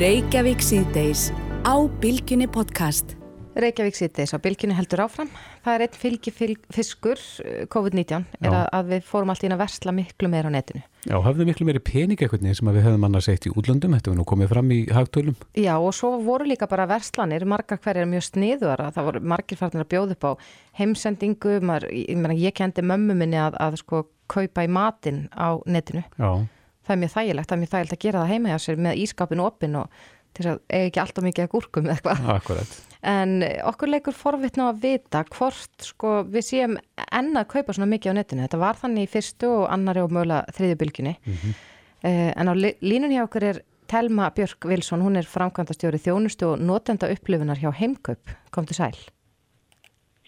Reykjavík 0.00 0.64
síðdeis 0.64 1.28
á 1.68 1.74
Bilginni 2.00 2.48
podcast 2.48 3.18
Reykjavík 3.54 3.94
sýttis 3.94 4.34
á 4.34 4.38
bylginu 4.42 4.74
heldur 4.74 5.04
áfram. 5.04 5.28
Það 5.62 5.76
er 5.76 5.84
einn 5.84 5.98
fylgi 6.00 6.32
fiskur 6.74 7.20
eh, 7.44 7.60
COVID-19 7.70 8.24
er 8.40 8.50
að, 8.50 8.64
að 8.74 8.90
við 8.90 9.06
fórum 9.06 9.30
alltaf 9.30 9.46
inn 9.46 9.54
að 9.54 9.62
versla 9.62 9.94
miklu 9.94 10.30
meira 10.32 10.50
á 10.50 10.54
netinu. 10.54 10.82
Já, 11.04 11.18
hafðu 11.20 11.46
miklu 11.46 11.66
meiri 11.68 11.82
pening 11.84 12.18
eitthvað 12.18 12.48
sem 12.56 12.70
við 12.72 12.86
hefðum 12.86 13.06
annars 13.06 13.28
eitt 13.28 13.46
í 13.46 13.52
útlöndum, 13.52 13.94
þetta 13.94 14.10
var 14.10 14.18
nú 14.18 14.26
komið 14.26 14.50
fram 14.54 14.72
í 14.72 14.80
hagtölum. 14.96 15.36
Já 15.60 15.74
og 15.76 15.92
svo 15.94 16.14
voru 16.24 16.48
líka 16.48 16.66
bara 16.70 16.88
verslanir, 16.88 17.44
margar 17.46 17.78
hverjar 17.84 18.08
mjög 18.08 18.26
sniðuara, 18.30 18.88
það 18.96 19.08
voru 19.10 19.22
margir 19.34 19.60
farnir 19.60 19.84
að 19.84 19.92
bjóða 19.92 20.16
upp 20.16 20.26
á 20.26 20.32
heimsendingu, 20.80 21.58
maður, 21.60 21.90
ég, 21.92 22.26
ég 22.40 22.56
kendi 22.56 22.86
mömmu 22.86 23.18
minni 23.20 23.38
að, 23.38 23.60
að 23.60 23.78
sko 23.84 24.06
kaupa 24.32 24.64
í 24.64 24.72
matin 24.72 25.26
á 25.36 25.60
netinu. 25.68 26.02
Já. 26.16 26.48
Það 26.84 26.94
er 26.94 27.00
mjög 27.00 27.14
þægilegt, 27.14 27.48
það 27.48 27.56
er 27.56 27.60
mjög 27.62 27.72
þægilegt 27.72 27.94
að 27.94 28.02
gera 28.04 28.22
það 28.22 28.32
heima 28.32 28.50
hjá 28.50 28.58
sér 28.60 28.80
með 28.84 28.98
ískapinu 29.04 29.44
opinn 29.44 29.76
og 29.80 30.00
til 30.34 30.48
að 30.50 30.60
eiga 30.68 30.88
ekki 30.88 31.02
alltaf 31.02 31.26
mikið 31.26 31.46
að 31.46 31.52
gúrkum 31.54 31.88
eða 31.88 31.96
eitthvað. 31.96 32.28
Akkurat. 32.34 32.74
En 33.04 33.34
okkur 33.68 33.90
leikur 33.92 34.16
forvittna 34.16 34.70
að 34.70 34.80
vita 34.86 35.20
hvort 35.34 35.84
sko, 35.84 36.14
við 36.24 36.46
séum 36.46 36.78
enna 37.04 37.44
að 37.44 37.50
kaupa 37.52 37.76
svona 37.76 37.90
mikið 37.90 38.16
á 38.16 38.18
netinu. 38.20 38.44
Þetta 38.46 38.60
var 38.62 38.80
þannig 38.80 39.06
í 39.06 39.12
fyrstu 39.12 39.50
og 39.50 39.66
annari 39.74 40.04
og 40.04 40.14
mögulega 40.14 40.56
þriðju 40.56 40.80
bylginni. 40.80 41.14
Mm 41.20 41.38
-hmm. 41.42 41.62
eh, 42.08 42.32
en 42.36 42.48
á 42.48 42.54
línun 42.54 43.12
hjá 43.12 43.24
okkur 43.26 43.48
er 43.50 43.60
Telma 43.86 44.30
Björk 44.30 44.64
Vilsson, 44.64 45.02
hún 45.04 45.16
er 45.16 45.28
framkvæmdastjóri 45.28 46.00
þjónustu 46.00 46.46
og 46.54 46.60
notenda 46.60 47.10
upplifunar 47.12 47.60
hjá 47.60 47.70
Heimkaup. 47.72 48.32
Kom 48.50 48.66
til 48.66 48.76
sæl. 48.76 48.96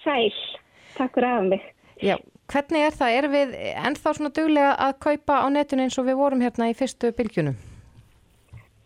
Sæl, 0.05 0.33
takk 0.97 1.15
fyrir 1.15 1.29
aðan 1.31 1.49
mig. 1.49 1.63
Já, 2.03 2.17
hvernig 2.53 2.85
er 2.85 2.93
það? 2.93 3.17
Er 3.17 3.29
við 3.33 3.55
ennþá 3.73 4.13
svona 4.13 4.31
duglega 4.37 4.75
að 4.77 4.99
kaupa 5.01 5.41
á 5.41 5.47
netinu 5.49 5.87
eins 5.87 5.99
og 5.99 6.07
við 6.07 6.21
vorum 6.21 6.45
hérna 6.45 6.69
í 6.69 6.77
fyrstu 6.77 7.13
bylgjunum? 7.17 7.57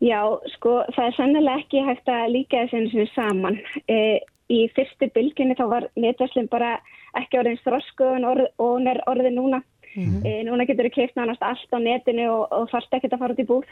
Já, 0.00 0.20
sko, 0.54 0.78
það 0.96 1.06
er 1.06 1.16
sannlega 1.16 1.60
ekki 1.60 1.82
hægt 1.84 2.08
að 2.08 2.30
líka 2.32 2.64
þessu 2.70 3.04
saman. 3.12 3.58
E, 3.84 4.20
í 4.48 4.62
fyrstu 4.72 5.10
bylginni 5.12 5.56
þá 5.58 5.66
var 5.68 5.86
netverslinn 6.00 6.48
bara 6.50 6.78
ekki 7.20 7.40
orðin 7.42 7.60
þroskoðun 7.60 8.26
orð, 8.30 8.48
og 8.56 8.74
hún 8.78 8.88
er 8.88 9.02
orðin 9.10 9.36
núna. 9.36 9.60
Mm 9.92 10.04
-hmm. 10.04 10.24
e, 10.24 10.42
núna 10.48 10.64
getur 10.64 10.88
við 10.88 10.96
keipt 10.96 11.16
nánast 11.18 11.42
allt 11.42 11.72
á 11.76 11.78
netinu 11.78 12.30
og, 12.30 12.44
og 12.52 12.70
þarfst 12.70 12.94
ekki 12.94 13.10
að 13.12 13.18
fara 13.18 13.34
út 13.34 13.44
í 13.44 13.50
búð. 13.50 13.66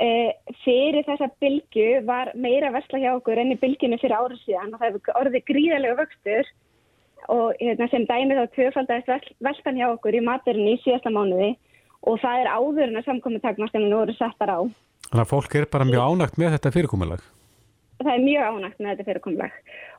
E, 0.00 0.08
fyrir 0.64 1.06
þessa 1.06 1.30
bylgu 1.40 2.06
var 2.06 2.32
meira 2.34 2.70
versla 2.70 2.98
hjá 2.98 3.12
okkur 3.14 3.38
enn 3.38 3.52
í 3.52 3.60
bylginni 3.62 3.98
fyrir 3.98 4.18
árið 4.18 4.42
síðan 4.42 4.74
og 4.74 4.80
það 4.80 4.88
hefur 4.88 5.20
orðið 5.20 5.44
gríðarlega 5.50 5.98
vöxtur 6.00 6.46
og 7.28 7.54
hérna, 7.60 7.88
sem 7.90 8.06
dæmið 8.06 8.38
á 8.42 8.46
tvöfaldast 8.54 9.34
veltan 9.40 9.78
hjá 9.78 9.88
okkur 9.90 10.14
í 10.14 10.20
maturinn 10.22 10.70
í 10.74 10.80
síðasta 10.82 11.10
mánuði 11.10 11.56
og 12.02 12.20
það 12.22 12.40
er 12.40 12.52
áður 12.54 12.86
en 12.88 13.00
að 13.00 13.08
samkomið 13.08 13.42
takmarkaninu 13.42 13.96
voru 13.96 14.14
settar 14.14 14.54
á. 14.54 14.60
Þannig 15.08 15.24
að 15.24 15.30
fólk 15.32 15.56
er 15.56 15.66
bara 15.72 15.88
mjög 15.88 16.04
ánægt 16.04 16.40
með 16.40 16.54
þetta 16.56 16.72
fyrirkomulag? 16.74 17.22
Það 17.98 18.10
er 18.12 18.24
mjög 18.24 18.48
ánægt 18.48 18.82
með 18.82 18.90
þetta 18.90 19.06
fyrirkomulag. 19.08 19.54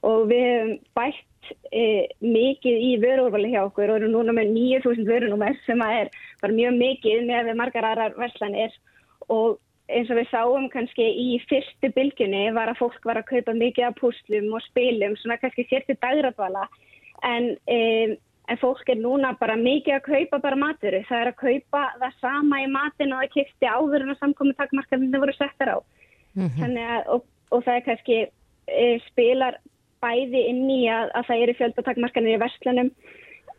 Og 0.07 0.19
við 0.29 0.43
hefum 0.45 0.75
bætt 0.99 1.49
e, 1.73 1.85
mikið 2.23 2.83
í 2.85 2.91
vörúrvali 3.01 3.49
hjá 3.55 3.63
okkur 3.63 3.89
og 3.89 3.97
erum 3.99 4.13
núna 4.13 4.35
með 4.37 4.53
9000 4.55 5.09
vörunúmer 5.09 5.57
sem 5.65 5.81
er 5.87 6.11
mjög 6.45 6.77
mikið 6.77 7.25
með 7.27 7.51
margar 7.59 7.89
aðrar 7.89 8.15
verslanir. 8.21 8.77
Og 9.33 9.57
eins 9.89 10.11
og 10.13 10.19
við 10.21 10.29
sáum 10.29 10.69
kannski 10.71 11.03
í 11.03 11.39
fyrstu 11.49 11.89
bylginni 11.95 12.45
var 12.53 12.69
að 12.69 12.83
fólk 12.83 13.09
var 13.09 13.19
að 13.19 13.29
kaupa 13.33 13.57
mikið 13.57 13.89
af 13.89 13.97
púslum 13.97 14.53
og 14.53 14.65
spilum 14.67 15.17
svona 15.17 15.39
kannski 15.41 15.65
sérti 15.69 15.97
dagratvala 15.97 16.67
en 17.25 17.55
e, 17.65 17.79
en 18.49 18.57
fólk 18.57 18.89
er 18.89 18.97
núna 18.97 19.33
bara 19.39 19.55
mikið 19.59 19.95
að 19.95 20.05
kaupa 20.07 20.39
bara 20.41 20.57
maturu. 20.59 21.01
Það 21.07 21.21
er 21.21 21.31
að 21.31 21.41
kaupa 21.43 21.83
það 22.01 22.19
sama 22.23 22.61
í 22.63 22.67
matin 22.71 23.13
og 23.13 23.21
það 23.21 23.33
kipti 23.35 23.69
áður 23.69 24.05
en 24.05 24.13
að 24.13 24.21
samkomi 24.23 24.55
takkmarkaðinu 24.57 25.21
voru 25.21 25.35
settar 25.37 25.73
á. 25.75 25.77
Mm 26.33 26.49
-hmm. 26.49 26.77
að, 26.77 27.07
og, 27.13 27.25
og 27.51 27.63
það 27.65 27.75
er 27.75 27.85
kannski 27.87 28.17
e, 28.67 28.85
spilar 29.09 29.59
bæði 30.01 30.43
inn 30.49 30.65
í 30.69 30.81
að, 30.89 31.11
að 31.17 31.27
það 31.27 31.43
eru 31.43 31.57
fjöldatakmarkanir 31.59 32.37
í 32.37 32.41
verslunum 32.43 32.91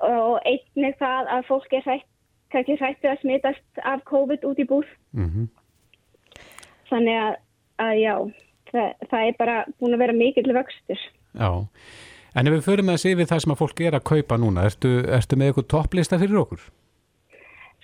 og 0.00 0.36
einnig 0.48 0.96
það 0.98 1.32
að 1.34 1.48
fólk 1.50 1.72
er 1.76 1.84
hrætt, 1.84 2.06
kannski 2.52 2.78
hrættið 2.80 3.10
að 3.10 3.20
smitast 3.20 3.82
af 3.84 4.04
COVID 4.08 4.46
út 4.48 4.58
í 4.58 4.66
búð. 4.66 4.88
Mm 5.12 5.28
-hmm. 5.28 5.48
Þannig 6.90 7.16
að, 7.22 7.34
að 7.78 7.94
já, 8.00 8.14
það, 8.72 8.88
það 9.10 9.26
er 9.26 9.34
bara 9.38 9.64
búin 9.78 9.94
að 9.94 10.02
vera 10.02 10.12
mikill 10.12 10.54
vöxtur. 10.56 11.02
Já. 11.34 11.50
En 12.34 12.46
ef 12.46 12.54
við 12.56 12.66
förum 12.66 12.92
að 12.92 13.00
sé 13.02 13.14
við 13.18 13.30
það 13.32 13.42
sem 13.44 13.54
að 13.54 13.62
fólk 13.62 13.80
er 13.86 13.96
að 13.98 14.06
kaupa 14.12 14.38
núna, 14.38 14.68
ertu, 14.70 14.92
ertu 15.10 15.38
með 15.38 15.50
eitthvað 15.50 15.70
topplista 15.74 16.20
fyrir 16.20 16.42
okkur? 16.44 16.68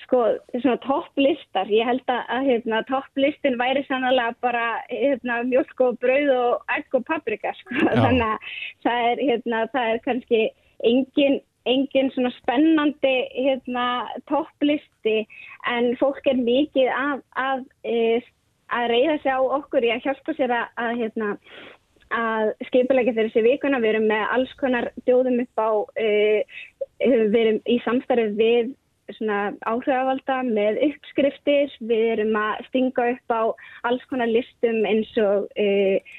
Sko, 0.06 0.20
svona 0.52 0.76
topplistar, 0.84 1.70
ég 1.72 1.88
held 1.88 2.12
að 2.12 2.46
hérna, 2.46 2.84
topplistin 2.86 3.56
væri 3.58 3.82
sannlega 3.88 4.36
bara 4.44 4.66
hérna, 4.92 5.40
mjölk 5.48 5.82
og 5.82 5.98
brauð 5.98 6.30
og 6.36 6.76
egg 6.76 6.94
og 6.94 7.02
paprika, 7.08 7.50
sko. 7.58 7.74
Þannig 7.88 8.22
að 8.28 8.54
það 8.86 9.08
er, 9.08 9.22
hérna, 9.32 9.64
það 9.74 9.90
er 9.90 10.00
kannski 10.06 10.42
engin 10.86 11.40
engin 11.66 12.10
svona 12.14 12.30
spennandi 12.36 13.14
hérna, 13.34 13.86
topplisti 14.30 15.24
en 15.70 15.92
fólk 16.00 16.26
er 16.30 16.38
mikið 16.38 16.90
að, 16.94 17.22
að, 17.42 17.64
e, 17.82 18.20
að 18.76 18.90
reyða 18.92 19.16
sig 19.22 19.34
á 19.34 19.40
okkur 19.58 19.86
í 19.86 19.90
að 19.94 20.06
hjálpa 20.06 20.36
sér 20.38 20.54
að, 20.54 20.68
að 20.84 20.92
hérna, 21.02 21.32
að 22.16 22.50
skipulegja 22.70 23.14
fyrir 23.16 23.30
þessi 23.30 23.44
vikuna. 23.46 23.82
Við 23.84 23.92
erum 23.94 24.08
með 24.10 24.24
alls 24.38 24.56
konar 24.60 24.90
djóðum 25.04 25.40
upp 25.44 25.62
á, 25.62 25.70
uh, 25.84 26.58
við 27.04 27.40
erum 27.42 27.62
í 27.66 27.78
samstarfið 27.84 28.36
við 28.40 28.74
áhrifavalda 29.06 30.40
með 30.48 30.80
uppskriftir, 30.88 31.74
við 31.86 32.06
erum 32.16 32.38
að 32.40 32.64
stinga 32.68 33.10
upp 33.12 33.30
á 33.30 33.42
alls 33.86 34.06
konar 34.10 34.26
listum 34.26 34.80
eins 34.88 35.12
og 35.22 35.46
uh, 35.54 36.16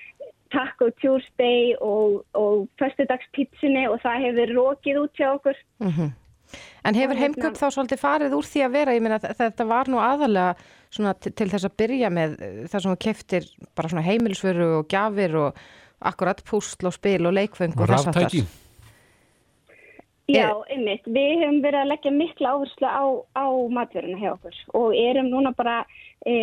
Taco 0.53 0.87
Tuesday 1.01 1.73
og, 1.83 2.23
og 2.33 2.69
Föstudagspítsunni 2.79 3.87
og 3.91 3.99
það 4.05 4.23
hefur 4.27 4.55
rókið 4.55 5.01
út 5.01 5.19
hjá 5.19 5.33
okkur. 5.33 5.59
Mm 5.83 5.91
-hmm. 5.91 6.11
En 6.83 6.95
hefur 6.95 7.15
hérna- 7.15 7.23
heimköp 7.23 7.57
þá 7.59 7.67
svolítið 7.71 7.99
farið 7.99 8.35
úr 8.37 8.45
því 8.47 8.61
að 8.63 8.71
vera, 8.71 8.93
ég 8.95 9.01
meina 9.01 9.19
þetta 9.19 9.65
var 9.67 9.89
nú 9.91 9.97
aðalega 9.99 10.55
til, 11.19 11.31
til 11.33 11.49
þess 11.49 11.67
að 11.67 11.77
byrja 11.77 12.09
með 12.09 12.37
það 12.71 12.83
sem 12.83 12.95
keftir 12.95 13.43
bara 13.75 13.89
svona 13.89 14.07
heimilsveru 14.07 14.67
og 14.79 14.87
gjafir 14.87 15.35
og 15.35 15.59
akkurat 15.99 16.41
púsl 16.45 16.89
og 16.89 16.93
spil 16.93 17.25
og 17.25 17.33
leikfeng 17.33 17.75
og 17.77 17.87
þess 17.89 18.11
að 18.11 18.19
það. 18.21 18.47
Já, 20.27 20.49
einmitt. 20.67 21.05
Við 21.07 21.39
hefum 21.39 21.61
verið 21.63 21.79
að 21.79 21.89
leggja 21.93 22.11
mikla 22.11 22.49
áherslu 22.51 22.87
á, 22.91 23.05
á 23.39 23.47
matverðina 23.71 24.19
hjá 24.19 24.31
okkur 24.33 24.57
og 24.75 24.95
erum 24.99 25.29
núna 25.31 25.53
bara, 25.55 25.77
e, 26.27 26.33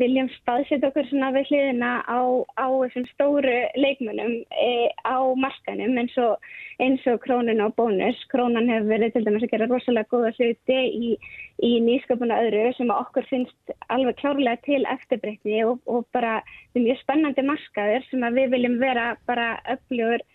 viljum 0.00 0.26
staðsetja 0.32 0.88
okkur 0.88 1.06
svona 1.06 1.28
við 1.36 1.52
hliðina 1.52 1.90
á, 2.02 2.18
á 2.58 2.66
þessum 2.66 3.04
stóru 3.12 3.60
leikmunum 3.78 4.32
e, 4.42 4.72
á 5.06 5.22
markanum 5.38 6.00
eins 6.02 6.16
og, 6.18 6.48
eins 6.82 7.06
og 7.06 7.20
krónun 7.22 7.62
og 7.62 7.76
bónus. 7.78 8.24
Krónan 8.34 8.66
hefur 8.72 8.90
verið 8.90 9.14
til 9.14 9.24
dæmis 9.28 9.46
að 9.46 9.54
gera 9.54 9.70
rosalega 9.70 10.10
góða 10.10 10.34
hluti 10.34 10.80
í, 10.98 11.14
í 11.62 11.72
nýsköpuna 11.86 12.40
öðru 12.42 12.66
sem 12.74 12.90
okkur 12.96 13.30
finnst 13.30 13.74
alveg 13.86 14.18
klárlega 14.18 14.58
til 14.66 14.82
eftirbreytni 14.96 15.62
og, 15.68 15.78
og 15.86 16.10
bara 16.10 16.40
mjög 16.74 16.98
spennandi 17.04 17.46
markaður 17.46 18.10
sem 18.10 18.28
við 18.34 18.50
viljum 18.58 18.76
vera 18.82 19.12
bara 19.30 19.52
öflugur 19.78 20.26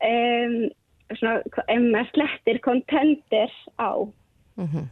um 0.00 0.58
svona, 1.14 2.04
slettir 2.12 2.60
kontender 2.64 3.52
á. 3.78 3.92
Mm 4.56 4.66
-hmm. 4.66 4.86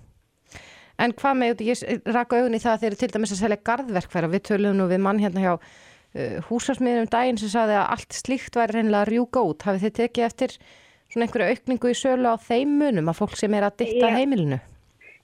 En 0.98 1.12
hvað 1.12 1.34
með, 1.34 1.64
ég 1.66 1.82
raka 2.06 2.38
auðin 2.38 2.54
í 2.54 2.62
það 2.62 2.72
að 2.72 2.80
þeir 2.80 2.92
eru 2.92 3.00
til 3.00 3.12
dæmis 3.14 3.32
að 3.32 3.42
selja 3.42 3.64
gardverkfæra, 3.68 4.30
við 4.30 4.42
töluðum 4.48 4.76
nú 4.78 4.86
við 4.86 5.00
mann 5.02 5.18
hérna 5.18 5.40
hjá 5.42 5.54
uh, 5.58 6.38
húsarsmiðum 6.48 7.10
daginn 7.10 7.40
sem 7.40 7.48
saði 7.48 7.74
að 7.74 7.90
allt 7.96 8.12
slíkt 8.12 8.54
væri 8.54 8.72
reynilega 8.72 9.42
út. 9.42 9.62
Hafið 9.66 9.82
þið 9.82 9.96
tekið 9.98 10.24
eftir 10.24 10.54
svona 11.10 11.26
einhverju 11.26 11.50
aukningu 11.50 11.90
í 11.90 11.98
sölu 11.98 12.30
á 12.30 12.36
þeim 12.38 12.78
munum 12.78 13.10
að 13.10 13.18
fólk 13.18 13.36
sem 13.36 13.54
er 13.54 13.66
að 13.66 13.76
ditta 13.82 14.06
Já. 14.10 14.16
heimilinu? 14.18 14.60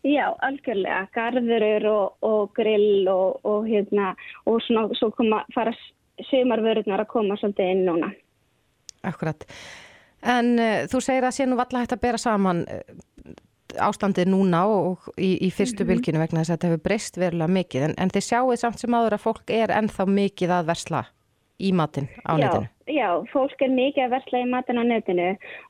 Já, 0.00 0.32
algjörlega, 0.46 1.06
garðurur 1.12 1.86
og, 1.90 2.12
og 2.24 2.52
grill 2.56 3.08
og, 3.12 3.40
og 3.44 3.66
hérna 3.68 4.14
og 4.48 4.62
svona 4.64 4.86
svo 4.96 5.10
koma, 5.12 5.42
fara 5.54 5.74
sömarvörðunar 6.30 7.04
að 7.04 7.10
koma 7.12 7.36
svolítið 7.36 7.72
inn 7.74 7.84
núna. 7.84 8.08
Akkurat. 9.04 9.44
En 10.22 10.58
uh, 10.58 10.82
þú 10.90 11.00
segir 11.04 11.24
að 11.24 11.36
sé 11.36 11.46
nú 11.48 11.56
valla 11.60 11.84
hægt 11.84 11.96
að 11.96 12.04
bera 12.04 12.20
saman 12.20 12.64
uh, 12.68 12.82
ástandið 13.78 14.30
núna 14.32 14.64
og 14.66 15.06
í, 15.16 15.36
í 15.46 15.50
fyrstu 15.54 15.84
mm 15.84 15.86
-hmm. 15.86 15.94
bylginu 15.94 16.18
vegna 16.18 16.40
þess 16.40 16.50
að 16.50 16.56
þetta 16.56 16.68
hefur 16.68 16.84
breyst 16.88 17.16
verulega 17.16 17.54
mikið 17.58 17.82
en, 17.82 17.94
en 17.98 18.10
þið 18.10 18.24
sjáuð 18.26 18.56
samt 18.56 18.78
sem 18.80 18.94
áður 18.94 19.16
að 19.16 19.24
fólk 19.26 19.50
er 19.50 19.70
ennþá 19.70 20.06
mikið 20.06 20.50
að 20.50 20.66
versla 20.66 21.04
í 21.60 21.72
matin 21.72 22.08
á 22.24 22.32
já, 22.34 22.40
netinu. 22.40 22.68
Já, 22.88 23.08
fólk 23.32 23.62
er 23.62 23.70
mikið 23.70 24.04
að 24.04 24.14
versla 24.16 24.38
í 24.40 24.48
matin 24.50 24.80
á 24.80 24.84
netinu 24.84 25.28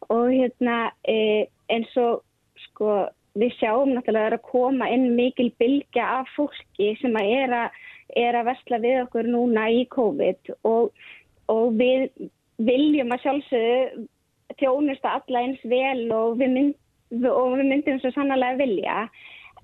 og 0.08 0.24
hérna 0.30 0.76
e, 1.04 1.46
eins 1.68 1.96
og 1.96 2.22
sko 2.66 3.08
við 3.38 3.54
sjáum 3.58 3.94
náttúrulega 3.94 4.38
að 4.38 4.48
koma 4.50 4.88
inn 4.90 5.14
mikil 5.18 5.50
bylgja 5.58 6.06
af 6.20 6.30
fólki 6.36 6.94
sem 7.00 7.14
að 7.18 7.32
er 7.36 7.56
að, 7.64 7.80
er 8.16 8.38
að 8.38 8.48
versla 8.50 8.78
við 8.82 9.02
okkur 9.04 9.30
núna 9.30 9.68
í 9.70 9.84
COVID 9.90 10.54
og, 10.62 10.90
og 11.48 11.66
við 11.78 12.10
viljum 12.58 13.12
að 13.14 13.22
sjálfsögðu 13.22 14.06
þjónusta 14.60 15.16
alla 15.18 15.44
eins 15.44 15.62
vel 15.68 16.06
og 16.14 16.38
við, 16.40 16.52
mynd, 16.56 16.76
og 17.26 17.56
við 17.58 17.66
myndum 17.72 17.98
svo 18.02 18.12
sannlega 18.14 18.60
vilja. 18.60 18.98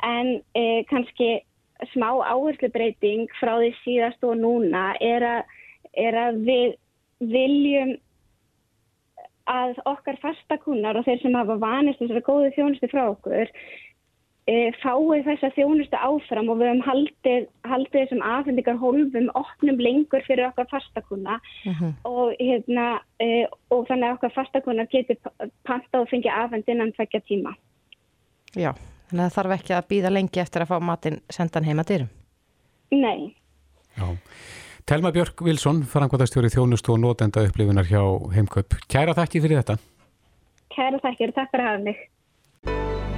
En 0.04 0.38
eh, 0.58 0.82
kannski 0.90 1.38
smá 1.92 2.08
áherslu 2.24 2.70
breyting 2.72 3.28
frá 3.40 3.56
því 3.60 3.70
síðast 3.82 4.24
og 4.24 4.40
núna 4.40 4.88
er 5.04 5.24
að, 5.24 5.54
er 5.96 6.18
að 6.26 6.42
við 6.48 6.76
viljum 7.32 7.96
að 9.46 9.76
okkar 9.86 10.18
fastakunnar 10.22 10.98
og 10.98 11.06
þeir 11.06 11.20
sem 11.22 11.36
hafa 11.38 11.56
vanist 11.62 12.00
þessari 12.02 12.24
góðu 12.26 12.52
þjónustu 12.56 12.90
frá 12.90 13.04
okkur 13.12 13.52
e, 14.46 14.70
fái 14.80 15.22
þessa 15.26 15.50
þjónustu 15.56 15.98
áfram 15.98 16.50
og 16.52 16.60
við 16.60 16.70
hefum 16.70 16.82
haldið, 16.86 17.46
haldið 17.66 17.96
þessum 17.96 18.24
afhendingar 18.26 18.80
hólfum 18.80 19.30
opnum 19.38 19.80
lengur 19.82 20.24
fyrir 20.26 20.48
okkar 20.48 20.68
fastakunna 20.70 21.38
uh 21.38 21.70
mhm. 21.70 21.78
-huh. 21.80 21.94
og, 22.10 22.34
hérna, 22.40 23.00
e, 23.20 23.46
og 23.70 23.86
þannig 23.88 24.08
að 24.08 24.18
okkar 24.18 24.36
fastakunnar 24.36 24.90
getur 24.92 25.16
panta 25.64 26.00
og 26.00 26.10
fengið 26.10 26.32
afhend 26.32 26.68
innan 26.68 26.92
tvekja 26.92 27.20
tíma. 27.20 27.56
Já, 28.54 28.72
þannig 29.08 29.24
að 29.24 29.30
það 29.30 29.36
þarf 29.38 29.58
ekki 29.58 29.74
að 29.74 29.88
býða 29.90 30.12
lengi 30.12 30.40
eftir 30.40 30.62
að 30.62 30.70
fá 30.70 30.80
matin 30.80 31.20
sendan 31.30 31.64
heima 31.64 31.82
dyrum. 31.82 32.08
Nei. 32.90 33.34
Já. 33.96 34.16
Telma 34.86 35.10
Björk 35.10 35.42
Vilsson, 35.42 35.82
frangvataðstjóri 35.82 36.46
þjónustu 36.54 36.92
og 36.94 37.00
nótenda 37.02 37.42
upplifunar 37.42 37.88
hjá 37.90 38.02
Heimkaup. 38.36 38.78
Kæra 38.86 39.16
þakki 39.18 39.42
fyrir 39.42 39.58
þetta. 39.58 39.78
Kæra 40.70 41.00
þakkir, 41.02 41.32
takk 41.34 41.50
fyrir 41.50 41.64
að 41.64 41.72
hafa 41.72 41.82
mig. 41.82 43.05